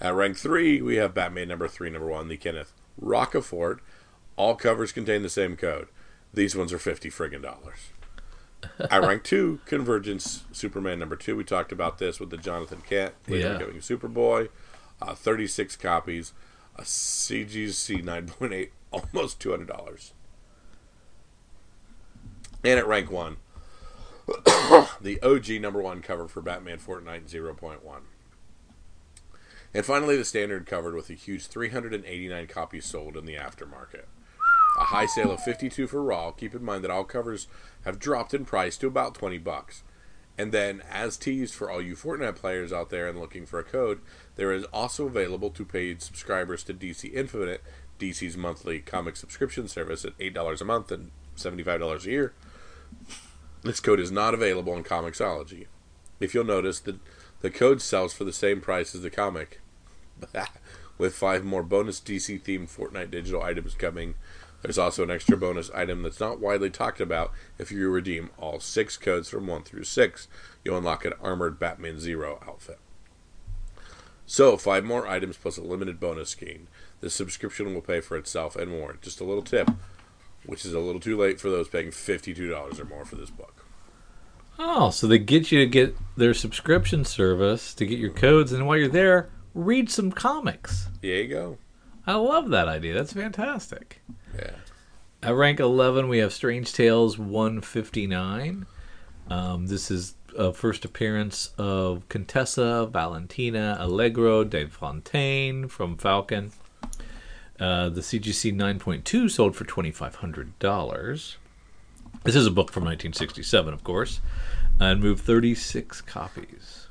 At 0.00 0.14
rank 0.14 0.36
3, 0.36 0.80
we 0.82 0.96
have 0.96 1.14
Batman 1.14 1.48
number 1.48 1.68
3, 1.68 1.90
number 1.90 2.08
1, 2.08 2.28
the 2.28 2.36
Kenneth 2.36 2.72
Rocafort. 3.00 3.80
All 4.36 4.54
covers 4.56 4.92
contain 4.92 5.22
the 5.22 5.28
same 5.28 5.56
code. 5.56 5.88
These 6.32 6.56
ones 6.56 6.72
are 6.72 6.78
50 6.78 7.10
friggin' 7.10 7.42
dollars. 7.42 7.90
At 8.90 9.02
rank 9.02 9.22
2, 9.24 9.60
Convergence 9.66 10.44
Superman 10.52 10.98
number 10.98 11.16
2. 11.16 11.36
We 11.36 11.44
talked 11.44 11.70
about 11.70 11.98
this 11.98 12.18
with 12.18 12.30
the 12.30 12.36
Jonathan 12.38 12.80
Kent 12.88 13.14
later 13.28 13.48
Yeah. 13.48 13.58
becoming 13.58 13.80
Superboy. 13.80 14.48
Uh, 15.02 15.14
36 15.14 15.76
copies. 15.76 16.32
A 16.76 16.82
CGC 16.82 18.02
9.8, 18.02 18.70
almost 18.90 19.40
$200. 19.40 20.12
And 22.64 22.78
at 22.78 22.86
rank 22.86 23.10
1, 23.10 23.36
the 25.00 25.18
OG 25.22 25.60
number 25.60 25.82
1 25.82 26.00
cover 26.00 26.26
for 26.26 26.40
Batman 26.40 26.78
Fortnite 26.78 27.28
0.1. 27.28 27.78
And 29.74 29.84
finally, 29.84 30.16
the 30.16 30.24
standard 30.24 30.66
covered 30.66 30.94
with 30.94 31.10
a 31.10 31.14
huge 31.14 31.46
389 31.46 32.46
copies 32.46 32.86
sold 32.86 33.16
in 33.16 33.24
the 33.26 33.34
aftermarket. 33.34 34.04
A 34.80 34.84
high 34.84 35.06
sale 35.06 35.32
of 35.32 35.42
52 35.42 35.86
for 35.86 36.02
Raw. 36.02 36.30
Keep 36.30 36.54
in 36.54 36.64
mind 36.64 36.84
that 36.84 36.90
all 36.90 37.04
covers 37.04 37.48
have 37.84 37.98
dropped 37.98 38.34
in 38.34 38.44
price 38.44 38.76
to 38.78 38.86
about 38.86 39.14
20 39.14 39.38
bucks. 39.38 39.82
And 40.36 40.50
then, 40.50 40.82
as 40.90 41.16
teased 41.16 41.54
for 41.54 41.70
all 41.70 41.80
you 41.80 41.94
Fortnite 41.94 42.36
players 42.36 42.72
out 42.72 42.90
there 42.90 43.06
and 43.08 43.20
looking 43.20 43.46
for 43.46 43.60
a 43.60 43.64
code, 43.64 44.00
there 44.34 44.52
is 44.52 44.64
also 44.66 45.06
available 45.06 45.50
to 45.50 45.64
paid 45.64 46.02
subscribers 46.02 46.64
to 46.64 46.74
DC 46.74 47.12
Infinite, 47.14 47.62
DC's 48.00 48.36
monthly 48.36 48.80
comic 48.80 49.16
subscription 49.16 49.68
service 49.68 50.04
at 50.04 50.18
$8 50.18 50.60
a 50.60 50.64
month 50.64 50.90
and 50.90 51.12
$75 51.36 52.04
a 52.04 52.10
year. 52.10 52.34
This 53.62 53.80
code 53.80 54.00
is 54.00 54.10
not 54.10 54.34
available 54.34 54.76
in 54.76 54.82
Comixology. 54.82 55.66
If 56.20 56.34
you'll 56.34 56.44
notice, 56.44 56.80
the, 56.80 56.98
the 57.40 57.50
code 57.50 57.80
sells 57.80 58.12
for 58.12 58.24
the 58.24 58.32
same 58.32 58.60
price 58.60 58.94
as 58.94 59.02
the 59.02 59.10
comic, 59.10 59.60
with 60.98 61.14
five 61.14 61.44
more 61.44 61.62
bonus 61.62 62.00
DC 62.00 62.42
themed 62.42 62.74
Fortnite 62.74 63.10
digital 63.10 63.42
items 63.42 63.74
coming. 63.74 64.14
There's 64.64 64.78
also 64.78 65.02
an 65.02 65.10
extra 65.10 65.36
bonus 65.36 65.70
item 65.74 66.02
that's 66.02 66.20
not 66.20 66.40
widely 66.40 66.70
talked 66.70 66.98
about. 66.98 67.32
If 67.58 67.70
you 67.70 67.90
redeem 67.90 68.30
all 68.38 68.60
six 68.60 68.96
codes 68.96 69.28
from 69.28 69.46
1 69.46 69.64
through 69.64 69.84
6, 69.84 70.28
you'll 70.64 70.78
unlock 70.78 71.04
an 71.04 71.12
armored 71.20 71.58
Batman 71.58 72.00
Zero 72.00 72.42
outfit. 72.48 72.78
So, 74.24 74.56
five 74.56 74.82
more 74.82 75.06
items 75.06 75.36
plus 75.36 75.58
a 75.58 75.62
limited 75.62 76.00
bonus 76.00 76.30
scheme. 76.30 76.68
This 77.02 77.12
subscription 77.12 77.74
will 77.74 77.82
pay 77.82 78.00
for 78.00 78.16
itself 78.16 78.56
and 78.56 78.70
more. 78.70 78.96
Just 79.02 79.20
a 79.20 79.24
little 79.24 79.42
tip, 79.42 79.70
which 80.46 80.64
is 80.64 80.72
a 80.72 80.80
little 80.80 81.00
too 81.00 81.18
late 81.18 81.38
for 81.38 81.50
those 81.50 81.68
paying 81.68 81.88
$52 81.88 82.80
or 82.80 82.84
more 82.86 83.04
for 83.04 83.16
this 83.16 83.28
book. 83.28 83.66
Oh, 84.58 84.88
so 84.88 85.06
they 85.06 85.18
get 85.18 85.52
you 85.52 85.58
to 85.58 85.66
get 85.66 85.94
their 86.16 86.32
subscription 86.32 87.04
service 87.04 87.74
to 87.74 87.84
get 87.84 87.98
your 87.98 88.12
codes, 88.12 88.50
and 88.50 88.66
while 88.66 88.78
you're 88.78 88.88
there, 88.88 89.28
read 89.52 89.90
some 89.90 90.10
comics. 90.10 90.88
There 91.02 91.16
you 91.16 91.28
go. 91.28 91.58
I 92.06 92.14
love 92.14 92.48
that 92.48 92.66
idea. 92.66 92.94
That's 92.94 93.12
fantastic. 93.12 94.00
Yeah. 94.36 94.50
At 95.22 95.34
rank 95.34 95.60
11, 95.60 96.08
we 96.08 96.18
have 96.18 96.32
Strange 96.32 96.72
Tales 96.72 97.18
159. 97.18 98.66
Um, 99.30 99.66
this 99.66 99.90
is 99.90 100.14
a 100.36 100.52
first 100.52 100.84
appearance 100.84 101.52
of 101.56 102.06
Contessa, 102.08 102.86
Valentina, 102.92 103.78
Allegra, 103.80 104.44
De 104.44 104.66
Fontaine 104.66 105.68
from 105.68 105.96
Falcon. 105.96 106.52
Uh, 107.58 107.88
the 107.88 108.00
CGC 108.00 108.54
9.2 108.54 109.30
sold 109.30 109.54
for 109.56 109.64
$2,500. 109.64 111.36
This 112.24 112.36
is 112.36 112.46
a 112.46 112.50
book 112.50 112.72
from 112.72 112.84
1967, 112.84 113.72
of 113.72 113.84
course, 113.84 114.20
and 114.80 115.00
moved 115.00 115.24
36 115.24 116.00
copies. 116.02 116.88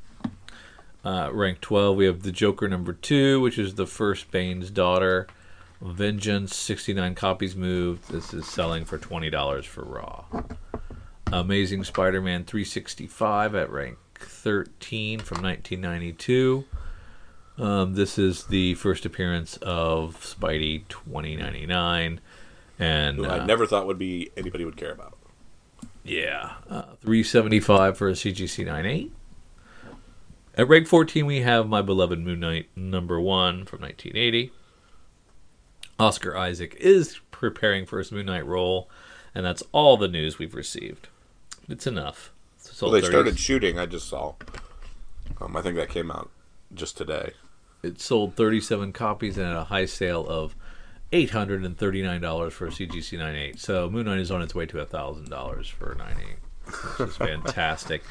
Uh, 1.03 1.29
rank 1.33 1.59
12, 1.59 1.97
we 1.97 2.05
have 2.05 2.23
The 2.23 2.31
Joker 2.31 2.69
number 2.69 2.93
2, 2.93 3.41
which 3.41 3.59
is 3.59 3.75
the 3.75 3.85
first 3.85 4.31
Bane's 4.31 4.69
daughter. 4.69 5.27
Vengeance, 5.83 6.55
69 6.55 7.13
copies 7.15 7.55
moved. 7.57 8.09
This 8.09 8.33
is 8.33 8.47
selling 8.47 8.85
for 8.85 8.97
$20 8.97 9.65
for 9.65 9.83
Raw. 9.83 10.25
Amazing 11.31 11.83
Spider 11.83 12.21
Man 12.21 12.45
365 12.45 13.53
at 13.53 13.69
rank 13.69 13.97
13 14.15 15.19
from 15.19 15.41
1992. 15.41 16.63
Um, 17.57 17.95
this 17.95 18.17
is 18.17 18.45
the 18.45 18.75
first 18.75 19.05
appearance 19.05 19.57
of 19.57 20.17
Spidey 20.21 20.87
2099. 20.87 22.21
And 22.79 23.17
Who 23.17 23.25
I 23.25 23.39
uh, 23.39 23.45
never 23.45 23.67
thought 23.67 23.85
would 23.85 23.99
be 23.99 24.31
anybody 24.37 24.63
would 24.63 24.77
care 24.77 24.93
about. 24.93 25.17
yeah, 26.03 26.53
uh, 26.69 26.83
375 27.01 27.97
for 27.97 28.07
a 28.07 28.13
CGC 28.13 28.65
98. 28.65 29.11
At 30.55 30.67
rank 30.67 30.87
14, 30.87 31.25
we 31.25 31.41
have 31.41 31.67
My 31.67 31.81
Beloved 31.81 32.19
Moon 32.19 32.39
Knight 32.39 32.69
number 32.75 33.19
one 33.19 33.65
from 33.65 33.81
1980. 33.81 34.51
Oscar 36.03 36.35
Isaac 36.35 36.75
is 36.79 37.19
preparing 37.31 37.85
for 37.85 37.97
his 37.97 38.11
Moon 38.11 38.25
Knight 38.25 38.45
role, 38.45 38.89
and 39.33 39.45
that's 39.45 39.63
all 39.71 39.95
the 39.95 40.09
news 40.09 40.37
we've 40.37 40.53
received. 40.53 41.07
It's 41.69 41.87
enough. 41.87 42.33
It's 42.57 42.81
Well, 42.81 42.91
they 42.91 43.01
started 43.01 43.39
shooting. 43.39 43.79
I 43.79 43.85
just 43.85 44.09
saw. 44.09 44.33
Um, 45.39 45.55
I 45.55 45.61
think 45.61 45.77
that 45.77 45.89
came 45.89 46.11
out 46.11 46.29
just 46.73 46.97
today. 46.97 47.33
It 47.81 48.01
sold 48.01 48.35
37 48.35 48.91
copies 48.91 49.37
and 49.37 49.47
at 49.47 49.55
a 49.55 49.63
high 49.65 49.85
sale 49.85 50.27
of 50.27 50.55
$839 51.13 52.51
for 52.51 52.67
a 52.67 52.69
CGC 52.69 53.17
98. 53.17 53.59
So 53.59 53.89
Moon 53.89 54.05
Knight 54.05 54.19
is 54.19 54.31
on 54.31 54.41
its 54.41 54.53
way 54.53 54.65
to 54.65 54.77
$1,000 54.77 55.71
for 55.71 55.91
a 55.93 55.95
98, 55.95 56.25
which 56.97 57.09
is 57.09 57.17
fantastic. 57.17 58.03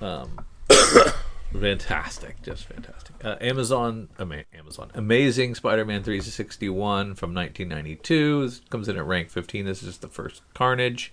Um, 0.00 0.46
fantastic, 1.52 2.42
just 2.42 2.64
fantastic. 2.64 3.09
Uh, 3.22 3.36
Amazon, 3.40 4.08
ama- 4.18 4.44
Amazon, 4.58 4.90
Amazing 4.94 5.54
Spider-Man 5.54 6.02
361 6.02 7.14
from 7.16 7.34
1992 7.34 8.42
This 8.48 8.60
comes 8.70 8.88
in 8.88 8.96
at 8.96 9.04
rank 9.04 9.28
15. 9.28 9.66
This 9.66 9.82
is 9.82 9.98
the 9.98 10.08
first 10.08 10.40
Carnage. 10.54 11.12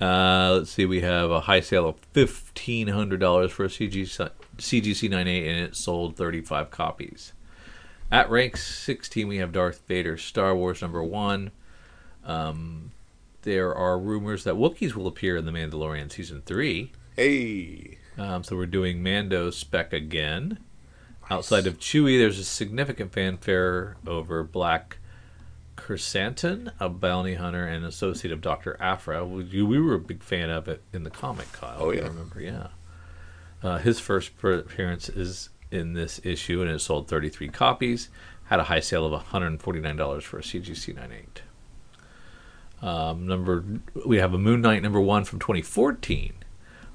Uh, 0.00 0.54
let's 0.58 0.70
see, 0.72 0.86
we 0.86 1.02
have 1.02 1.30
a 1.30 1.40
high 1.42 1.60
sale 1.60 1.86
of 1.86 1.96
fifteen 2.14 2.88
hundred 2.88 3.20
dollars 3.20 3.52
for 3.52 3.66
a 3.66 3.68
CG, 3.68 4.30
CGC 4.56 5.10
98, 5.10 5.46
and 5.48 5.60
it 5.66 5.76
sold 5.76 6.16
35 6.16 6.70
copies. 6.70 7.32
At 8.10 8.30
rank 8.30 8.56
16, 8.56 9.28
we 9.28 9.36
have 9.36 9.52
Darth 9.52 9.82
Vader 9.86 10.16
Star 10.16 10.56
Wars 10.56 10.80
number 10.80 11.02
one. 11.02 11.50
Um, 12.24 12.92
there 13.42 13.74
are 13.74 13.98
rumors 13.98 14.44
that 14.44 14.54
Wookiees 14.54 14.94
will 14.94 15.06
appear 15.06 15.36
in 15.36 15.44
The 15.44 15.52
Mandalorian 15.52 16.10
season 16.10 16.42
three. 16.46 16.92
Hey, 17.14 17.98
Um, 18.18 18.42
so 18.42 18.56
we're 18.56 18.66
doing 18.66 19.02
Mando 19.02 19.50
spec 19.50 19.92
again. 19.92 20.58
Outside 21.30 21.68
of 21.68 21.78
Chewie, 21.78 22.18
there's 22.18 22.40
a 22.40 22.44
significant 22.44 23.12
fanfare 23.12 23.96
over 24.04 24.42
Black 24.42 24.98
Chrysanthemum, 25.76 26.72
a 26.80 26.88
bounty 26.88 27.34
hunter 27.34 27.64
and 27.64 27.84
associate 27.84 28.32
of 28.32 28.40
Dr. 28.40 28.76
Aphra. 28.80 29.24
We, 29.24 29.62
we 29.62 29.80
were 29.80 29.94
a 29.94 30.00
big 30.00 30.24
fan 30.24 30.50
of 30.50 30.66
it 30.66 30.82
in 30.92 31.04
the 31.04 31.10
comic, 31.10 31.52
Kyle. 31.52 31.76
Oh, 31.78 31.90
yeah. 31.92 32.02
remember, 32.02 32.40
yeah. 32.40 32.68
Uh, 33.62 33.78
his 33.78 34.00
first 34.00 34.32
appearance 34.42 35.08
is 35.08 35.50
in 35.70 35.92
this 35.92 36.20
issue, 36.24 36.62
and 36.62 36.70
it 36.70 36.80
sold 36.80 37.08
33 37.08 37.48
copies. 37.48 38.08
Had 38.46 38.58
a 38.58 38.64
high 38.64 38.80
sale 38.80 39.06
of 39.06 39.26
$149 39.26 40.22
for 40.22 40.38
a 40.38 40.42
CGC 40.42 40.96
98. 40.96 41.42
Um, 42.82 43.26
number, 43.26 43.64
we 44.04 44.18
have 44.18 44.34
a 44.34 44.38
Moon 44.38 44.62
Knight 44.62 44.82
number 44.82 45.00
one 45.00 45.24
from 45.24 45.38
2014. 45.38 46.32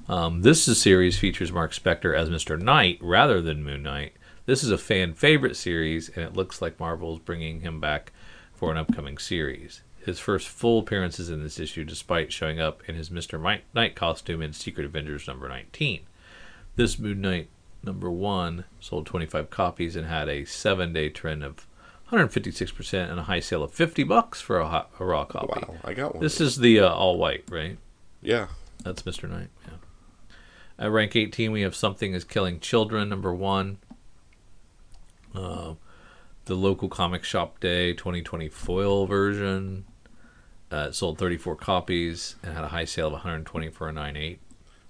Um, 0.08 0.42
this 0.42 0.68
is 0.68 0.80
series 0.80 1.18
features 1.18 1.50
Mark 1.50 1.72
Spector 1.72 2.16
as 2.16 2.28
Mr. 2.28 2.60
Knight 2.60 2.98
rather 3.00 3.40
than 3.40 3.64
Moon 3.64 3.82
Knight. 3.82 4.12
This 4.46 4.62
is 4.62 4.70
a 4.70 4.78
fan 4.78 5.12
favorite 5.12 5.56
series, 5.56 6.08
and 6.08 6.24
it 6.24 6.34
looks 6.34 6.62
like 6.62 6.78
Marvel 6.78 7.14
is 7.14 7.18
bringing 7.18 7.62
him 7.62 7.80
back 7.80 8.12
for 8.54 8.70
an 8.70 8.78
upcoming 8.78 9.18
series. 9.18 9.82
His 10.04 10.20
first 10.20 10.48
full 10.48 10.78
appearance 10.78 11.18
is 11.18 11.30
in 11.30 11.42
this 11.42 11.58
issue, 11.58 11.82
despite 11.82 12.32
showing 12.32 12.60
up 12.60 12.80
in 12.88 12.94
his 12.94 13.10
Mr. 13.10 13.60
Knight 13.74 13.96
costume 13.96 14.40
in 14.40 14.52
Secret 14.52 14.86
Avengers 14.86 15.26
number 15.26 15.48
19. 15.48 16.02
This 16.76 16.96
Moon 16.96 17.20
Knight 17.20 17.48
number 17.82 18.08
one 18.08 18.64
sold 18.78 19.06
25 19.06 19.50
copies 19.50 19.96
and 19.96 20.06
had 20.06 20.28
a 20.28 20.44
seven 20.44 20.92
day 20.92 21.08
trend 21.08 21.42
of 21.42 21.66
156% 22.12 23.10
and 23.10 23.18
a 23.18 23.24
high 23.24 23.40
sale 23.40 23.64
of 23.64 23.72
50 23.72 24.04
bucks 24.04 24.40
for 24.40 24.60
a, 24.60 24.68
hot, 24.68 24.92
a 25.00 25.04
raw 25.04 25.24
copy. 25.24 25.60
wow! 25.60 25.74
I 25.82 25.92
got 25.92 26.14
one. 26.14 26.22
This 26.22 26.40
is 26.40 26.58
the 26.58 26.78
uh, 26.80 26.88
all 26.88 27.18
white, 27.18 27.44
right? 27.50 27.78
yeah. 28.22 28.46
That's 28.84 29.02
Mr. 29.02 29.28
Knight. 29.28 29.48
Yeah. 29.66 29.74
At 30.78 30.92
rank 30.92 31.16
18, 31.16 31.50
we 31.50 31.62
have 31.62 31.74
Something 31.74 32.12
is 32.12 32.22
Killing 32.22 32.60
Children, 32.60 33.08
number 33.08 33.34
one. 33.34 33.78
Uh, 35.36 35.74
the 36.46 36.54
local 36.54 36.88
comic 36.88 37.24
shop 37.24 37.60
day 37.60 37.92
2020 37.92 38.48
foil 38.48 39.06
version. 39.06 39.84
Uh, 40.70 40.90
sold 40.90 41.16
34 41.18 41.54
copies 41.56 42.34
and 42.42 42.54
had 42.54 42.64
a 42.64 42.68
high 42.68 42.84
sale 42.84 43.06
of 43.08 43.12
120 43.12 43.68
for 43.70 43.88
a 43.88 43.92
9.8. 43.92 44.38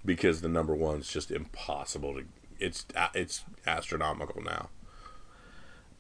because 0.07 0.40
the 0.40 0.49
number 0.49 0.74
one's 0.74 1.11
just 1.12 1.30
impossible 1.30 2.14
to. 2.14 2.24
It's 2.59 2.86
it's 3.14 3.44
astronomical 3.66 4.42
now. 4.42 4.70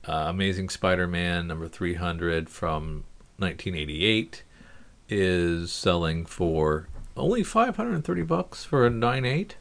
Uh, 0.08 0.26
Amazing 0.28 0.70
Spider-Man 0.70 1.46
number 1.48 1.68
300 1.68 2.48
from 2.48 3.04
1988 3.38 4.44
is 5.10 5.70
selling 5.72 6.24
for 6.24 6.88
only 7.16 7.42
530 7.42 8.22
bucks 8.22 8.64
for 8.64 8.86
a 8.86 8.90
9.8. 8.90 9.52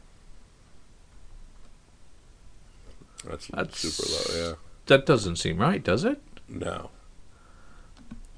That's, 3.28 3.48
That's- 3.48 3.78
super 3.80 4.10
low. 4.38 4.48
Yeah. 4.50 4.56
That 4.88 5.06
doesn't 5.06 5.38
seem 5.38 5.58
right, 5.58 5.84
does 5.84 6.04
it? 6.04 6.22
No. 6.48 6.92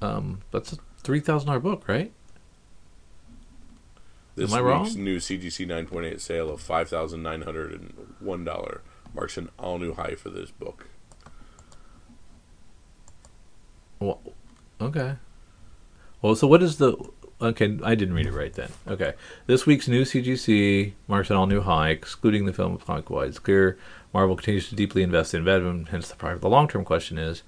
Um, 0.00 0.40
that's 0.50 0.72
a 0.72 0.76
three 1.02 1.20
thousand 1.20 1.48
dollar 1.48 1.60
book, 1.60 1.86
right? 1.88 2.12
This 4.36 4.52
Am 4.52 4.58
I 4.58 4.62
week's 4.62 4.94
wrong? 4.94 5.04
new 5.04 5.16
CGC 5.18 5.66
9.8 5.66 6.20
sale 6.20 6.48
of 6.50 6.60
five 6.60 6.88
thousand 6.88 7.22
nine 7.22 7.42
hundred 7.42 7.72
and 7.72 8.14
one 8.20 8.44
dollar 8.44 8.82
marks 9.14 9.36
an 9.36 9.48
all 9.58 9.78
new 9.78 9.94
high 9.94 10.14
for 10.14 10.30
this 10.30 10.50
book. 10.50 10.86
Well, 13.98 14.20
okay. 14.80 15.16
Well, 16.22 16.36
so 16.36 16.46
what 16.46 16.62
is 16.62 16.78
the? 16.78 16.96
Okay, 17.40 17.78
I 17.84 17.94
didn't 17.94 18.14
read 18.14 18.26
it 18.26 18.32
right 18.32 18.52
then. 18.52 18.70
Okay, 18.86 19.14
this 19.46 19.66
week's 19.66 19.86
new 19.86 20.02
CGC 20.02 20.92
marks 21.06 21.30
an 21.30 21.36
all-new 21.36 21.60
high, 21.60 21.90
excluding 21.90 22.46
the 22.46 22.52
film 22.52 22.76
comic-wide. 22.78 23.28
It's 23.28 23.38
clear 23.38 23.78
Marvel 24.14 24.36
continues 24.36 24.68
to 24.70 24.74
deeply 24.74 25.02
invest 25.02 25.34
in 25.34 25.44
Venom. 25.44 25.86
Hence, 25.86 26.08
the 26.08 26.16
prior. 26.16 26.38
The 26.38 26.48
long-term 26.48 26.84
question 26.84 27.18
is, 27.18 27.42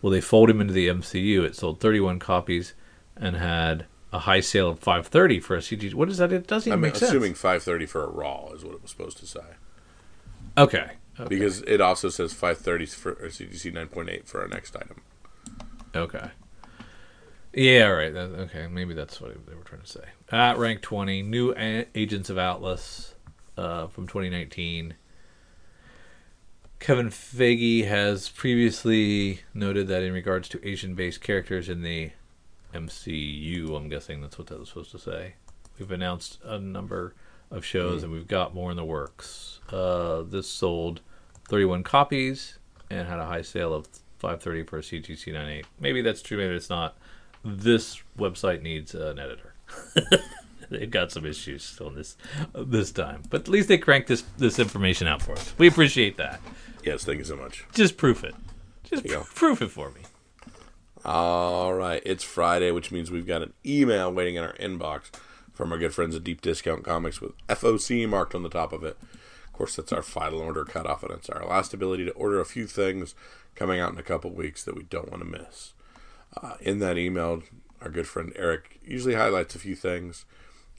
will 0.00 0.10
they 0.10 0.20
fold 0.20 0.48
him 0.50 0.60
into 0.60 0.72
the 0.72 0.88
MCU? 0.88 1.42
It 1.44 1.54
sold 1.56 1.80
31 1.80 2.18
copies 2.18 2.74
and 3.16 3.36
had 3.36 3.86
a 4.12 4.20
high 4.20 4.40
sale 4.40 4.70
of 4.70 4.78
530 4.78 5.40
for 5.40 5.54
a 5.56 5.58
CG. 5.60 5.92
What 5.92 6.08
is 6.08 6.18
that? 6.18 6.32
It 6.32 6.46
doesn't 6.46 6.68
even 6.70 6.74
I'm 6.78 6.80
make 6.80 6.94
assuming 6.94 7.32
sense. 7.32 7.40
530 7.40 7.86
for 7.86 8.04
a 8.04 8.08
raw 8.08 8.48
is 8.54 8.64
what 8.64 8.74
it 8.74 8.80
was 8.82 8.90
supposed 8.90 9.18
to 9.18 9.26
say 9.26 9.40
Okay. 10.56 10.92
okay. 11.20 11.28
because 11.28 11.60
it 11.62 11.80
also 11.82 12.08
says 12.08 12.32
530 12.32 12.86
for 12.86 13.12
or 13.12 13.26
CGC 13.28 13.72
9.8 13.74 14.24
for 14.26 14.40
our 14.40 14.48
next 14.48 14.74
item. 14.76 15.02
Okay. 15.94 16.30
Yeah, 17.52 17.86
right. 17.88 18.12
That, 18.12 18.30
okay, 18.30 18.66
maybe 18.66 18.94
that's 18.94 19.20
what 19.20 19.34
they 19.46 19.54
were 19.54 19.62
trying 19.62 19.80
to 19.82 19.86
say. 19.86 20.04
At 20.30 20.58
rank 20.58 20.80
20, 20.82 21.22
new 21.22 21.54
a- 21.56 21.86
Agents 21.94 22.30
of 22.30 22.38
Atlas 22.38 23.14
uh, 23.56 23.86
from 23.88 24.06
2019. 24.06 24.94
Kevin 26.80 27.10
Feige 27.10 27.86
has 27.86 28.28
previously 28.28 29.40
noted 29.52 29.88
that 29.88 30.02
in 30.02 30.12
regards 30.12 30.48
to 30.50 30.68
Asian 30.68 30.94
based 30.94 31.20
characters 31.20 31.68
in 31.68 31.82
the 31.82 32.10
MCU, 32.72 33.76
I'm 33.76 33.88
guessing 33.88 34.20
that's 34.20 34.38
what 34.38 34.46
that 34.48 34.58
was 34.58 34.68
supposed 34.68 34.92
to 34.92 34.98
say. 34.98 35.34
We've 35.78 35.90
announced 35.90 36.38
a 36.44 36.58
number 36.58 37.14
of 37.50 37.64
shows 37.64 38.02
and 38.02 38.12
we've 38.12 38.28
got 38.28 38.54
more 38.54 38.70
in 38.70 38.76
the 38.76 38.84
works. 38.84 39.60
Uh, 39.70 40.22
this 40.22 40.48
sold 40.48 41.00
31 41.48 41.82
copies 41.82 42.58
and 42.90 43.08
had 43.08 43.18
a 43.18 43.26
high 43.26 43.42
sale 43.42 43.74
of 43.74 43.86
530 44.18 44.62
for 44.64 44.78
a 44.78 44.82
CGC 44.82 45.32
98. 45.32 45.66
Maybe 45.80 46.02
that's 46.02 46.22
true, 46.22 46.38
maybe 46.38 46.54
it's 46.54 46.70
not. 46.70 46.96
This 47.44 48.02
website 48.18 48.62
needs 48.62 48.94
an 48.94 49.18
editor. 49.18 49.54
They've 50.70 50.90
got 50.90 51.10
some 51.10 51.24
issues 51.24 51.62
still 51.62 51.90
this 51.90 52.16
this 52.54 52.92
time, 52.92 53.22
but 53.30 53.42
at 53.42 53.48
least 53.48 53.68
they 53.68 53.78
cranked 53.78 54.08
this 54.08 54.22
this 54.36 54.58
information 54.58 55.06
out 55.06 55.22
for 55.22 55.32
us. 55.32 55.54
We 55.56 55.66
appreciate 55.66 56.18
that. 56.18 56.40
Yes, 56.84 57.04
thank 57.04 57.18
you 57.18 57.24
so 57.24 57.36
much. 57.36 57.64
Just 57.72 57.96
proof 57.96 58.24
it. 58.24 58.34
Just 58.84 59.04
pr- 59.04 59.10
go. 59.10 59.26
proof 59.34 59.62
it 59.62 59.70
for 59.70 59.90
me. 59.90 60.02
All 61.04 61.74
right, 61.74 62.02
it's 62.04 62.24
Friday, 62.24 62.70
which 62.70 62.90
means 62.90 63.10
we've 63.10 63.26
got 63.26 63.42
an 63.42 63.52
email 63.64 64.12
waiting 64.12 64.34
in 64.34 64.44
our 64.44 64.54
inbox 64.54 65.10
from 65.52 65.72
our 65.72 65.78
good 65.78 65.94
friends 65.94 66.14
at 66.14 66.24
Deep 66.24 66.40
Discount 66.40 66.84
Comics 66.84 67.20
with 67.20 67.32
FOC 67.48 68.08
marked 68.08 68.34
on 68.34 68.42
the 68.42 68.48
top 68.48 68.72
of 68.72 68.84
it. 68.84 68.96
Of 69.46 69.52
course, 69.52 69.76
that's 69.76 69.92
our 69.92 70.02
final 70.02 70.40
order 70.40 70.64
cutoff, 70.64 71.02
and 71.02 71.12
it's 71.12 71.28
our 71.28 71.44
last 71.46 71.72
ability 71.74 72.04
to 72.04 72.12
order 72.12 72.40
a 72.40 72.44
few 72.44 72.66
things 72.66 73.14
coming 73.54 73.80
out 73.80 73.92
in 73.92 73.98
a 73.98 74.02
couple 74.04 74.30
weeks 74.30 74.62
that 74.64 74.76
we 74.76 74.84
don't 74.84 75.10
want 75.10 75.22
to 75.22 75.28
miss. 75.28 75.72
Uh, 76.40 76.54
in 76.60 76.78
that 76.80 76.98
email, 76.98 77.42
our 77.80 77.90
good 77.90 78.06
friend 78.06 78.32
Eric 78.36 78.78
usually 78.84 79.14
highlights 79.14 79.54
a 79.54 79.58
few 79.58 79.74
things, 79.74 80.24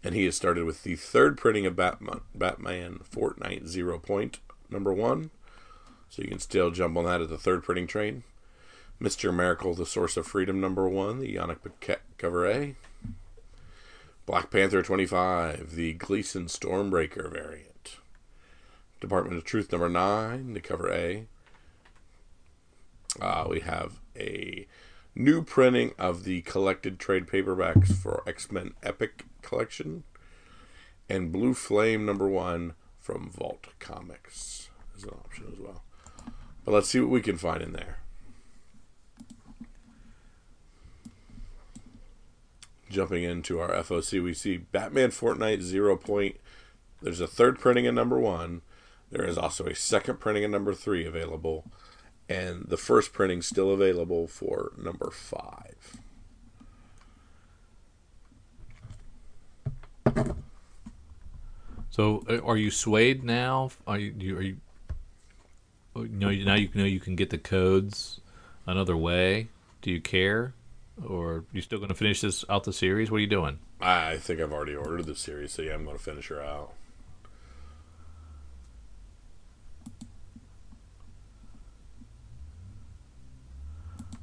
and 0.03 0.15
he 0.15 0.25
has 0.25 0.35
started 0.35 0.63
with 0.63 0.83
the 0.83 0.95
third 0.95 1.37
printing 1.37 1.65
of 1.65 1.75
Batman, 1.75 2.21
Batman 2.33 2.99
Fortnite 3.09 3.67
Zero 3.67 3.99
Point 3.99 4.39
number 4.69 4.93
one. 4.93 5.31
So 6.09 6.21
you 6.21 6.27
can 6.27 6.39
still 6.39 6.71
jump 6.71 6.97
on 6.97 7.05
that 7.05 7.21
at 7.21 7.29
the 7.29 7.37
third 7.37 7.63
printing 7.63 7.87
train. 7.87 8.23
Mr. 9.01 9.33
Miracle, 9.33 9.73
The 9.73 9.85
Source 9.85 10.17
of 10.17 10.27
Freedom, 10.27 10.59
number 10.59 10.89
one, 10.89 11.19
the 11.19 11.35
Yannick 11.35 11.61
Paquette 11.61 12.01
cover 12.17 12.45
A. 12.45 12.75
Black 14.25 14.51
Panther 14.51 14.83
25, 14.83 15.75
the 15.75 15.93
Gleason 15.93 16.45
Stormbreaker 16.45 17.31
variant. 17.31 17.97
Department 18.99 19.37
of 19.37 19.45
Truth, 19.45 19.71
number 19.71 19.87
nine, 19.87 20.53
the 20.53 20.59
cover 20.59 20.91
A. 20.91 21.25
Uh, 23.21 23.47
we 23.49 23.61
have 23.61 23.99
a 24.17 24.67
new 25.15 25.41
printing 25.43 25.93
of 25.97 26.25
the 26.25 26.41
collected 26.41 26.99
trade 26.99 27.25
paperbacks 27.25 27.93
for 27.93 28.23
X 28.27 28.51
Men 28.51 28.73
Epic 28.83 29.25
Collection. 29.41 30.03
And 31.09 31.31
Blue 31.31 31.53
Flame, 31.53 32.05
number 32.05 32.27
one, 32.27 32.73
from 32.99 33.29
Vault 33.29 33.67
Comics 33.79 34.69
is 34.95 35.03
an 35.03 35.09
option 35.09 35.45
as 35.51 35.59
well. 35.59 35.83
But 36.69 36.75
let's 36.75 36.89
see 36.89 36.99
what 36.99 37.09
we 37.09 37.21
can 37.21 37.35
find 37.35 37.63
in 37.63 37.73
there. 37.73 37.97
jumping 42.91 43.23
into 43.23 43.59
our 43.59 43.69
FOC, 43.69 44.23
we 44.23 44.35
see 44.35 44.57
Batman 44.57 45.09
Fortnite 45.09 45.61
Zero 45.61 45.97
Point. 45.97 46.35
There's 47.01 47.21
a 47.21 47.27
third 47.27 47.57
printing 47.57 47.85
in 47.85 47.95
number 47.95 48.19
one. 48.19 48.61
There 49.09 49.25
is 49.25 49.35
also 49.35 49.65
a 49.65 49.73
second 49.73 50.19
printing 50.19 50.43
in 50.43 50.51
number 50.51 50.75
three 50.75 51.07
available, 51.07 51.65
and 52.29 52.65
the 52.67 52.77
first 52.77 53.13
printing 53.13 53.41
still 53.41 53.71
available 53.71 54.27
for 54.27 54.71
number 54.77 55.09
five. 55.09 55.97
So, 61.89 62.23
uh, 62.29 62.45
are 62.45 62.57
you 62.57 62.69
swayed 62.69 63.23
now? 63.23 63.71
Are 63.87 63.97
you? 63.97 64.37
Are 64.37 64.41
you? 64.43 64.57
No, 66.03 66.29
now 66.29 66.55
you 66.55 66.69
know 66.73 66.85
you 66.85 66.99
can 66.99 67.15
get 67.15 67.29
the 67.29 67.37
codes 67.37 68.21
another 68.65 68.95
way. 68.95 69.49
Do 69.81 69.91
you 69.91 70.01
care, 70.01 70.53
or 71.07 71.29
are 71.29 71.45
you 71.53 71.61
still 71.61 71.79
going 71.79 71.89
to 71.89 71.95
finish 71.95 72.21
this 72.21 72.43
out 72.49 72.63
the 72.63 72.73
series? 72.73 73.09
What 73.09 73.17
are 73.17 73.21
you 73.21 73.27
doing? 73.27 73.59
I 73.81 74.17
think 74.17 74.41
I've 74.41 74.51
already 74.51 74.75
ordered 74.75 75.05
the 75.05 75.15
series, 75.15 75.53
so 75.53 75.61
yeah, 75.61 75.73
I'm 75.73 75.85
going 75.85 75.97
to 75.97 76.03
finish 76.03 76.27
her 76.27 76.41
out. 76.41 76.73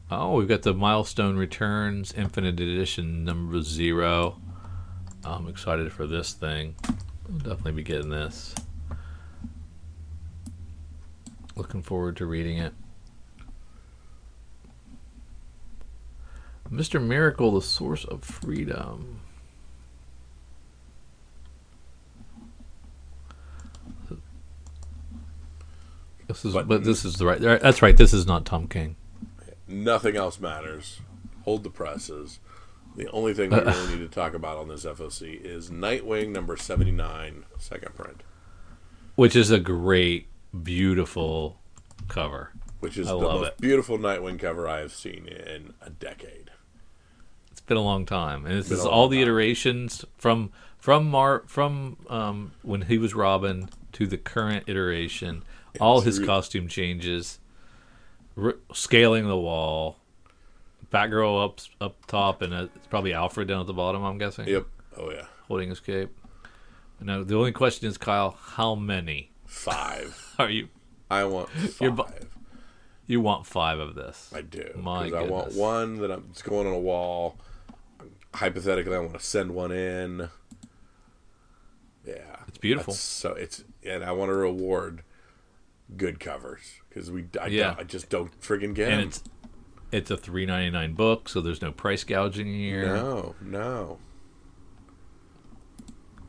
Oh, 0.09 0.35
we've 0.35 0.47
got 0.47 0.63
the 0.63 0.73
Milestone 0.73 1.37
Returns 1.37 2.13
Infinite 2.13 2.61
Edition 2.61 3.25
number 3.25 3.61
zero. 3.63 4.41
I'm 5.25 5.49
excited 5.49 5.93
for 5.93 6.07
this 6.07 6.33
thing. 6.33 6.77
I'll 6.85 7.39
definitely 7.39 7.73
be 7.73 7.83
getting 7.83 8.11
this. 8.11 8.55
Looking 11.57 11.83
forward 11.83 12.17
to 12.19 12.27
reading 12.27 12.59
it. 12.59 12.75
Mr. 16.71 17.03
Miracle, 17.03 17.53
the 17.53 17.63
source 17.63 18.05
of 18.05 18.23
freedom. 18.25 19.21
This 26.27 26.45
is, 26.45 26.55
But- 26.55 26.69
but 26.69 26.85
this 26.85 27.05
is 27.05 27.17
the 27.17 27.27
right. 27.27 27.41
That's 27.41 27.83
right. 27.83 27.97
This 27.97 28.13
is 28.13 28.27
not 28.27 28.45
Tom 28.45 28.67
King. 28.67 28.97
Nothing 29.69 30.17
else 30.17 30.41
matters. 30.41 31.01
Hold 31.45 31.63
the 31.63 31.71
presses. 31.71 32.41
The 32.97 33.09
only 33.11 33.35
thing 33.35 33.51
we 33.51 33.59
really 33.59 33.89
need 33.97 33.99
to 33.99 34.09
talk 34.09 34.35
about 34.35 34.57
on 34.59 34.69
this 34.69 34.85
FOC 34.85 35.41
is 35.45 35.71
Nightwing 35.71 36.31
number 36.31 36.57
79, 36.57 37.45
second 37.59 37.95
print, 37.95 38.23
which 39.17 39.37
is 39.37 39.51
a 39.51 39.59
great, 39.61 40.27
beautiful 40.63 41.59
cover. 42.09 42.53
which 42.81 42.97
is 42.99 43.09
I 43.09 43.13
the 43.13 43.19
most 43.19 43.49
it. 43.49 43.59
beautiful 43.59 43.99
Nightwing 43.99 44.39
cover 44.39 44.69
I 44.69 44.81
have 44.81 44.93
seen 44.93 45.27
in 45.27 45.75
a 45.81 45.91
decade. 45.91 46.51
It's 47.51 47.61
been 47.61 47.77
a 47.77 47.83
long 47.83 48.07
time, 48.07 48.47
and 48.47 48.57
this 48.59 48.71
is 48.71 48.85
all 48.85 49.09
the 49.09 49.17
time. 49.17 49.23
iterations 49.23 50.05
from 50.19 50.51
from 50.79 51.09
Mar 51.11 51.43
from 51.47 51.97
um, 52.09 52.53
when 52.63 52.83
he 52.83 52.99
was 52.99 53.15
Robin 53.15 53.69
to 53.93 54.07
the 54.07 54.19
current 54.19 54.65
iteration. 54.69 55.43
all 55.81 56.01
his 56.03 56.19
costume 56.19 56.69
changes, 56.69 57.39
r- 58.37 58.57
scaling 58.73 59.27
the 59.27 59.37
wall, 59.37 59.97
Batgirl 60.93 61.45
up 61.45 61.61
up 61.81 62.07
top, 62.07 62.43
and 62.43 62.55
uh, 62.55 62.69
it's 62.77 62.87
probably 62.87 63.13
Alfred 63.15 63.49
down 63.49 63.61
at 63.63 63.67
the 63.67 63.73
bottom. 63.75 64.05
I'm 64.05 64.19
guessing, 64.19 64.47
Yep. 64.49 64.67
Oh, 64.99 65.11
yeah. 65.11 65.27
holding 65.49 65.69
his 65.71 65.81
cape. 65.81 66.11
Now 67.01 67.23
the 67.25 67.37
only 67.37 67.53
question 67.53 67.89
is, 67.89 67.99
Kyle, 67.99 68.31
how 68.55 68.75
many 68.75 69.31
Five. 69.47 70.26
Are 70.39 70.51
you? 70.51 70.69
I 71.11 71.25
want 71.25 71.49
five. 71.51 72.29
You 73.07 73.21
want 73.21 73.47
five 73.47 73.79
of 73.79 73.95
this? 73.95 74.33
I 74.35 74.41
do. 74.43 74.73
My 74.77 75.05
Because 75.05 75.25
I 75.25 75.29
want 75.31 75.45
goodness. 75.47 75.57
one 75.61 75.97
that 75.99 76.11
I'm 76.11 76.27
it's 76.31 76.43
going 76.43 76.67
on 76.67 76.73
a 76.73 76.79
wall. 76.79 77.37
Hypothetically, 78.35 78.95
I 78.95 78.99
want 78.99 79.15
to 79.15 79.21
send 79.25 79.53
one 79.55 79.71
in. 79.73 80.29
Yeah, 82.07 82.37
It's 82.49 82.59
beautiful. 82.59 82.93
That's 82.93 83.01
so 83.01 83.33
it's 83.35 83.65
and 83.85 84.05
I 84.05 84.13
want 84.13 84.31
to 84.31 84.35
reward 84.35 85.03
good 85.97 86.19
covers 86.21 86.81
because 86.89 87.11
we 87.11 87.27
I, 87.41 87.47
Yeah. 87.47 87.69
don't, 87.69 87.81
I 87.81 87.83
just 87.85 88.09
don't 88.11 88.39
friggin' 88.41 88.75
get 88.75 88.91
and 88.91 89.01
them. 89.01 89.09
it's 89.09 89.23
it's 89.93 90.11
a 90.11 90.17
three 90.17 90.45
ninety 90.47 90.71
nine 90.71 90.95
book, 90.95 91.29
so 91.29 91.41
there's 91.41 91.63
no 91.63 91.71
price 91.73 92.03
gouging 92.05 92.53
here. 92.53 92.87
No, 92.87 93.35
no. 93.41 93.99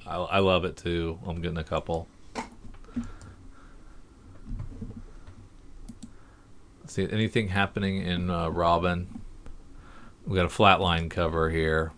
I, 0.06 0.16
I 0.18 0.40
love 0.40 0.64
it 0.66 0.78
too. 0.78 1.20
I'm 1.26 1.42
getting 1.42 1.58
a 1.58 1.64
couple. 1.64 2.08
See 6.88 7.08
anything 7.12 7.50
happening 7.50 7.98
in 8.02 8.30
uh, 8.30 8.50
Robin? 8.50 9.22
We 10.26 10.36
got 10.36 10.46
a 10.46 10.50
flatline 10.50 11.10
cover 11.10 11.50
here. 11.50 11.92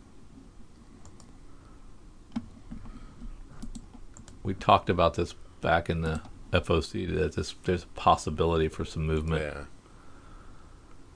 We 4.43 4.53
talked 4.55 4.89
about 4.89 5.13
this 5.13 5.35
back 5.61 5.89
in 5.89 6.01
the 6.01 6.21
FOC 6.51 7.13
that 7.15 7.35
this 7.35 7.53
there's 7.63 7.83
a 7.83 7.87
possibility 7.87 8.67
for 8.67 8.83
some 8.83 9.05
movement 9.05 9.43
Yeah, 9.43 9.63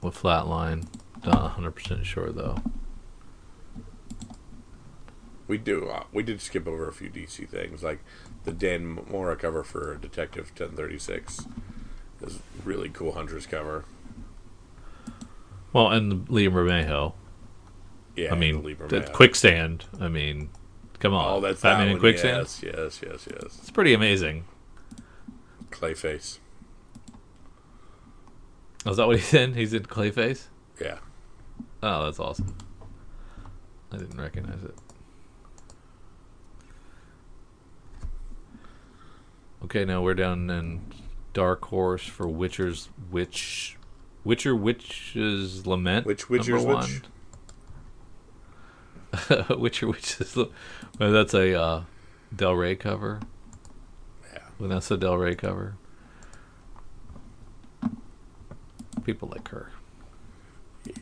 with 0.02 0.16
flatline. 0.16 0.86
Not 1.26 1.42
100 1.42 1.72
percent 1.72 2.06
sure 2.06 2.32
though. 2.32 2.58
we 5.48 5.58
do. 5.58 5.88
Uh, 5.90 6.04
we 6.12 6.22
did 6.24 6.42
skip 6.42 6.68
over 6.68 6.88
a 6.88 6.94
few 6.94 7.10
DC 7.10 7.48
things 7.50 7.82
like 7.84 8.04
the 8.44 8.52
Dan 8.52 9.00
Mora 9.10 9.36
cover 9.36 9.64
for 9.64 9.96
Detective 9.98 10.50
1036 10.50 11.48
is 12.24 12.40
really 12.64 12.90
cool. 12.90 13.14
Hunter's 13.14 13.46
cover. 13.46 13.86
Well, 15.72 15.90
and 15.90 16.12
the 16.12 16.32
Lee 16.32 16.48
Bermejo. 16.48 17.14
Yeah, 18.16 18.32
I 18.32 18.36
mean, 18.36 18.58
the 18.58 18.62
Libra 18.62 18.88
the 18.88 19.00
Man. 19.00 19.10
Quickstand. 19.10 19.84
I 20.00 20.08
mean, 20.08 20.50
come 21.00 21.14
on. 21.14 21.34
Oh, 21.38 21.42
that's 21.42 21.62
Batman 21.62 21.88
that 21.88 21.94
in. 21.96 22.00
Quicksand. 22.00 22.38
Yes, 22.38 22.62
yes, 22.64 23.02
yes, 23.04 23.28
yes. 23.32 23.58
It's 23.60 23.72
pretty 23.72 23.94
amazing. 23.94 24.46
Clayface. 25.72 26.38
Oh, 28.86 28.92
is 28.92 28.98
that 28.98 29.08
what 29.08 29.16
he's 29.16 29.34
in? 29.34 29.56
He's 29.56 29.74
in 29.74 29.84
Clayface. 29.84 30.48
Yeah. 30.80 31.00
Oh, 31.82 32.06
that's 32.06 32.20
awesome. 32.20 32.56
I 33.92 33.98
didn't 33.98 34.20
recognize 34.20 34.64
it. 34.64 34.76
Okay, 39.64 39.86
now 39.86 40.02
we're 40.02 40.14
down 40.14 40.50
in 40.50 40.82
Dark 41.34 41.66
Horse 41.66 42.04
for 42.06 42.28
Witcher's 42.28 42.90
Witch, 43.12 43.78
Witcher 44.24 44.56
Witch's 44.56 45.66
Lament. 45.68 46.06
Which 46.06 46.30
Witcher's 46.30 46.64
which? 46.64 47.02
Witcher 49.50 49.88
Witch's. 49.88 50.38
L- 50.38 50.52
Well, 51.00 51.12
that's 51.12 51.34
a 51.34 51.60
uh, 51.60 51.84
Del 52.36 52.54
Rey 52.56 52.76
cover. 52.76 53.20
Yeah. 54.32 54.40
Vanessa 54.60 54.96
Del 54.98 55.18
Rey 55.18 55.36
cover. 55.36 55.76
People 59.04 59.28
like 59.30 59.48
her. 59.50 59.72
Yeah. 60.86 60.94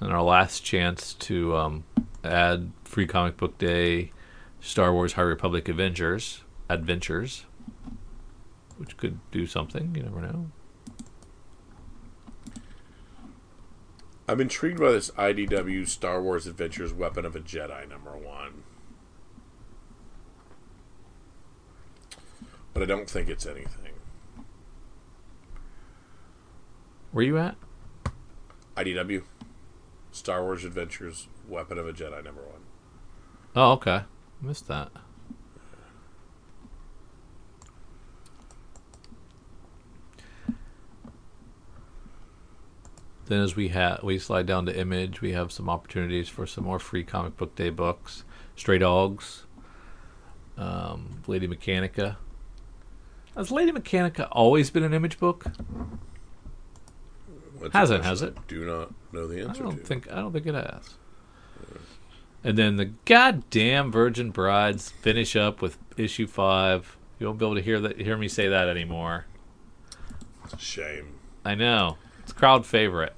And 0.00 0.12
our 0.12 0.22
last 0.22 0.60
chance 0.64 1.14
to 1.14 1.56
um, 1.56 1.84
add 2.24 2.72
Free 2.84 3.06
Comic 3.06 3.36
Book 3.36 3.58
Day, 3.58 4.10
Star 4.60 4.92
Wars 4.92 5.12
High 5.14 5.22
Republic 5.22 5.68
Avengers 5.68 6.42
Adventures, 6.68 7.44
which 8.76 8.96
could 8.96 9.18
do 9.30 9.46
something. 9.46 9.94
You 9.94 10.02
never 10.04 10.20
know. 10.20 10.50
I'm 14.28 14.40
intrigued 14.40 14.80
by 14.80 14.92
this 14.92 15.10
IDW 15.10 15.86
Star 15.88 16.22
Wars 16.22 16.46
Adventures 16.46 16.92
Weapon 16.92 17.26
of 17.26 17.36
a 17.36 17.40
Jedi 17.40 17.88
number 17.88 18.16
one. 18.16 18.62
But 22.72 22.82
I 22.82 22.86
don't 22.86 23.10
think 23.10 23.28
it's 23.28 23.44
anything. 23.44 23.92
Where 27.10 27.24
you 27.24 27.36
at? 27.36 27.56
IDW 28.76 29.24
Star 30.12 30.42
Wars 30.42 30.64
Adventures 30.64 31.28
Weapon 31.46 31.78
of 31.78 31.86
a 31.86 31.92
Jedi 31.92 32.24
number 32.24 32.42
one. 32.42 32.62
Oh, 33.54 33.72
okay. 33.72 34.04
Missed 34.40 34.68
that. 34.68 34.90
Then, 43.32 43.40
as 43.40 43.56
we 43.56 43.68
have 43.68 44.02
we 44.02 44.18
slide 44.18 44.44
down 44.44 44.66
to 44.66 44.78
image, 44.78 45.22
we 45.22 45.32
have 45.32 45.52
some 45.52 45.70
opportunities 45.70 46.28
for 46.28 46.46
some 46.46 46.64
more 46.64 46.78
free 46.78 47.02
comic 47.02 47.34
book 47.38 47.54
day 47.54 47.70
books. 47.70 48.24
Stray 48.56 48.76
Dogs, 48.76 49.44
um, 50.58 51.22
Lady 51.26 51.48
Mechanika. 51.48 52.16
Has 53.34 53.50
Lady 53.50 53.72
Mechanika 53.72 54.28
always 54.30 54.68
been 54.68 54.82
an 54.82 54.92
image 54.92 55.18
book? 55.18 55.46
Hasn't, 57.72 58.04
has 58.04 58.20
question? 58.20 58.36
I 58.36 58.42
do 58.48 58.66
not 58.66 58.92
know 59.12 59.26
the 59.26 59.40
answer. 59.40 59.62
I 59.62 59.64
don't 59.64 59.78
to. 59.78 59.82
think 59.82 60.12
I 60.12 60.16
don't 60.16 60.32
think 60.34 60.46
it 60.46 60.54
has. 60.54 60.96
And 62.44 62.58
then 62.58 62.76
the 62.76 62.92
goddamn 63.06 63.90
Virgin 63.90 64.30
Brides 64.30 64.90
finish 64.90 65.36
up 65.36 65.62
with 65.62 65.78
issue 65.96 66.26
five. 66.26 66.98
You 67.18 67.28
won't 67.28 67.38
be 67.38 67.46
able 67.46 67.54
to 67.54 67.62
hear 67.62 67.80
that 67.80 67.98
hear 67.98 68.18
me 68.18 68.28
say 68.28 68.48
that 68.48 68.68
anymore. 68.68 69.24
It's 70.44 70.52
a 70.52 70.58
shame. 70.58 71.14
I 71.46 71.54
know 71.54 71.96
it's 72.22 72.32
crowd 72.32 72.66
favorite. 72.66 73.14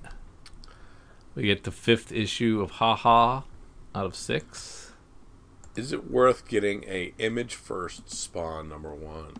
We 1.35 1.45
get 1.45 1.64
the 1.64 1.70
fifth 1.70 2.12
issue 2.12 2.61
of 2.61 2.72
Ha 2.72 2.95
Ha 2.97 3.45
out 3.95 4.07
of 4.07 4.14
six. 4.14 4.93
Is 5.76 5.93
it 5.93 6.11
worth 6.11 6.47
getting 6.47 6.85
a 6.85 7.12
Image 7.18 7.55
First 7.55 8.09
Spawn 8.11 8.68
number 8.68 8.95
one? 8.95 9.35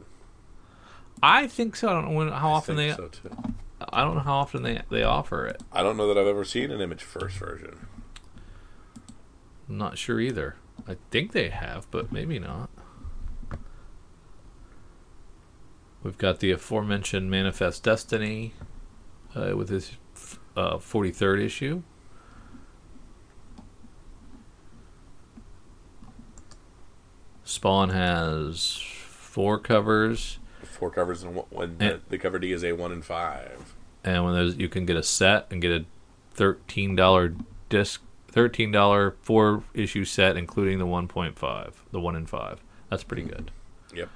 I 1.23 1.47
think 1.47 1.77
so. 1.77 1.89
I 1.89 1.93
don't 1.93 2.07
know 2.07 2.17
when, 2.17 2.29
how 2.29 2.51
often 2.51 2.79
I 2.79 2.89
they. 2.89 2.93
so 2.95 3.09
too. 3.09 3.31
I 3.93 4.03
don't 4.03 4.17
know 4.17 4.21
how 4.23 4.37
often 4.37 4.63
they 4.63 4.83
they 4.91 5.03
offer 5.03 5.47
it. 5.47 5.63
I 5.73 5.83
don't 5.83 5.97
know 5.97 6.09
that 6.09 6.19
I've 6.19 6.27
ever 6.27 6.45
seen 6.45 6.71
an 6.71 6.81
Image 6.81 7.03
First 7.03 7.37
version. 7.39 7.87
I'm 9.69 9.79
not 9.79 9.97
sure 9.97 10.21
either. 10.21 10.57
I 10.89 10.97
think 11.11 11.33
they 11.33 11.49
have, 11.49 11.91
but 11.91 12.13
maybe 12.13 12.39
not. 12.39 12.69
We've 16.03 16.19
got 16.19 16.41
the 16.41 16.51
aforementioned 16.51 17.31
Manifest 17.31 17.83
Destiny 17.83 18.53
uh, 19.35 19.57
with 19.57 19.71
his 19.71 19.93
uh, 20.57 20.77
43rd 20.77 21.43
issue. 21.45 21.83
Spawn 27.45 27.91
has 27.91 28.77
four 28.77 29.59
covers, 29.59 30.39
Four 30.63 30.91
covers 30.91 31.23
and 31.23 31.37
when 31.51 31.79
the, 31.79 32.01
the 32.09 32.19
cover 32.19 32.39
D 32.39 32.51
is 32.53 32.65
a 32.65 32.73
one 32.73 32.91
in 32.91 33.03
five. 33.03 33.75
and 34.03 34.25
when 34.25 34.35
there's 34.35 34.57
you 34.57 34.69
can 34.69 34.87
get 34.87 34.97
a 34.97 35.03
set 35.03 35.47
and 35.51 35.61
get 35.63 35.71
a 35.71 35.85
thirteen 36.33 36.97
dollar 36.97 37.35
disc, 37.69 38.03
thirteen 38.29 38.73
dollar 38.73 39.15
four 39.23 39.63
issue 39.75 40.05
set, 40.05 40.37
including 40.37 40.79
the 40.79 40.87
one 40.87 41.07
point 41.07 41.39
five, 41.39 41.83
the 41.93 42.01
one 42.01 42.17
in 42.17 42.27
five. 42.27 42.61
That's 42.91 43.05
pretty 43.05 43.23
good. 43.23 43.51
Yep. 43.95 44.09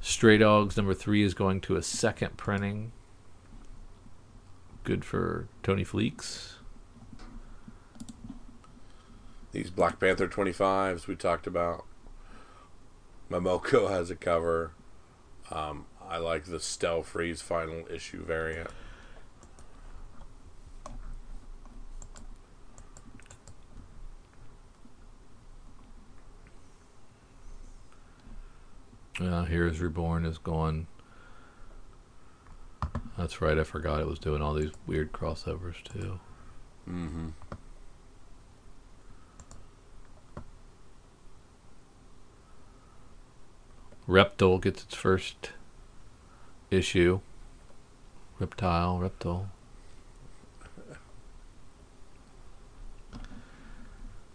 Stray 0.00 0.38
Dogs 0.38 0.76
number 0.76 0.94
three 0.94 1.22
is 1.24 1.34
going 1.34 1.60
to 1.62 1.76
a 1.76 1.82
second 1.82 2.36
printing. 2.36 2.92
Good 4.88 5.04
for 5.04 5.48
Tony 5.62 5.84
Fleecs. 5.84 6.54
These 9.52 9.68
Black 9.68 10.00
Panther 10.00 10.26
25s 10.26 11.06
we 11.06 11.14
talked 11.14 11.46
about. 11.46 11.84
Momoko 13.30 13.90
has 13.90 14.10
a 14.10 14.16
cover. 14.16 14.72
Um, 15.50 15.84
I 16.08 16.16
like 16.16 16.44
the 16.44 16.56
Stelfreeze 16.56 17.42
final 17.42 17.84
issue 17.90 18.24
variant. 18.24 18.70
Uh, 29.20 29.44
Heroes 29.44 29.80
Reborn 29.80 30.24
is 30.24 30.38
going. 30.38 30.86
That's 33.18 33.40
right. 33.40 33.58
I 33.58 33.64
forgot 33.64 34.00
it 34.00 34.06
was 34.06 34.20
doing 34.20 34.40
all 34.40 34.54
these 34.54 34.70
weird 34.86 35.10
crossovers 35.10 35.82
too. 35.82 36.20
Mm-hmm. 36.88 37.30
Reptile 44.06 44.58
gets 44.58 44.84
its 44.84 44.94
first 44.94 45.50
issue. 46.70 47.18
Reptile, 48.38 49.00
Reptile. 49.00 49.50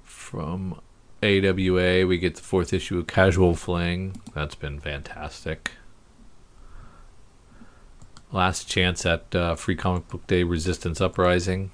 From 0.04 0.82
AWA, 1.24 2.06
we 2.06 2.18
get 2.18 2.36
the 2.36 2.42
fourth 2.42 2.74
issue 2.74 3.00
of 3.00 3.08
Casual 3.08 3.56
Fling. 3.56 4.18
That's 4.36 4.56
been 4.56 4.82
fantastic. 4.82 5.72
Last 8.34 8.68
chance 8.68 9.06
at 9.06 9.36
uh, 9.36 9.54
Free 9.54 9.76
Comic 9.76 10.08
Book 10.08 10.26
Day 10.26 10.42
Resistance 10.42 11.00
Uprising. 11.00 11.70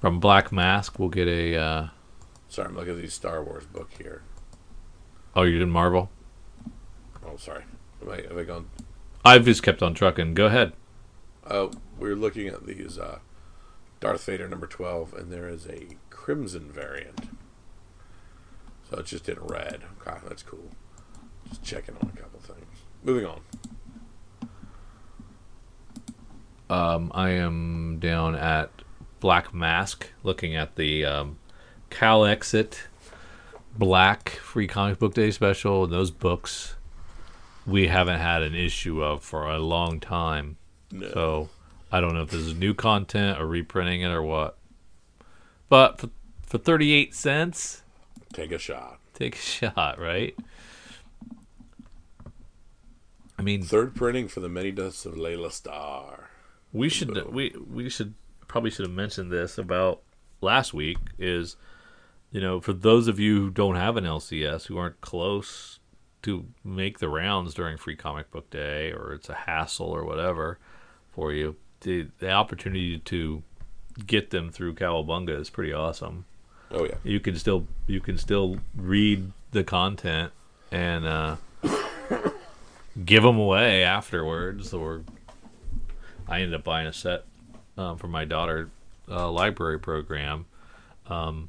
From 0.00 0.18
Black 0.18 0.50
Mask, 0.50 0.98
we'll 0.98 1.08
get 1.10 1.28
a. 1.28 1.56
Uh, 1.56 1.88
Sorry, 2.48 2.66
I'm 2.66 2.74
looking 2.74 2.96
at 2.96 3.02
the 3.02 3.08
Star 3.08 3.40
Wars 3.40 3.66
book 3.66 3.90
here. 3.96 4.22
oh, 5.36 5.42
you 5.42 5.60
did 5.60 5.68
Marvel? 5.68 6.10
Oh, 7.24 7.36
sorry. 7.36 7.62
Have 8.00 8.08
I, 8.08 8.22
have 8.22 8.36
I 8.36 8.42
gone? 8.42 8.68
I've 9.24 9.44
just 9.44 9.62
kept 9.62 9.80
on 9.80 9.94
trucking. 9.94 10.34
Go 10.34 10.46
ahead. 10.46 10.72
Uh, 11.46 11.68
we 12.00 12.10
are 12.10 12.16
looking 12.16 12.48
at 12.48 12.66
these 12.66 12.98
uh, 12.98 13.20
Darth 14.00 14.24
Vader 14.26 14.48
number 14.48 14.66
12, 14.66 15.14
and 15.14 15.32
there 15.32 15.48
is 15.48 15.68
a 15.68 15.96
Crimson 16.10 16.68
variant. 16.72 17.28
So 18.90 18.98
it's 18.98 19.10
just 19.10 19.28
in 19.28 19.38
red. 19.40 19.82
Okay, 20.04 20.18
that's 20.26 20.42
cool. 20.42 20.72
Just 21.52 21.62
checking 21.62 21.94
on 21.96 22.10
a 22.14 22.20
couple 22.20 22.40
things. 22.40 22.66
Moving 23.04 23.26
on. 23.26 23.40
Um, 26.70 27.10
I 27.14 27.30
am 27.30 27.98
down 28.00 28.34
at 28.34 28.70
Black 29.20 29.52
Mask, 29.52 30.08
looking 30.22 30.56
at 30.56 30.76
the 30.76 31.04
um, 31.04 31.38
CalExit 31.90 32.78
Black 33.76 34.30
Free 34.30 34.66
Comic 34.66 34.98
Book 34.98 35.14
Day 35.14 35.30
special. 35.30 35.84
And 35.84 35.92
those 35.92 36.10
books 36.10 36.76
we 37.66 37.88
haven't 37.88 38.18
had 38.20 38.42
an 38.42 38.54
issue 38.54 39.02
of 39.02 39.22
for 39.22 39.46
a 39.48 39.58
long 39.58 40.00
time. 40.00 40.56
No. 40.90 41.10
So 41.12 41.48
I 41.90 42.00
don't 42.00 42.14
know 42.14 42.22
if 42.22 42.30
this 42.30 42.40
is 42.40 42.54
new 42.54 42.72
content 42.74 43.38
or 43.40 43.46
reprinting 43.46 44.00
it 44.00 44.08
or 44.10 44.22
what. 44.22 44.56
But 45.68 46.00
for, 46.00 46.08
for 46.46 46.58
38 46.58 47.14
cents, 47.14 47.82
Take 48.32 48.50
a 48.52 48.58
shot. 48.58 48.98
take 49.14 49.36
a 49.36 49.38
shot, 49.40 49.98
right? 50.00 50.34
I 53.42 53.44
mean, 53.44 53.62
Third 53.64 53.96
printing 53.96 54.28
for 54.28 54.38
the 54.38 54.48
Many 54.48 54.70
Deaths 54.70 55.04
of 55.04 55.16
Laila 55.18 55.50
Starr. 55.50 56.30
we 56.72 56.88
should 56.88 57.12
Boom. 57.14 57.32
we 57.34 57.52
we 57.68 57.88
should 57.88 58.14
probably 58.46 58.70
should 58.70 58.86
have 58.86 58.94
mentioned 58.94 59.32
this 59.32 59.58
about 59.58 60.00
last 60.40 60.72
week 60.72 60.98
is 61.18 61.56
you 62.30 62.40
know 62.40 62.60
for 62.60 62.72
those 62.72 63.08
of 63.08 63.18
you 63.18 63.36
who 63.40 63.50
don't 63.50 63.74
have 63.74 63.96
an 63.96 64.04
LCS 64.04 64.66
who 64.66 64.78
aren't 64.78 65.00
close 65.00 65.80
to 66.22 66.46
make 66.62 67.00
the 67.00 67.08
rounds 67.08 67.52
during 67.52 67.76
free 67.76 67.96
comic 67.96 68.30
book 68.30 68.48
day 68.50 68.92
or 68.92 69.12
it's 69.12 69.28
a 69.28 69.34
hassle 69.34 69.86
or 69.88 70.04
whatever 70.04 70.58
for 71.10 71.32
you 71.32 71.56
the 71.80 72.06
the 72.20 72.30
opportunity 72.30 72.98
to 73.00 73.42
get 74.06 74.30
them 74.30 74.50
through 74.50 74.72
Cowabunga 74.74 75.36
is 75.40 75.50
pretty 75.50 75.72
awesome 75.72 76.26
Oh, 76.70 76.84
yeah. 76.84 76.94
you 77.02 77.18
can 77.18 77.36
still 77.36 77.66
you 77.88 78.00
can 78.00 78.16
still 78.18 78.58
read 78.76 79.32
the 79.50 79.64
content 79.64 80.30
and 80.70 81.04
uh, 81.04 81.36
give 83.04 83.22
them 83.22 83.38
away 83.38 83.82
afterwards. 83.84 84.72
Or 84.72 85.02
I 86.28 86.40
ended 86.40 86.54
up 86.54 86.64
buying 86.64 86.86
a 86.86 86.92
set 86.92 87.24
um, 87.76 87.96
for 87.98 88.08
my 88.08 88.24
daughter 88.24 88.70
uh, 89.10 89.30
library 89.30 89.78
program. 89.78 90.46
Um, 91.08 91.48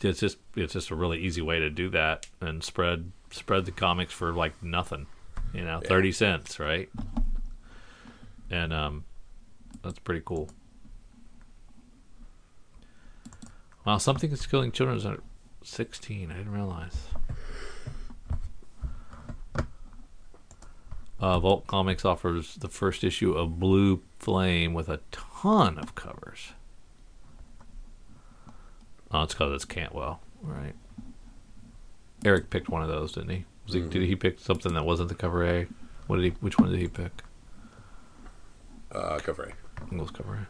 it's 0.00 0.18
just 0.20 0.38
it's 0.56 0.72
just 0.72 0.90
a 0.90 0.94
really 0.96 1.20
easy 1.20 1.42
way 1.42 1.60
to 1.60 1.70
do 1.70 1.88
that 1.90 2.26
and 2.40 2.62
spread 2.64 3.12
spread 3.30 3.64
the 3.66 3.70
comics 3.70 4.12
for 4.12 4.32
like 4.32 4.60
nothing, 4.62 5.06
you 5.54 5.62
know, 5.64 5.78
Yeah. 5.82 5.88
thirty 5.88 6.10
cents, 6.12 6.58
right? 6.58 6.88
And 8.50 8.72
um, 8.72 9.04
that's 9.82 9.98
pretty 10.00 10.22
cool. 10.24 10.50
Wow, 13.84 13.98
something 13.98 14.30
is 14.30 14.46
killing 14.46 14.70
children 14.72 14.96
is 14.98 15.06
at 15.06 15.18
16. 15.64 16.30
I 16.30 16.36
didn't 16.36 16.52
realize. 16.52 16.96
Uh, 21.22 21.38
Vault 21.38 21.68
Comics 21.68 22.04
offers 22.04 22.56
the 22.56 22.68
first 22.68 23.04
issue 23.04 23.32
of 23.34 23.60
Blue 23.60 24.02
Flame 24.18 24.74
with 24.74 24.88
a 24.88 24.98
ton 25.12 25.78
of 25.78 25.94
covers. 25.94 26.48
Oh, 29.12 29.22
it's 29.22 29.32
because 29.32 29.52
it's 29.52 29.64
Cantwell, 29.64 30.20
right? 30.42 30.74
Eric 32.24 32.50
picked 32.50 32.68
one 32.68 32.82
of 32.82 32.88
those, 32.88 33.12
didn't 33.12 33.30
he? 33.30 33.44
He 33.66 33.80
Did 33.82 34.02
he 34.02 34.16
pick 34.16 34.40
something 34.40 34.74
that 34.74 34.84
wasn't 34.84 35.10
the 35.10 35.14
cover 35.14 35.46
A? 35.46 35.68
What 36.08 36.16
did 36.16 36.24
he? 36.24 36.30
Which 36.40 36.58
one 36.58 36.72
did 36.72 36.80
he 36.80 36.88
pick? 36.88 37.12
Uh, 38.90 39.20
cover 39.20 39.44
A. 39.44 39.94
it 39.94 40.10
cover 40.12 40.34
A. 40.34 40.46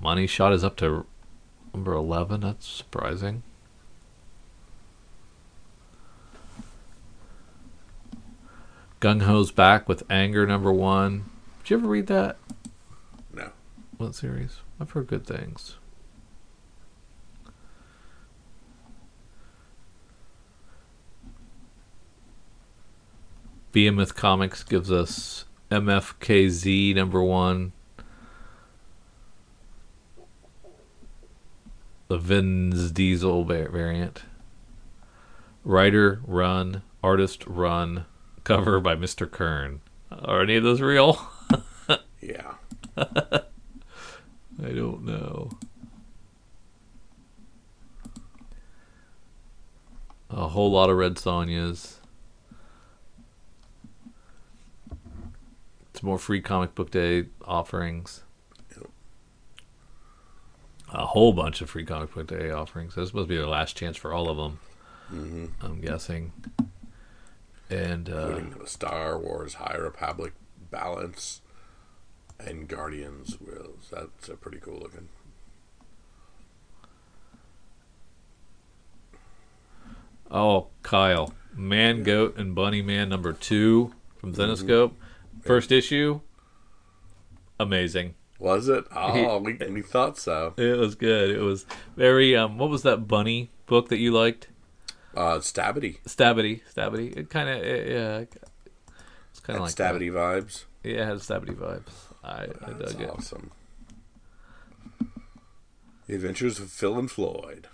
Money 0.00 0.26
shot 0.26 0.54
is 0.54 0.64
up 0.64 0.76
to 0.76 1.04
number 1.74 1.92
11. 1.92 2.40
That's 2.40 2.66
surprising. 2.66 3.42
Gung 9.00 9.22
Ho's 9.22 9.52
back 9.52 9.88
with 9.88 10.02
Anger 10.08 10.46
number 10.46 10.72
one. 10.72 11.26
Did 11.62 11.70
you 11.70 11.76
ever 11.78 11.88
read 11.88 12.06
that? 12.06 12.38
No. 13.32 13.50
What 13.98 14.14
series? 14.14 14.60
I've 14.80 14.90
heard 14.90 15.06
good 15.06 15.26
things. 15.26 15.76
Behemoth 23.72 24.14
Comics 24.14 24.62
gives 24.64 24.90
us 24.90 25.44
MFKZ 25.70 26.94
number 26.94 27.22
one. 27.22 27.72
The 32.08 32.16
Vin's 32.16 32.90
Diesel 32.92 33.44
variant. 33.44 34.22
Writer 35.64 36.22
run, 36.24 36.80
artist 37.02 37.44
run, 37.46 38.06
cover 38.46 38.78
by 38.78 38.94
Mr. 38.94 39.28
Kern. 39.28 39.80
Are 40.10 40.40
any 40.40 40.56
of 40.56 40.62
those 40.62 40.80
real? 40.80 41.20
Yeah. 42.20 42.54
I 42.96 43.42
don't 44.58 45.04
know. 45.04 45.50
A 50.28 50.48
whole 50.48 50.72
lot 50.72 50.90
of 50.90 50.96
Red 50.96 51.14
Sonjas. 51.14 51.98
It's 55.90 56.02
more 56.02 56.18
free 56.18 56.40
comic 56.40 56.74
book 56.74 56.90
day 56.90 57.26
offerings. 57.44 58.24
A 60.92 61.06
whole 61.06 61.32
bunch 61.32 61.60
of 61.60 61.70
free 61.70 61.84
comic 61.84 62.12
book 62.12 62.26
day 62.26 62.50
offerings. 62.50 62.96
This 62.96 63.14
must 63.14 63.28
be 63.28 63.36
their 63.36 63.46
last 63.46 63.76
chance 63.76 63.96
for 63.96 64.12
all 64.12 64.28
of 64.28 64.36
them. 64.36 64.58
Mm-hmm. 65.12 65.64
I'm 65.64 65.80
guessing. 65.80 66.32
And 67.68 68.08
uh, 68.08 68.40
the 68.60 68.66
Star 68.66 69.18
Wars 69.18 69.54
High 69.54 69.76
Republic 69.76 70.32
balance 70.70 71.40
and 72.38 72.68
Guardians 72.68 73.40
wheels. 73.40 73.88
That's 73.90 74.28
a 74.28 74.34
pretty 74.34 74.58
cool 74.58 74.78
looking. 74.78 75.08
oh, 80.30 80.68
Kyle, 80.82 81.32
Man 81.54 82.02
Goat 82.02 82.36
and 82.36 82.54
Bunny 82.54 82.82
Man 82.82 83.08
number 83.08 83.32
two 83.32 83.92
from 84.18 84.34
Zenescope, 84.34 84.92
first 85.42 85.72
issue. 85.72 86.20
Amazing. 87.58 88.14
Was 88.38 88.68
it? 88.68 88.84
Oh, 88.94 89.38
we, 89.38 89.54
we 89.54 89.82
thought 89.82 90.18
so. 90.18 90.54
It 90.56 90.76
was 90.78 90.94
good. 90.94 91.30
It 91.30 91.40
was 91.40 91.64
very. 91.96 92.36
Um, 92.36 92.58
what 92.58 92.68
was 92.68 92.82
that 92.82 93.08
bunny 93.08 93.50
book 93.66 93.88
that 93.88 93.98
you 93.98 94.12
liked? 94.12 94.48
Uh, 95.16 95.38
Stabbity. 95.38 95.98
Stabbity, 96.04 96.60
Stabbity. 96.74 97.16
It 97.16 97.30
kind 97.30 97.48
of 97.48 97.64
yeah. 97.64 98.24
It's 99.30 99.40
kind 99.40 99.56
of 99.56 99.62
like 99.64 99.74
Stabbity 99.74 100.12
vibes. 100.12 100.64
Yeah, 100.84 100.92
it 101.02 101.06
has 101.06 101.26
Stabbity 101.26 101.54
vibes. 101.56 101.90
I, 102.22 102.44
I 102.64 102.72
That's 102.74 102.92
dug 102.92 103.02
it. 103.02 103.10
awesome. 103.10 103.50
The 106.06 106.14
Adventures 106.14 106.60
of 106.60 106.70
Phil 106.70 106.98
and 106.98 107.10
Floyd. 107.10 107.68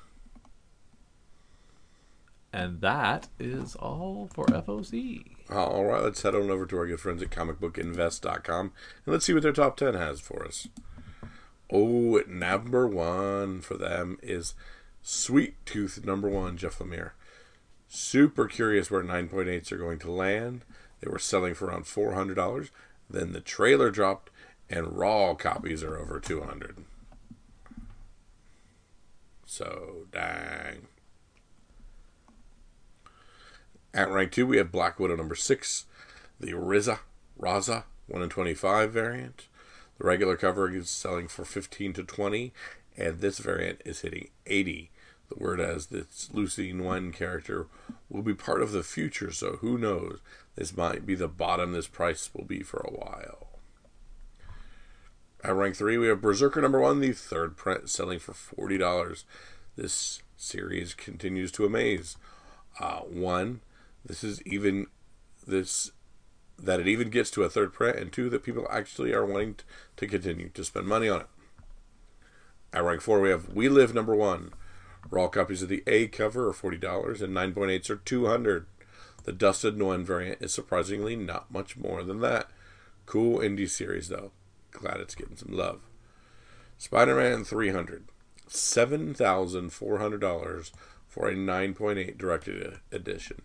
And 2.53 2.81
that 2.83 3.29
is 3.39 3.75
all 3.77 4.29
for 4.33 4.45
FOC. 4.47 5.25
All 5.51 5.85
right, 5.85 6.03
let's 6.03 6.23
head 6.23 6.35
on 6.35 6.51
over 6.51 6.67
to 6.67 6.77
our 6.79 6.87
good 6.87 7.01
friends 7.01 7.23
at 7.23 7.31
comicbookinvest.com 7.31 8.73
and 9.07 9.13
let's 9.13 9.25
see 9.25 9.33
what 9.35 9.43
their 9.43 9.53
top 9.53 9.77
10 9.77 9.95
has 9.95 10.21
for 10.21 10.45
us. 10.45 10.69
Oh, 11.71 12.19
at 12.19 12.29
number 12.29 12.87
one 12.87 13.63
for 13.63 13.77
them 13.79 14.19
is 14.23 14.55
Sweet 15.03 15.55
Tooth 15.65 16.05
number 16.05 16.29
one, 16.29 16.57
Jeff 16.59 16.79
Lemire. 16.79 17.13
Super 17.95 18.47
curious 18.47 18.91
where 18.91 19.03
9.8s 19.03 19.71
are 19.71 19.77
going 19.77 19.99
to 19.99 20.11
land. 20.11 20.65
They 21.01 21.11
were 21.11 21.19
selling 21.19 21.53
for 21.53 21.67
around 21.67 21.85
$400. 21.85 22.71
Then 23.11 23.33
the 23.33 23.41
trailer 23.43 23.91
dropped, 23.91 24.31
and 24.71 24.97
raw 24.97 25.35
copies 25.35 25.83
are 25.83 25.99
over 25.99 26.19
200 26.19 26.87
So, 29.45 30.07
dang. 30.11 30.87
At 33.93 34.11
rank 34.11 34.33
two, 34.33 34.47
we 34.47 34.57
have 34.57 34.73
Black 34.73 34.99
Widow 34.99 35.17
number 35.17 35.35
six, 35.35 35.85
the 36.41 36.55
Riza 36.55 37.01
Raza 37.39 37.85
one 38.09 38.23
in 38.23 38.31
twenty-five 38.31 38.91
variant. 38.91 39.49
The 39.99 40.07
regular 40.07 40.37
cover 40.37 40.75
is 40.75 40.89
selling 40.89 41.29
for 41.29 41.45
fifteen 41.45 41.93
to 41.93 42.05
twenty, 42.05 42.55
and 42.97 43.21
this 43.21 43.39
variant 43.39 43.83
is 43.85 44.01
hitting 44.01 44.31
eighty. 44.47 44.91
The 45.33 45.43
word 45.43 45.61
as 45.61 45.87
this 45.87 46.29
Lucy 46.33 46.73
Nguyen 46.73 47.13
character 47.13 47.67
will 48.11 48.23
be 48.23 48.35
part 48.35 48.61
of 48.63 48.73
the 48.73 48.83
future, 48.83 49.31
so 49.31 49.57
who 49.57 49.79
knows? 49.79 50.19
This 50.57 50.77
might 50.77 51.07
be 51.07 51.15
the 51.15 51.29
bottom 51.29 51.73
this 51.73 51.87
price 51.87 52.31
will 52.35 52.45
be 52.45 52.63
for 52.63 52.81
a 52.81 52.93
while. 52.93 53.49
At 55.43 55.55
rank 55.55 55.77
three, 55.77 55.97
we 55.97 56.09
have 56.09 56.21
Berserker 56.21 56.61
number 56.61 56.81
one, 56.81 57.01
the 57.01 57.13
third 57.13 57.57
print, 57.57 57.89
selling 57.89 58.19
for 58.19 58.35
forty 58.35 58.77
dollars. 58.77 59.25
This 59.77 60.23
series 60.37 60.93
continues 60.93 61.51
to 61.53 61.65
amaze. 61.65 62.17
Uh, 62.79 63.01
one, 63.01 63.61
this 64.05 64.23
is 64.23 64.43
even 64.43 64.87
this 65.47 65.93
that 66.59 66.81
it 66.81 66.87
even 66.87 67.11
gets 67.11 67.31
to 67.31 67.43
a 67.43 67.49
third 67.49 67.73
print, 67.73 67.99
and 67.99 68.13
two, 68.13 68.29
that 68.29 68.45
people 68.45 68.67
actually 68.71 69.15
are 69.15 69.25
wanting 69.25 69.57
to 69.97 70.07
continue 70.07 70.51
to 70.51 70.65
spend 70.65 70.87
money 70.87 71.09
on 71.09 71.23
it. 71.23 71.27
At 72.73 72.85
rank 72.85 73.01
four, 73.01 73.21
we 73.21 73.31
have 73.31 73.49
We 73.49 73.69
Live 73.69 73.95
number 73.95 74.15
one. 74.15 74.53
Raw 75.11 75.29
copies 75.29 75.63
of 75.63 75.69
the 75.69 75.83
A 75.87 76.07
cover 76.09 76.49
are 76.49 76.53
forty 76.53 76.79
dollars, 76.79 77.21
and 77.21 77.35
nine 77.35 77.53
point 77.53 77.71
eights 77.71 77.91
are 77.91 77.97
two 77.97 78.27
hundred. 78.27 78.67
The 79.25 79.33
Dustin 79.33 79.77
Nguyen 79.77 80.05
variant 80.05 80.43
is 80.43 80.53
surprisingly 80.53 81.15
not 81.17 81.53
much 81.53 81.77
more 81.77 82.03
than 82.03 82.21
that. 82.21 82.51
Cool 83.07 83.39
indie 83.39 83.69
series 83.69 84.09
though. 84.09 84.33
Glad 84.73 85.01
it's 85.01 85.15
getting 85.15 85.37
some 85.37 85.53
love. 85.53 85.81
Spider-Man 86.79 87.45
300, 87.45 88.09
seven 88.49 89.15
thousand 89.15 89.71
four 89.71 89.99
hundred 89.99 90.21
dollars 90.21 90.73
for 91.07 91.29
a 91.29 91.35
9.8 91.35 92.17
directed 92.17 92.81
edition. 92.91 93.43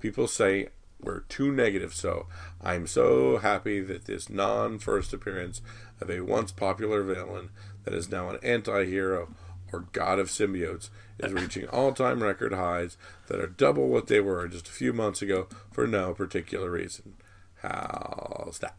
People 0.00 0.26
say 0.26 0.70
we're 1.02 1.20
too 1.20 1.52
negative, 1.52 1.94
so 1.94 2.26
I'm 2.62 2.86
so 2.86 3.38
happy 3.38 3.80
that 3.80 4.06
this 4.06 4.28
non-first 4.28 5.12
appearance 5.12 5.60
of 6.00 6.10
a 6.10 6.20
once 6.20 6.50
popular 6.50 7.02
villain 7.02 7.50
that 7.84 7.94
is 7.94 8.10
now 8.10 8.30
an 8.30 8.38
anti-hero 8.42 9.34
or 9.72 9.86
god 9.92 10.18
of 10.18 10.28
symbiotes 10.28 10.90
is 11.18 11.32
reaching 11.32 11.68
all-time 11.68 12.22
record 12.22 12.52
highs 12.52 12.96
that 13.28 13.40
are 13.40 13.46
double 13.46 13.88
what 13.88 14.06
they 14.06 14.20
were 14.20 14.48
just 14.48 14.68
a 14.68 14.72
few 14.72 14.92
months 14.92 15.22
ago 15.22 15.46
for 15.70 15.86
no 15.86 16.14
particular 16.14 16.70
reason. 16.70 17.14
How's 17.62 18.60
that? 18.60 18.74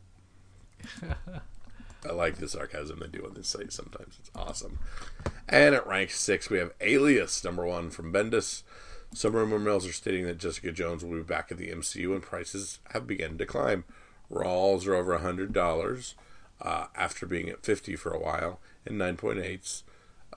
I 2.10 2.14
like 2.14 2.38
the 2.38 2.48
sarcasm 2.48 3.00
they 3.00 3.08
do 3.08 3.26
on 3.26 3.36
this 3.36 3.48
site 3.48 3.72
sometimes. 3.72 4.18
It's 4.20 4.32
awesome. 4.36 4.80
And 5.48 5.76
at 5.76 5.86
rank 5.86 6.10
six, 6.10 6.50
we 6.50 6.58
have 6.58 6.74
Alias, 6.82 7.44
number 7.44 7.66
one 7.66 7.92
from 7.92 8.12
Bendis. 8.12 8.64
Some 9.14 9.34
rumor 9.34 9.60
mills 9.60 9.86
are 9.86 9.94
stating 9.94 10.26
that 10.26 10.40
Jessica 10.40 10.72
Jones 10.72 11.04
will 11.04 11.18
be 11.18 11.22
back 11.22 11.52
at 11.52 11.58
the 11.58 11.70
MCU 11.70 12.14
and 12.14 12.24
prices 12.24 12.80
have 12.92 13.06
begun 13.06 13.38
to 13.38 13.46
climb. 13.46 13.84
Raws 14.30 14.88
are 14.88 14.96
over 14.96 15.20
$100 15.20 16.14
uh, 16.62 16.86
after 16.96 17.26
being 17.26 17.50
at 17.50 17.66
50 17.66 17.96
for 17.98 18.12
a 18.12 18.20
while, 18.20 18.60
and 18.86 19.00
9.8s 19.00 19.84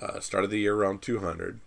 uh, 0.01 0.20
started 0.20 0.51
the 0.51 0.61
year 0.61 0.74
around 0.74 1.03
200. 1.03 1.61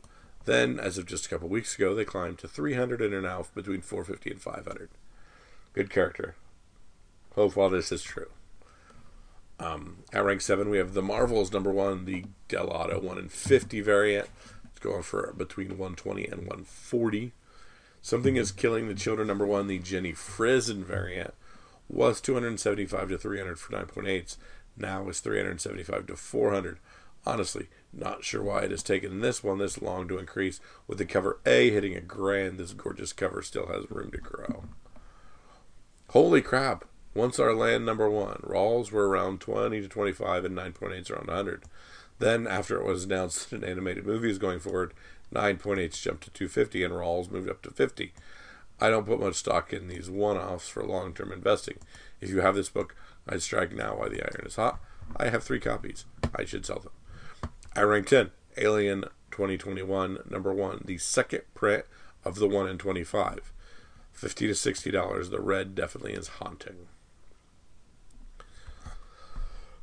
Then, 0.45 0.79
as 0.79 0.97
of 0.97 1.05
just 1.05 1.25
a 1.25 1.29
couple 1.29 1.49
weeks 1.49 1.75
ago, 1.75 1.93
they 1.93 2.05
climbed 2.05 2.39
to 2.39 2.47
300 2.47 3.01
and 3.01 3.13
are 3.13 3.21
now 3.21 3.45
between 3.53 3.81
450 3.81 4.31
and 4.31 4.41
500. 4.41 4.89
Good 5.73 5.89
character. 5.89 6.35
Hope 7.35 7.57
all 7.57 7.69
this 7.69 7.91
is 7.91 8.01
true. 8.01 8.29
Um, 9.59 10.03
at 10.13 10.23
rank 10.23 10.41
seven, 10.41 10.69
we 10.69 10.77
have 10.77 10.93
the 10.93 11.01
Marvels 11.01 11.51
number 11.51 11.71
one, 11.71 12.05
the 12.05 12.25
Delato 12.47 13.01
one 13.01 13.17
in 13.17 13.29
fifty 13.29 13.81
variant. 13.81 14.29
It's 14.65 14.79
going 14.79 15.03
for 15.03 15.33
between 15.35 15.69
120 15.69 16.25
and 16.25 16.41
140. 16.41 17.33
Something 18.01 18.35
is 18.35 18.51
killing 18.51 18.87
the 18.87 18.93
children 18.93 19.27
number 19.27 19.45
one, 19.45 19.67
the 19.67 19.79
Jenny 19.79 20.13
Frison 20.13 20.83
variant 20.83 21.33
was 21.89 22.21
275 22.21 23.09
to 23.09 23.17
300 23.17 23.59
for 23.59 23.73
9.8s. 23.73 24.37
Now 24.75 25.07
is 25.09 25.19
375 25.19 26.07
to 26.07 26.15
400. 26.15 26.77
Honestly, 27.25 27.67
not 27.91 28.23
sure 28.23 28.43
why 28.43 28.61
it 28.61 28.71
has 28.71 28.83
taken 28.83 29.19
this 29.19 29.43
one 29.43 29.57
this 29.57 29.81
long 29.81 30.07
to 30.07 30.17
increase. 30.17 30.59
With 30.87 30.97
the 30.97 31.05
cover 31.05 31.39
A 31.45 31.69
hitting 31.71 31.95
a 31.95 32.01
grand, 32.01 32.57
this 32.57 32.73
gorgeous 32.73 33.13
cover 33.13 33.41
still 33.41 33.67
has 33.67 33.89
room 33.89 34.11
to 34.11 34.17
grow. 34.17 34.65
Holy 36.11 36.41
crap! 36.41 36.85
Once 37.13 37.39
our 37.39 37.53
land 37.53 37.85
number 37.85 38.09
one, 38.09 38.39
Rawls 38.43 38.91
were 38.91 39.09
around 39.09 39.41
20 39.41 39.81
to 39.81 39.87
25 39.87 40.45
and 40.45 40.55
9.8s 40.55 41.09
around 41.11 41.27
100. 41.27 41.63
Then, 42.19 42.47
after 42.47 42.77
it 42.77 42.85
was 42.85 43.03
announced 43.03 43.49
that 43.49 43.63
an 43.63 43.69
animated 43.69 44.05
movie 44.05 44.29
is 44.29 44.37
going 44.37 44.59
forward, 44.59 44.93
9.8s 45.33 46.01
jumped 46.01 46.23
to 46.23 46.29
250 46.29 46.83
and 46.83 46.93
Rawls 46.93 47.31
moved 47.31 47.49
up 47.49 47.61
to 47.63 47.71
50. 47.71 48.13
I 48.79 48.89
don't 48.89 49.05
put 49.05 49.19
much 49.19 49.35
stock 49.35 49.73
in 49.73 49.87
these 49.87 50.09
one 50.09 50.37
offs 50.37 50.69
for 50.69 50.83
long 50.83 51.13
term 51.13 51.31
investing. 51.31 51.79
If 52.21 52.29
you 52.29 52.41
have 52.41 52.55
this 52.55 52.69
book, 52.69 52.95
I'd 53.27 53.41
strike 53.41 53.73
now 53.73 53.97
while 53.97 54.09
the 54.09 54.21
iron 54.21 54.45
is 54.45 54.55
hot. 54.55 54.79
I 55.15 55.29
have 55.29 55.43
three 55.43 55.59
copies. 55.59 56.05
I 56.35 56.45
should 56.45 56.65
sell 56.65 56.79
them. 56.79 56.91
I 57.77 57.81
rank 57.83 58.07
10, 58.07 58.31
Alien 58.57 59.03
2021, 59.31 60.19
number 60.29 60.51
one, 60.51 60.81
the 60.83 60.97
second 60.97 61.43
print 61.53 61.85
of 62.25 62.35
the 62.35 62.47
1 62.47 62.67
in 62.67 62.77
25. 62.79 63.53
50 64.13 64.47
to 64.47 64.53
$60. 64.53 65.29
The 65.29 65.39
red 65.39 65.75
definitely 65.75 66.13
is 66.13 66.27
haunting. 66.27 66.87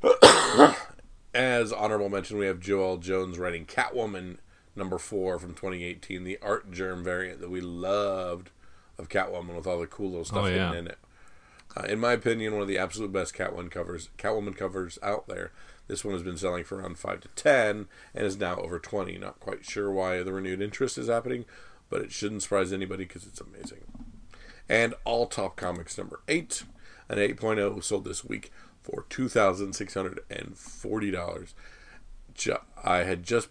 As 1.33 1.71
honorable 1.71 2.09
mention, 2.09 2.37
we 2.37 2.45
have 2.45 2.59
Joëlle 2.59 2.99
Jones 2.99 3.39
writing 3.39 3.65
Catwoman 3.65 4.37
number 4.75 4.97
four 4.97 5.39
from 5.39 5.51
2018, 5.53 6.25
the 6.25 6.37
Artgerm 6.41 7.01
variant 7.03 7.39
that 7.39 7.49
we 7.49 7.61
loved 7.61 8.49
of 8.97 9.07
Catwoman 9.09 9.55
with 9.55 9.67
all 9.67 9.79
the 9.79 9.87
cool 9.87 10.09
little 10.09 10.25
stuff 10.25 10.43
Oh, 10.43 10.47
yeah. 10.47 10.73
in 10.73 10.87
it. 10.87 10.97
Uh, 11.77 11.83
in 11.87 11.99
my 11.99 12.11
opinion, 12.13 12.53
one 12.53 12.61
of 12.61 12.67
the 12.67 12.77
absolute 12.77 13.11
best 13.11 13.33
Catwoman 13.33 13.71
covers, 13.71 14.09
Catwoman 14.17 14.55
covers 14.55 14.99
out 15.01 15.27
there. 15.27 15.51
This 15.87 16.03
one 16.03 16.13
has 16.13 16.23
been 16.23 16.37
selling 16.37 16.63
for 16.63 16.79
around 16.79 16.97
five 16.97 17.21
to 17.21 17.27
ten, 17.35 17.87
and 18.13 18.25
is 18.25 18.37
now 18.37 18.55
over 18.57 18.79
twenty. 18.79 19.17
Not 19.17 19.39
quite 19.39 19.65
sure 19.65 19.91
why 19.91 20.23
the 20.23 20.33
renewed 20.33 20.61
interest 20.61 20.97
is 20.97 21.07
happening, 21.07 21.45
but 21.89 22.01
it 22.01 22.11
shouldn't 22.11 22.43
surprise 22.43 22.73
anybody 22.73 23.05
because 23.05 23.25
it's 23.27 23.41
amazing. 23.41 23.83
And 24.67 24.95
All 25.03 25.27
Top 25.27 25.55
Comics 25.55 25.95
number 25.97 26.21
8, 26.27 26.63
an 27.07 27.19
8.0 27.19 27.83
sold 27.83 28.05
this 28.05 28.25
week 28.25 28.51
for 28.81 29.05
$2,640. 29.09 31.53
Ju- 32.33 32.57
I 32.83 32.97
had 33.03 33.21
just 33.23 33.49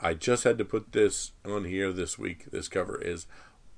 I 0.00 0.14
just 0.14 0.44
had 0.44 0.56
to 0.58 0.64
put 0.64 0.92
this 0.92 1.32
on 1.44 1.64
here 1.64 1.92
this 1.92 2.18
week. 2.18 2.50
This 2.50 2.68
cover 2.68 2.98
is 3.00 3.26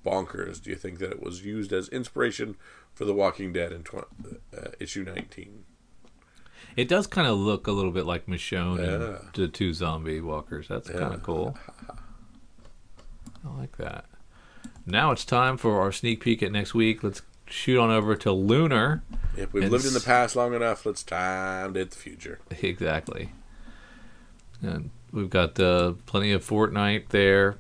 bonkers. 0.07 0.63
Do 0.63 0.71
you 0.71 0.77
think 0.77 1.01
that 1.01 1.11
it 1.11 1.21
was 1.23 1.45
used 1.45 1.73
as 1.73 1.89
inspiration 1.89 2.55
for 2.95 3.05
The 3.05 3.13
Walking 3.13 3.53
Dead 3.53 3.73
in 3.73 3.83
tw- 3.83 4.07
uh, 4.57 4.69
issue 4.81 5.05
19? 5.05 5.65
It 6.77 6.89
does 6.89 7.07
kind 7.07 7.27
of 7.29 7.39
look 7.39 7.67
a 7.67 7.73
little 7.73 7.93
bit 7.93 8.05
like 8.07 8.27
Michonne 8.27 8.79
Yeah. 8.79 9.17
and 9.19 9.19
the 9.35 9.49
two 9.49 9.73
zombie 9.73 10.21
walkers. 10.21 10.69
That's 10.69 10.89
Yeah. 10.89 10.99
kind 10.99 11.15
of 11.15 11.23
cool. 11.23 11.57
I 13.45 13.57
like 13.59 13.77
that. 13.77 14.07
Now 14.87 15.13
it's 15.13 15.25
time 15.25 15.57
for 15.57 15.81
our 15.81 15.93
sneak 15.93 16.21
peek 16.21 16.43
at 16.43 16.53
next 16.53 16.75
week. 16.75 17.03
Let's 17.03 17.23
shoot 17.47 17.79
on 17.79 17.91
over 17.91 18.17
to 18.17 18.33
Lunar. 18.33 19.03
If 19.37 19.53
we've 19.53 19.71
lived 19.71 19.85
in 19.87 19.95
the 19.95 20.01
past 20.01 20.35
long 20.37 20.55
enough, 20.55 20.85
let's 20.87 21.03
time 21.03 21.75
to 21.75 21.81
hit 21.81 21.91
the 21.91 21.97
future. 21.97 22.41
Exactly. 22.63 23.33
And 24.63 24.91
we've 25.13 25.31
got 25.31 25.59
uh, 25.61 25.95
plenty 26.07 26.33
of 26.33 26.45
Fortnite 26.47 27.09
there. 27.11 27.57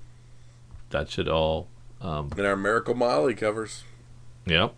That 0.90 1.10
should 1.10 1.28
all. 1.28 1.68
Um, 2.00 2.30
And 2.36 2.46
our 2.46 2.56
Miracle 2.56 2.94
Molly 2.94 3.34
covers 3.34 3.84
yep. 4.46 4.74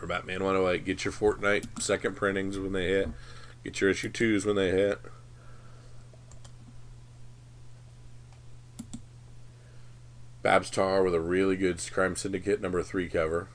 For 0.00 0.06
Batman 0.06 0.42
108. 0.42 0.86
Get 0.86 1.04
your 1.04 1.12
Fortnite 1.12 1.82
second 1.82 2.16
printings 2.16 2.58
when 2.58 2.72
they 2.72 2.86
hit. 2.86 3.10
Get 3.62 3.82
your 3.82 3.90
issue 3.90 4.08
twos 4.08 4.46
when 4.46 4.56
they 4.56 4.70
hit. 4.70 4.98
Babs 10.40 10.70
Tarr 10.70 11.02
with 11.02 11.14
a 11.14 11.20
really 11.20 11.54
good 11.54 11.82
Crime 11.92 12.16
Syndicate 12.16 12.62
number 12.62 12.82
three 12.82 13.10
cover. 13.10 13.48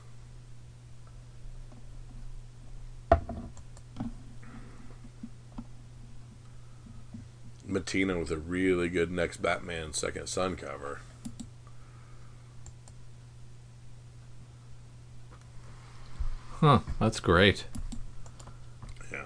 Mattina 7.67 8.19
with 8.19 8.29
a 8.29 8.37
really 8.37 8.87
good 8.87 9.09
next 9.09 9.41
Batman 9.41 9.93
Second 9.93 10.29
Son 10.29 10.55
cover. 10.55 11.01
Huh. 16.65 16.79
That's 16.99 17.19
great. 17.19 17.65
Yeah. 19.11 19.19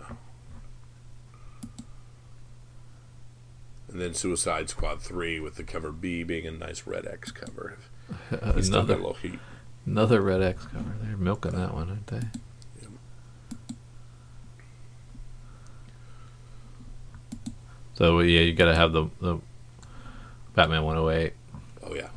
And 3.88 4.02
then 4.02 4.14
Suicide 4.14 4.70
Squad 4.70 5.02
3 5.02 5.40
with 5.40 5.56
the 5.56 5.64
cover 5.64 5.94
B 5.94 6.24
being 6.24 6.46
a 6.46 6.52
nice 6.52 6.86
red 6.86 7.08
X 7.08 7.32
cover. 7.32 7.78
He's 8.56 8.66
still 8.66 8.82
got 8.82 8.90
a 8.90 8.94
another 8.94 8.96
little 8.98 9.14
heat. 9.14 9.40
another 9.86 10.20
Red 10.20 10.42
X 10.42 10.66
cover. 10.66 10.94
They're 11.02 11.16
milking 11.16 11.54
that 11.54 11.74
one, 11.74 11.88
aren't 11.90 12.08
they? 12.08 12.28
So 17.94 18.20
yeah, 18.20 18.42
you 18.42 18.54
got 18.54 18.66
to 18.66 18.76
have 18.76 18.92
the 18.92 19.08
the 19.22 19.38
Batman 20.56 20.84
108. 20.84 21.34
Oh, 21.84 21.96
yeah. 21.96 22.10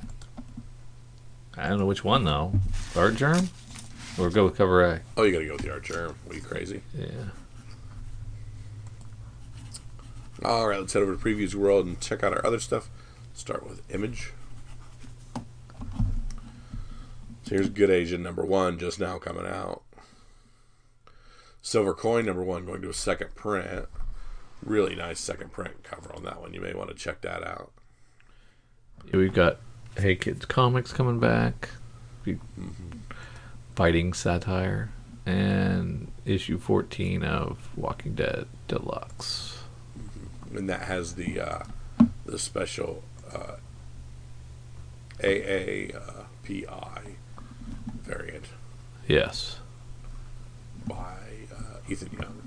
I 1.56 1.68
don't 1.68 1.78
know 1.78 1.86
which 1.86 2.02
one 2.02 2.24
though. 2.24 2.54
Artgerm, 2.96 3.50
or 4.18 4.30
go 4.30 4.44
with 4.44 4.56
cover 4.56 4.82
A. 4.84 5.00
Oh, 5.16 5.22
you 5.22 5.32
gotta 5.32 5.46
go 5.46 5.52
with 5.54 5.62
the 5.62 5.72
archer. 5.72 6.14
Are 6.28 6.34
you 6.34 6.40
crazy? 6.40 6.82
Yeah. 6.96 7.06
All 10.44 10.66
right, 10.68 10.80
let's 10.80 10.92
head 10.92 11.02
over 11.02 11.14
to 11.14 11.18
Previews 11.18 11.54
World 11.54 11.86
and 11.86 12.00
check 12.00 12.22
out 12.24 12.32
our 12.32 12.44
other 12.44 12.58
stuff. 12.58 12.90
Start 13.32 13.66
with 13.68 13.80
Image. 13.94 14.32
So 17.44 17.56
here's 17.56 17.68
Good 17.68 17.90
Asian 17.90 18.22
number 18.22 18.44
one, 18.44 18.78
just 18.78 18.98
now 19.00 19.18
coming 19.18 19.46
out. 19.46 19.82
Silver 21.60 21.94
Coin 21.94 22.26
number 22.26 22.42
one 22.42 22.66
going 22.66 22.82
to 22.82 22.90
a 22.90 22.94
second 22.94 23.34
print. 23.36 23.86
Really 24.64 24.96
nice 24.96 25.20
second 25.20 25.52
print 25.52 25.82
cover 25.84 26.12
on 26.14 26.24
that 26.24 26.40
one. 26.40 26.54
You 26.54 26.60
may 26.60 26.74
want 26.74 26.88
to 26.90 26.94
check 26.96 27.20
that 27.22 27.44
out. 27.46 27.70
Yeah, 29.06 29.16
We've 29.18 29.32
got 29.34 29.58
Hey 29.96 30.16
Kids 30.16 30.44
Comics 30.44 30.92
coming 30.92 31.20
back, 31.20 31.68
We- 32.24 32.38
fighting 33.82 34.12
satire, 34.12 34.90
and 35.26 36.06
issue 36.24 36.56
14 36.56 37.24
of 37.24 37.68
Walking 37.76 38.14
Dead 38.14 38.46
Deluxe. 38.68 39.64
and 40.54 40.68
that 40.70 40.82
has 40.82 41.14
the 41.16 41.40
uh, 41.40 41.64
the 42.24 42.38
special 42.38 43.02
uh, 43.34 43.56
AAPI 45.18 47.16
variant 48.04 48.44
Yes. 49.08 49.58
by 50.86 51.16
uh, 51.52 51.78
Ethan 51.90 52.16
Young. 52.20 52.38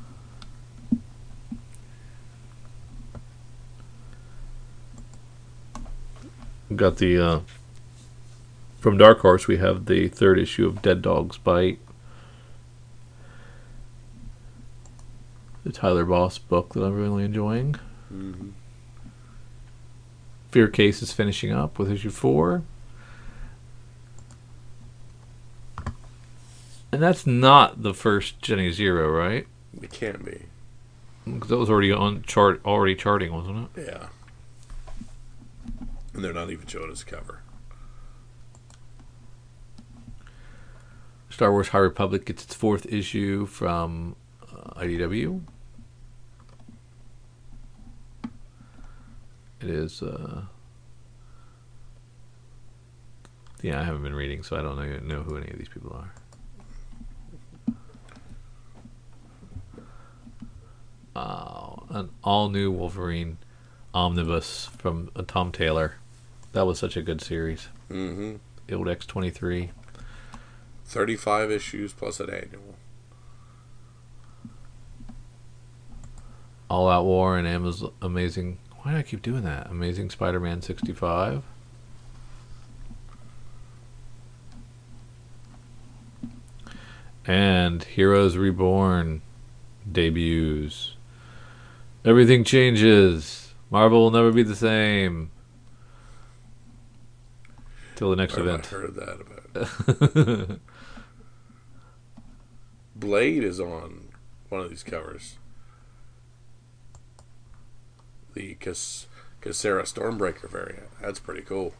Got 6.75 6.97
the 6.97 7.19
uh, 7.19 7.39
from 8.85 8.99
Dark 8.99 9.21
Horse. 9.21 9.47
We 9.47 9.57
have 9.57 9.87
the 9.87 10.09
third 10.09 10.37
issue 10.37 10.67
of 10.67 10.83
Dead 10.83 11.01
Dog's 11.01 11.39
Bite, 11.39 11.79
the 15.63 15.71
Tyler 15.71 16.05
Boss 16.05 16.37
book 16.37 16.75
that 16.75 16.83
I'm 16.83 16.93
really 16.93 17.23
enjoying. 17.23 17.77
Mm-hmm. 18.13 18.49
Fear 20.51 20.67
Case 20.67 21.01
is 21.01 21.11
finishing 21.11 21.51
up 21.51 21.79
with 21.79 21.91
issue 21.91 22.11
four. 22.11 22.61
And 26.91 27.01
that's 27.01 27.25
not 27.25 27.81
the 27.81 27.95
first 27.95 28.39
Jenny 28.39 28.71
Zero, 28.71 29.09
right? 29.09 29.47
It 29.81 29.91
can't 29.91 30.23
be, 30.23 30.43
Because 31.25 31.49
that 31.49 31.57
was 31.57 31.71
already 31.71 31.91
on 31.91 32.21
chart, 32.21 32.61
already 32.63 32.93
charting, 32.93 33.33
wasn't 33.33 33.67
it? 33.75 33.87
yeah. 33.87 34.07
And 36.13 36.23
they're 36.23 36.33
not 36.33 36.51
even 36.51 36.67
showing 36.67 36.91
us 36.91 37.03
cover. 37.03 37.41
Star 41.35 41.51
Wars 41.51 41.67
High 41.67 41.79
Republic 41.79 42.23
gets 42.23 42.45
its 42.45 42.55
fourth 42.55 42.85
issue 42.85 43.45
from 43.45 44.15
uh, 44.41 44.79
IDW. 44.79 45.41
It 49.59 49.69
is. 49.69 50.01
Uh, 50.01 50.43
yeah, 53.61 53.81
I 53.81 53.83
haven't 53.83 54.03
been 54.03 54.15
reading, 54.15 54.43
so 54.43 54.55
I 54.55 54.61
don't 54.61 54.77
know, 54.77 54.99
know 54.99 55.23
who 55.23 55.35
any 55.35 55.51
of 55.51 55.57
these 55.57 55.67
people 55.67 56.01
are. 57.67 57.75
Uh, 61.17 61.75
an 61.89 62.11
all 62.23 62.47
new 62.47 62.71
Wolverine 62.71 63.39
omnibus 63.93 64.67
from 64.77 65.11
uh, 65.17 65.23
Tom 65.27 65.51
Taylor. 65.51 65.95
That 66.53 66.65
was 66.65 66.79
such 66.79 66.95
a 66.95 67.01
good 67.01 67.19
series. 67.19 67.67
Mm-hmm. 67.91 68.35
Old 68.73 68.87
X23. 68.87 69.71
35 70.85 71.51
issues 71.51 71.93
plus 71.93 72.19
an 72.19 72.29
annual. 72.29 72.75
All 76.69 76.89
Out 76.89 77.05
War 77.05 77.37
and 77.37 77.47
Amazon 77.47 77.91
Amazing. 78.01 78.59
Why 78.81 78.91
do 78.91 78.97
I 78.97 79.03
keep 79.03 79.21
doing 79.21 79.43
that? 79.43 79.67
Amazing 79.69 80.09
Spider-Man 80.11 80.61
65. 80.61 81.43
And 87.27 87.83
Heroes 87.83 88.37
Reborn 88.37 89.23
debuts. 89.91 90.95
Everything 92.03 92.43
changes. 92.43 93.53
Marvel 93.71 94.03
will 94.03 94.11
never 94.11 94.31
be 94.31 94.43
the 94.43 94.55
same. 94.55 95.31
Till 97.95 98.11
the 98.11 98.15
next 98.15 98.35
have 98.35 98.45
I 98.45 98.49
event. 98.49 98.65
heard 98.67 98.95
that 98.95 99.21
about? 99.21 100.59
Blade 103.05 103.43
is 103.43 103.59
on 103.59 104.07
one 104.49 104.61
of 104.61 104.69
these 104.71 104.81
covers. 104.81 105.37
The 108.33 108.55
Cas- 108.55 109.05
Casera 109.43 109.83
Stormbreaker 109.83 110.49
variant. 110.49 110.87
That's 110.99 111.19
pretty 111.19 111.41
cool. 111.43 111.75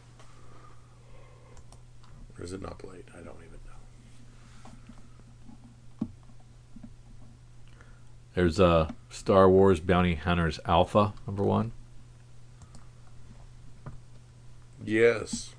Or 2.38 2.44
is 2.44 2.52
it 2.52 2.62
not 2.62 2.78
Blade? 2.78 3.06
I 3.12 3.22
don't 3.22 3.38
even 3.38 3.58
know. 6.00 6.08
There's 8.36 8.60
uh, 8.60 8.92
Star 9.10 9.50
Wars 9.50 9.80
Bounty 9.80 10.14
Hunters 10.14 10.60
Alpha 10.64 11.12
number 11.26 11.42
one. 11.42 11.72
Yes. 14.84 15.55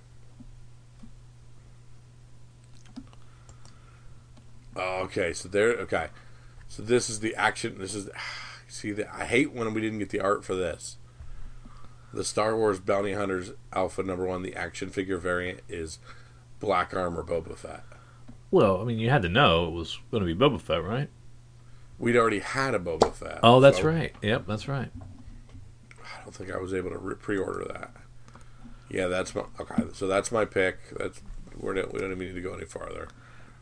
Oh, 4.78 5.02
okay, 5.06 5.34
so 5.34 5.50
there. 5.50 5.70
Okay, 5.70 6.08
so 6.68 6.84
this 6.84 7.10
is 7.10 7.20
the 7.20 7.36
action. 7.36 7.78
This 7.80 7.96
is 7.96 8.10
see 8.68 8.92
that 8.92 9.10
I 9.14 9.26
hate 9.26 9.54
when 9.54 9.74
we 9.74 9.82
didn't 9.82 10.00
get 10.00 10.10
the 10.10 10.20
art 10.20 10.46
for 10.46 10.56
this. 10.56 10.98
The 12.14 12.24
Star 12.24 12.56
Wars 12.56 12.80
Bounty 12.80 13.14
Hunters 13.14 13.52
Alpha 13.74 14.04
Number 14.04 14.26
One, 14.26 14.42
the 14.42 14.56
action 14.56 14.90
figure 14.90 15.18
variant, 15.18 15.60
is 15.68 16.00
Black 16.60 16.96
Armor 16.96 17.24
Boba 17.24 17.58
Fett. 17.58 17.84
Well, 18.50 18.82
I 18.82 18.86
mean, 18.86 18.98
you 18.98 19.10
had 19.10 19.24
to 19.24 19.30
know 19.30 19.68
it 19.68 19.72
was 19.72 20.00
going 20.10 20.26
to 20.26 20.34
be 20.34 20.40
Boba 20.40 20.62
Fett, 20.62 20.84
right? 20.84 21.10
We'd 22.00 22.16
already 22.16 22.40
had 22.40 22.74
a 22.74 22.80
Boba 22.80 23.14
Fett. 23.14 23.40
Oh, 23.44 23.60
that's 23.60 23.80
so 23.80 23.88
right. 23.88 24.16
Yep, 24.22 24.46
that's 24.48 24.68
right. 24.68 24.92
I 26.02 26.24
don't 26.24 26.34
think 26.34 26.52
I 26.52 26.58
was 26.58 26.74
able 26.74 26.92
to 26.92 26.98
re- 26.98 27.16
pre-order 27.16 27.66
that. 27.74 27.92
Yeah, 28.90 29.08
that's 29.08 29.36
my 29.36 29.44
okay. 29.60 29.84
So 29.94 30.08
that's 30.08 30.32
my 30.32 30.46
pick. 30.46 30.78
That's 30.98 31.22
we're 31.58 31.74
not, 31.74 31.92
we 31.94 32.00
don't 32.00 32.12
even 32.12 32.28
need 32.28 32.36
to 32.36 32.42
go 32.42 32.54
any 32.54 32.66
farther. 32.66 33.10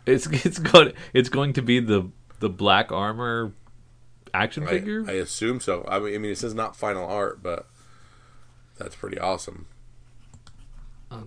It's 0.06 0.28
it's 0.46 0.60
going 0.60 0.94
it's 1.14 1.30
going 1.30 1.54
to 1.54 1.62
be 1.62 1.80
the 1.80 2.10
the 2.40 2.50
black 2.50 2.92
armor 2.92 3.54
action 4.34 4.68
figure. 4.68 5.06
I 5.08 5.14
assume 5.14 5.60
so. 5.60 5.86
I 5.88 6.00
mean, 6.00 6.16
I 6.16 6.18
mean, 6.18 6.32
it 6.32 6.38
says 6.38 6.54
not 6.54 6.76
final 6.76 7.06
art, 7.06 7.42
but 7.42 7.68
that's 8.78 8.96
pretty 8.96 9.18
awesome. 9.20 9.68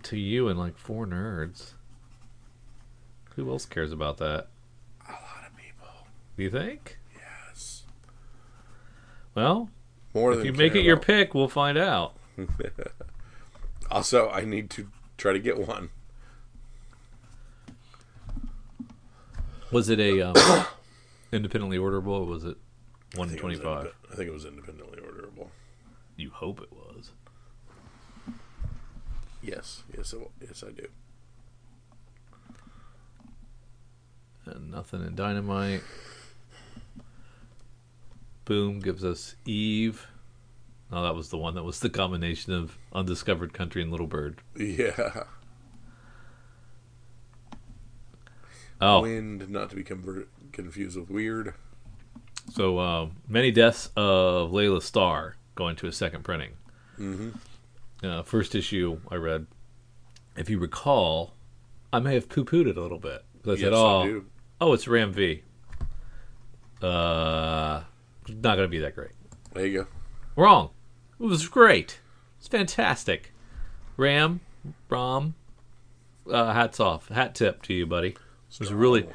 To 0.02 0.18
you 0.18 0.48
and 0.48 0.58
like 0.58 0.76
four 0.76 1.06
nerds. 1.06 1.72
Who 3.36 3.50
else 3.50 3.64
cares 3.64 3.90
about 3.90 4.18
that? 4.18 4.48
A 5.08 5.12
lot 5.12 5.46
of 5.46 5.56
people. 5.56 5.88
Do 6.36 6.42
you 6.42 6.50
think? 6.50 6.98
Yes. 7.14 7.84
Well, 9.34 9.70
More 10.12 10.32
if 10.32 10.38
than 10.38 10.46
you 10.46 10.52
make 10.52 10.74
it 10.74 10.82
your 10.82 10.98
pick, 10.98 11.34
we'll 11.34 11.48
find 11.48 11.78
out. 11.78 12.16
Also, 13.90 14.28
I 14.28 14.42
need 14.42 14.68
to 14.70 14.90
try 15.16 15.32
to 15.32 15.38
get 15.38 15.56
one. 15.58 15.88
Was 19.70 19.88
it 19.88 20.00
a 20.00 20.22
um, 20.30 20.66
independently 21.32 21.78
orderable? 21.78 22.08
Or 22.20 22.24
was 22.26 22.44
it 22.44 22.56
I 23.14 23.18
one 23.18 23.28
think 23.28 23.40
it 23.40 23.44
was 23.44 23.58
twenty 23.58 23.74
five? 23.74 23.86
indep- 23.86 24.12
I 24.12 24.16
think 24.16 24.28
it 24.28 24.32
was 24.32 24.44
independently 24.44 24.98
orderable. 25.00 25.48
You 26.16 26.30
hope 26.30 26.60
it 26.60 26.72
was. 26.72 27.12
Yes, 29.42 29.84
yes, 29.96 30.12
it, 30.12 30.30
yes, 30.40 30.64
I 30.66 30.70
do. 30.72 30.88
And 34.46 34.70
nothing 34.70 35.02
in 35.06 35.14
dynamite. 35.14 35.82
Boom 38.44 38.80
gives 38.80 39.04
us 39.04 39.36
Eve. 39.44 40.06
Oh, 40.90 41.02
that 41.02 41.14
was 41.14 41.28
the 41.28 41.36
one 41.36 41.54
that 41.54 41.64
was 41.64 41.80
the 41.80 41.90
combination 41.90 42.52
of 42.54 42.78
Undiscovered 42.94 43.52
Country 43.52 43.82
and 43.82 43.90
Little 43.90 44.06
Bird. 44.06 44.40
Yeah. 44.56 45.24
Oh, 48.80 49.00
Wind, 49.02 49.48
not 49.50 49.70
to 49.70 49.76
be 49.76 49.82
conver- 49.84 50.26
confused 50.52 50.96
with 50.96 51.10
weird. 51.10 51.54
so 52.52 52.78
um, 52.78 53.16
many 53.28 53.50
deaths 53.50 53.90
of 53.96 54.52
Laila 54.52 54.80
Starr 54.80 55.36
going 55.56 55.74
to 55.76 55.86
a 55.88 55.92
second 55.92 56.22
printing. 56.24 56.52
Mm-hmm. 56.98 57.30
Uh, 58.06 58.22
first 58.22 58.54
issue 58.54 59.00
I 59.10 59.16
read. 59.16 59.46
If 60.36 60.48
you 60.48 60.58
recall, 60.60 61.34
I 61.92 61.98
may 61.98 62.14
have 62.14 62.28
poo-pooed 62.28 62.68
it 62.68 62.76
a 62.76 62.80
little 62.80 62.98
bit. 63.00 63.24
'Cause 63.42 63.58
I 63.58 63.60
Yes, 63.60 63.60
said, 63.60 63.72
I 63.72 63.76
"Oh, 63.76 64.04
do. 64.04 64.26
oh, 64.60 64.72
it's 64.72 64.86
Ram 64.88 65.12
V." 65.12 65.42
Uh, 66.80 67.82
not 68.28 68.54
gonna 68.56 68.68
be 68.68 68.78
that 68.78 68.94
great. 68.94 69.10
There 69.54 69.66
you 69.66 69.78
go. 69.82 69.86
Wrong. 70.36 70.70
It 71.18 71.24
was 71.24 71.48
great. 71.48 71.98
It's 72.38 72.46
fantastic. 72.46 73.32
Ram, 73.96 74.40
Rom, 74.88 75.34
uh, 76.30 76.52
hats 76.52 76.78
off. 76.78 77.08
Hat 77.08 77.34
tip 77.34 77.62
to 77.62 77.74
you, 77.74 77.84
buddy. 77.86 78.16
It 78.50 78.60
was 78.60 78.72
really, 78.72 79.06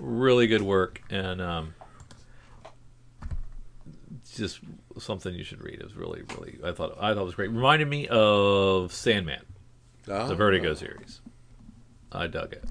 really 0.00 0.46
good 0.48 0.62
work, 0.62 1.02
and 1.08 1.40
um, 1.40 1.74
just 4.34 4.60
something 4.98 5.34
you 5.34 5.44
should 5.44 5.62
read. 5.62 5.74
It 5.74 5.84
was 5.84 5.94
really, 5.94 6.22
really. 6.34 6.58
I 6.64 6.72
thought 6.72 6.96
I 7.00 7.14
thought 7.14 7.20
it 7.22 7.24
was 7.24 7.34
great. 7.34 7.50
Reminded 7.50 7.86
me 7.88 8.08
of 8.08 8.92
Sandman, 8.92 9.44
Ah, 10.10 10.26
the 10.26 10.34
Vertigo 10.34 10.74
series. 10.74 11.20
I 12.10 12.26
dug 12.26 12.54
it. 12.54 12.64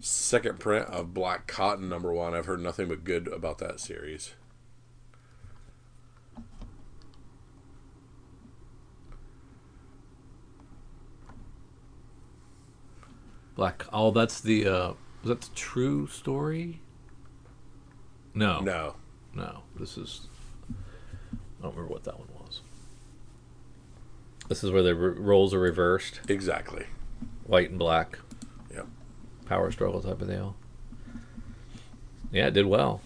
Second 0.00 0.60
print 0.60 0.86
of 0.86 1.12
Black 1.12 1.46
Cotton 1.46 1.88
number 1.88 2.12
one. 2.14 2.34
I've 2.34 2.46
heard 2.46 2.60
nothing 2.62 2.88
but 2.88 3.04
good 3.04 3.28
about 3.28 3.58
that 3.58 3.80
series. 3.80 4.34
Black. 13.54 13.86
Oh, 13.92 14.10
that's 14.10 14.40
the. 14.40 14.66
Uh, 14.68 14.92
was 15.22 15.28
that 15.28 15.40
the 15.40 15.54
true 15.54 16.06
story? 16.06 16.80
No, 18.34 18.60
No. 18.60 18.94
No, 19.34 19.62
this 19.78 19.98
is. 19.98 20.28
I 20.70 21.62
don't 21.62 21.74
remember 21.74 21.92
what 21.92 22.04
that 22.04 22.18
one 22.18 22.28
was. 22.40 22.60
This 24.48 24.64
is 24.64 24.70
where 24.70 24.82
the 24.82 24.90
r- 24.90 25.10
roles 25.10 25.52
are 25.52 25.58
reversed, 25.60 26.20
Exactly. 26.28 26.86
white 27.44 27.68
and 27.70 27.78
black. 27.78 28.18
Yep. 28.72 28.86
Power 29.46 29.70
struggle 29.72 30.00
type 30.00 30.22
of 30.22 30.28
deal. 30.28 30.56
Yeah, 32.32 32.46
it 32.46 32.54
did 32.54 32.64
well. 32.66 33.00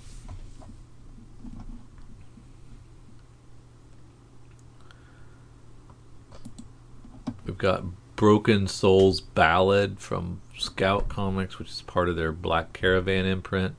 We've 7.44 7.58
got 7.58 7.84
Broken 8.20 8.66
Souls 8.68 9.18
Ballad 9.22 9.98
from 9.98 10.42
Scout 10.54 11.08
Comics, 11.08 11.58
which 11.58 11.70
is 11.70 11.80
part 11.80 12.06
of 12.06 12.16
their 12.16 12.32
Black 12.32 12.74
Caravan 12.74 13.24
imprint. 13.24 13.76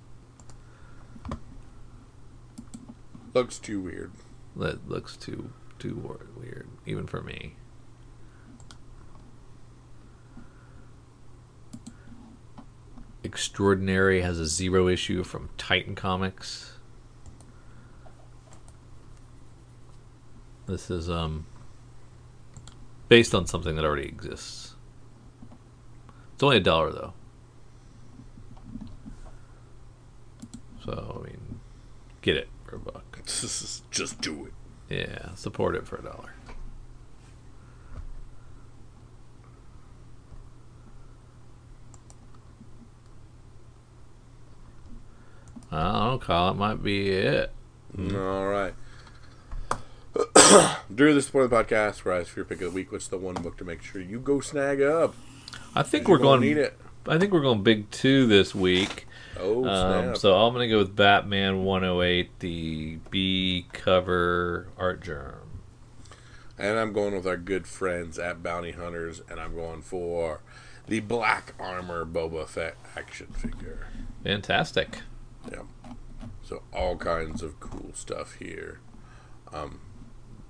Looks 3.36 3.60
too 3.60 3.80
weird. 3.80 4.12
That 4.56 4.90
looks 4.90 5.16
too 5.16 5.52
too 5.78 6.18
weird, 6.36 6.68
even 6.88 7.06
for 7.06 7.22
me. 7.22 7.54
Extraordinary 13.24 14.22
has 14.22 14.40
a 14.40 14.48
zero 14.48 14.88
issue 14.88 15.24
from 15.24 15.50
Titan 15.56 15.94
Comics. 15.94 16.80
This 20.66 20.90
is 20.90 21.12
um 21.12 21.46
based 23.12 23.36
on 23.36 23.46
something 23.46 23.76
that 23.76 23.84
already 23.84 24.08
exists. 24.08 24.74
It's 26.34 26.42
only 26.42 26.56
a 26.56 26.62
dollar 26.62 26.94
though. 26.94 27.14
So 30.86 31.20
I 31.20 31.28
mean, 31.28 31.60
get 32.22 32.38
it 32.38 32.48
for 32.64 32.78
a 32.78 32.80
buck. 32.80 33.22
Just 33.26 34.22
do 34.22 34.46
it. 34.46 34.54
Yeah, 34.96 35.36
support 35.36 35.76
it 35.76 35.86
for 35.86 35.98
a 35.98 36.04
dollar. 36.04 36.34
I 45.70 45.84
don't 45.84 46.12
know, 46.12 46.18
Kyle. 46.18 46.52
It 46.52 46.54
might 46.54 46.82
be 46.82 47.10
it. 47.10 47.52
All 48.00 48.48
right. 48.48 48.74
Drew, 50.94 51.14
this 51.14 51.26
is 51.26 51.32
part 51.32 51.46
of 51.46 51.50
the 51.50 51.56
podcast 51.56 52.04
where 52.04 52.16
I 52.16 52.20
ask 52.20 52.30
for 52.30 52.40
your 52.40 52.46
pick 52.46 52.62
of 52.62 52.72
the 52.72 52.76
week. 52.76 52.92
What's 52.92 53.08
the 53.08 53.18
one 53.18 53.36
book 53.36 53.58
to 53.58 53.64
make 53.64 53.82
sure 53.82 54.02
you 54.02 54.20
go 54.20 54.40
snag 54.42 54.82
up? 54.82 55.16
I 55.76 55.84
think 55.84 56.08
we're 56.08 56.18
gonna 56.18 56.42
need 56.42 56.58
it. 56.58 56.78
I 57.08 57.18
think 57.18 57.32
we're 57.32 57.42
going 57.42 57.64
big 57.64 57.90
two 57.92 58.28
this 58.28 58.54
week. 58.54 59.08
Oh 59.40 59.66
Um, 59.66 60.16
so 60.16 60.36
I'm 60.36 60.54
going 60.54 60.68
to 60.70 60.74
go 60.76 60.80
with 60.80 60.96
Batman 60.96 61.64
108, 61.64 62.40
the 62.40 62.98
B 63.10 63.66
cover 63.72 64.68
Artgerm. 64.78 65.50
and 66.60 66.78
I'm 66.78 66.94
going 66.94 67.16
with 67.16 67.26
our 67.26 67.38
good 67.38 67.66
friends 67.66 68.20
at 68.20 68.44
Bounty 68.44 68.72
Hunters, 68.72 69.22
and 69.30 69.40
I'm 69.40 69.56
going 69.56 69.82
for 69.82 70.42
the 70.88 71.00
Black 71.00 71.54
Armor 71.60 72.06
Boba 72.06 72.46
Fett 72.48 72.76
action 72.96 73.28
figure. 73.28 73.88
Fantastic. 74.24 75.00
Yeah. 75.50 75.64
So 76.44 76.62
all 76.72 76.98
kinds 76.98 77.42
of 77.42 77.60
cool 77.60 77.92
stuff 77.94 78.36
here. 78.36 78.80
Um, 79.52 79.80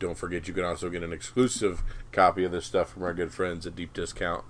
don't 0.02 0.18
forget 0.18 0.48
you 0.48 0.54
can 0.54 0.66
also 0.66 0.90
get 0.90 1.04
an 1.04 1.14
exclusive 1.14 1.84
copy 2.12 2.44
of 2.44 2.52
this 2.52 2.66
stuff 2.66 2.90
from 2.90 3.04
our 3.04 3.14
good 3.14 3.32
friends 3.32 3.66
at 3.68 3.76
Deep 3.76 3.94
Discount. 3.94 4.44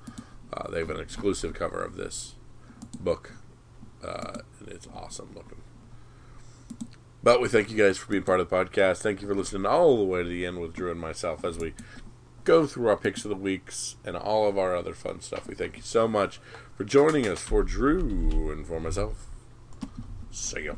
Uh, 0.52 0.72
they 0.72 0.80
have 0.80 0.90
an 0.90 1.00
exclusive 1.00 1.54
cover 1.54 1.84
of 1.84 1.98
this 1.98 2.36
book, 3.00 3.34
uh, 4.04 4.40
and 4.60 4.70
it's 4.70 4.88
awesome 4.96 5.32
looking. 5.36 5.62
But 7.22 7.42
we 7.42 7.50
thank 7.50 7.70
you 7.70 7.78
guys 7.78 7.98
for 7.98 8.10
being 8.10 8.24
part 8.24 8.40
of 8.40 8.50
the 8.50 8.56
podcast. 8.56 9.02
Thank 9.02 9.22
you 9.22 9.28
for 9.28 9.36
listening 9.36 9.66
all 9.66 9.98
the 9.98 10.06
way 10.06 10.24
to 10.24 10.30
the 10.30 10.46
end 10.46 10.60
with 10.60 10.74
Drew 10.74 10.90
and 10.90 11.00
myself 11.00 11.46
as 11.46 11.60
we 11.60 11.74
go 12.44 12.66
through 12.66 12.88
our 12.88 12.98
picks 12.98 13.24
of 13.26 13.30
the 13.30 13.36
weeks 13.36 13.98
and 14.04 14.16
all 14.16 14.48
of 14.48 14.58
our 14.58 14.76
other 14.76 14.94
fun 14.94 15.22
stuff. 15.22 15.48
We 15.48 15.54
thank 15.54 15.76
you 15.76 15.84
so 15.84 16.08
much 16.08 16.40
for 16.76 16.84
joining 16.84 17.28
us 17.28 17.42
for 17.42 17.62
Drew 17.62 18.52
and 18.52 18.66
for 18.66 18.80
myself. 18.80 19.28
See 20.32 20.62
ya. 20.62 20.76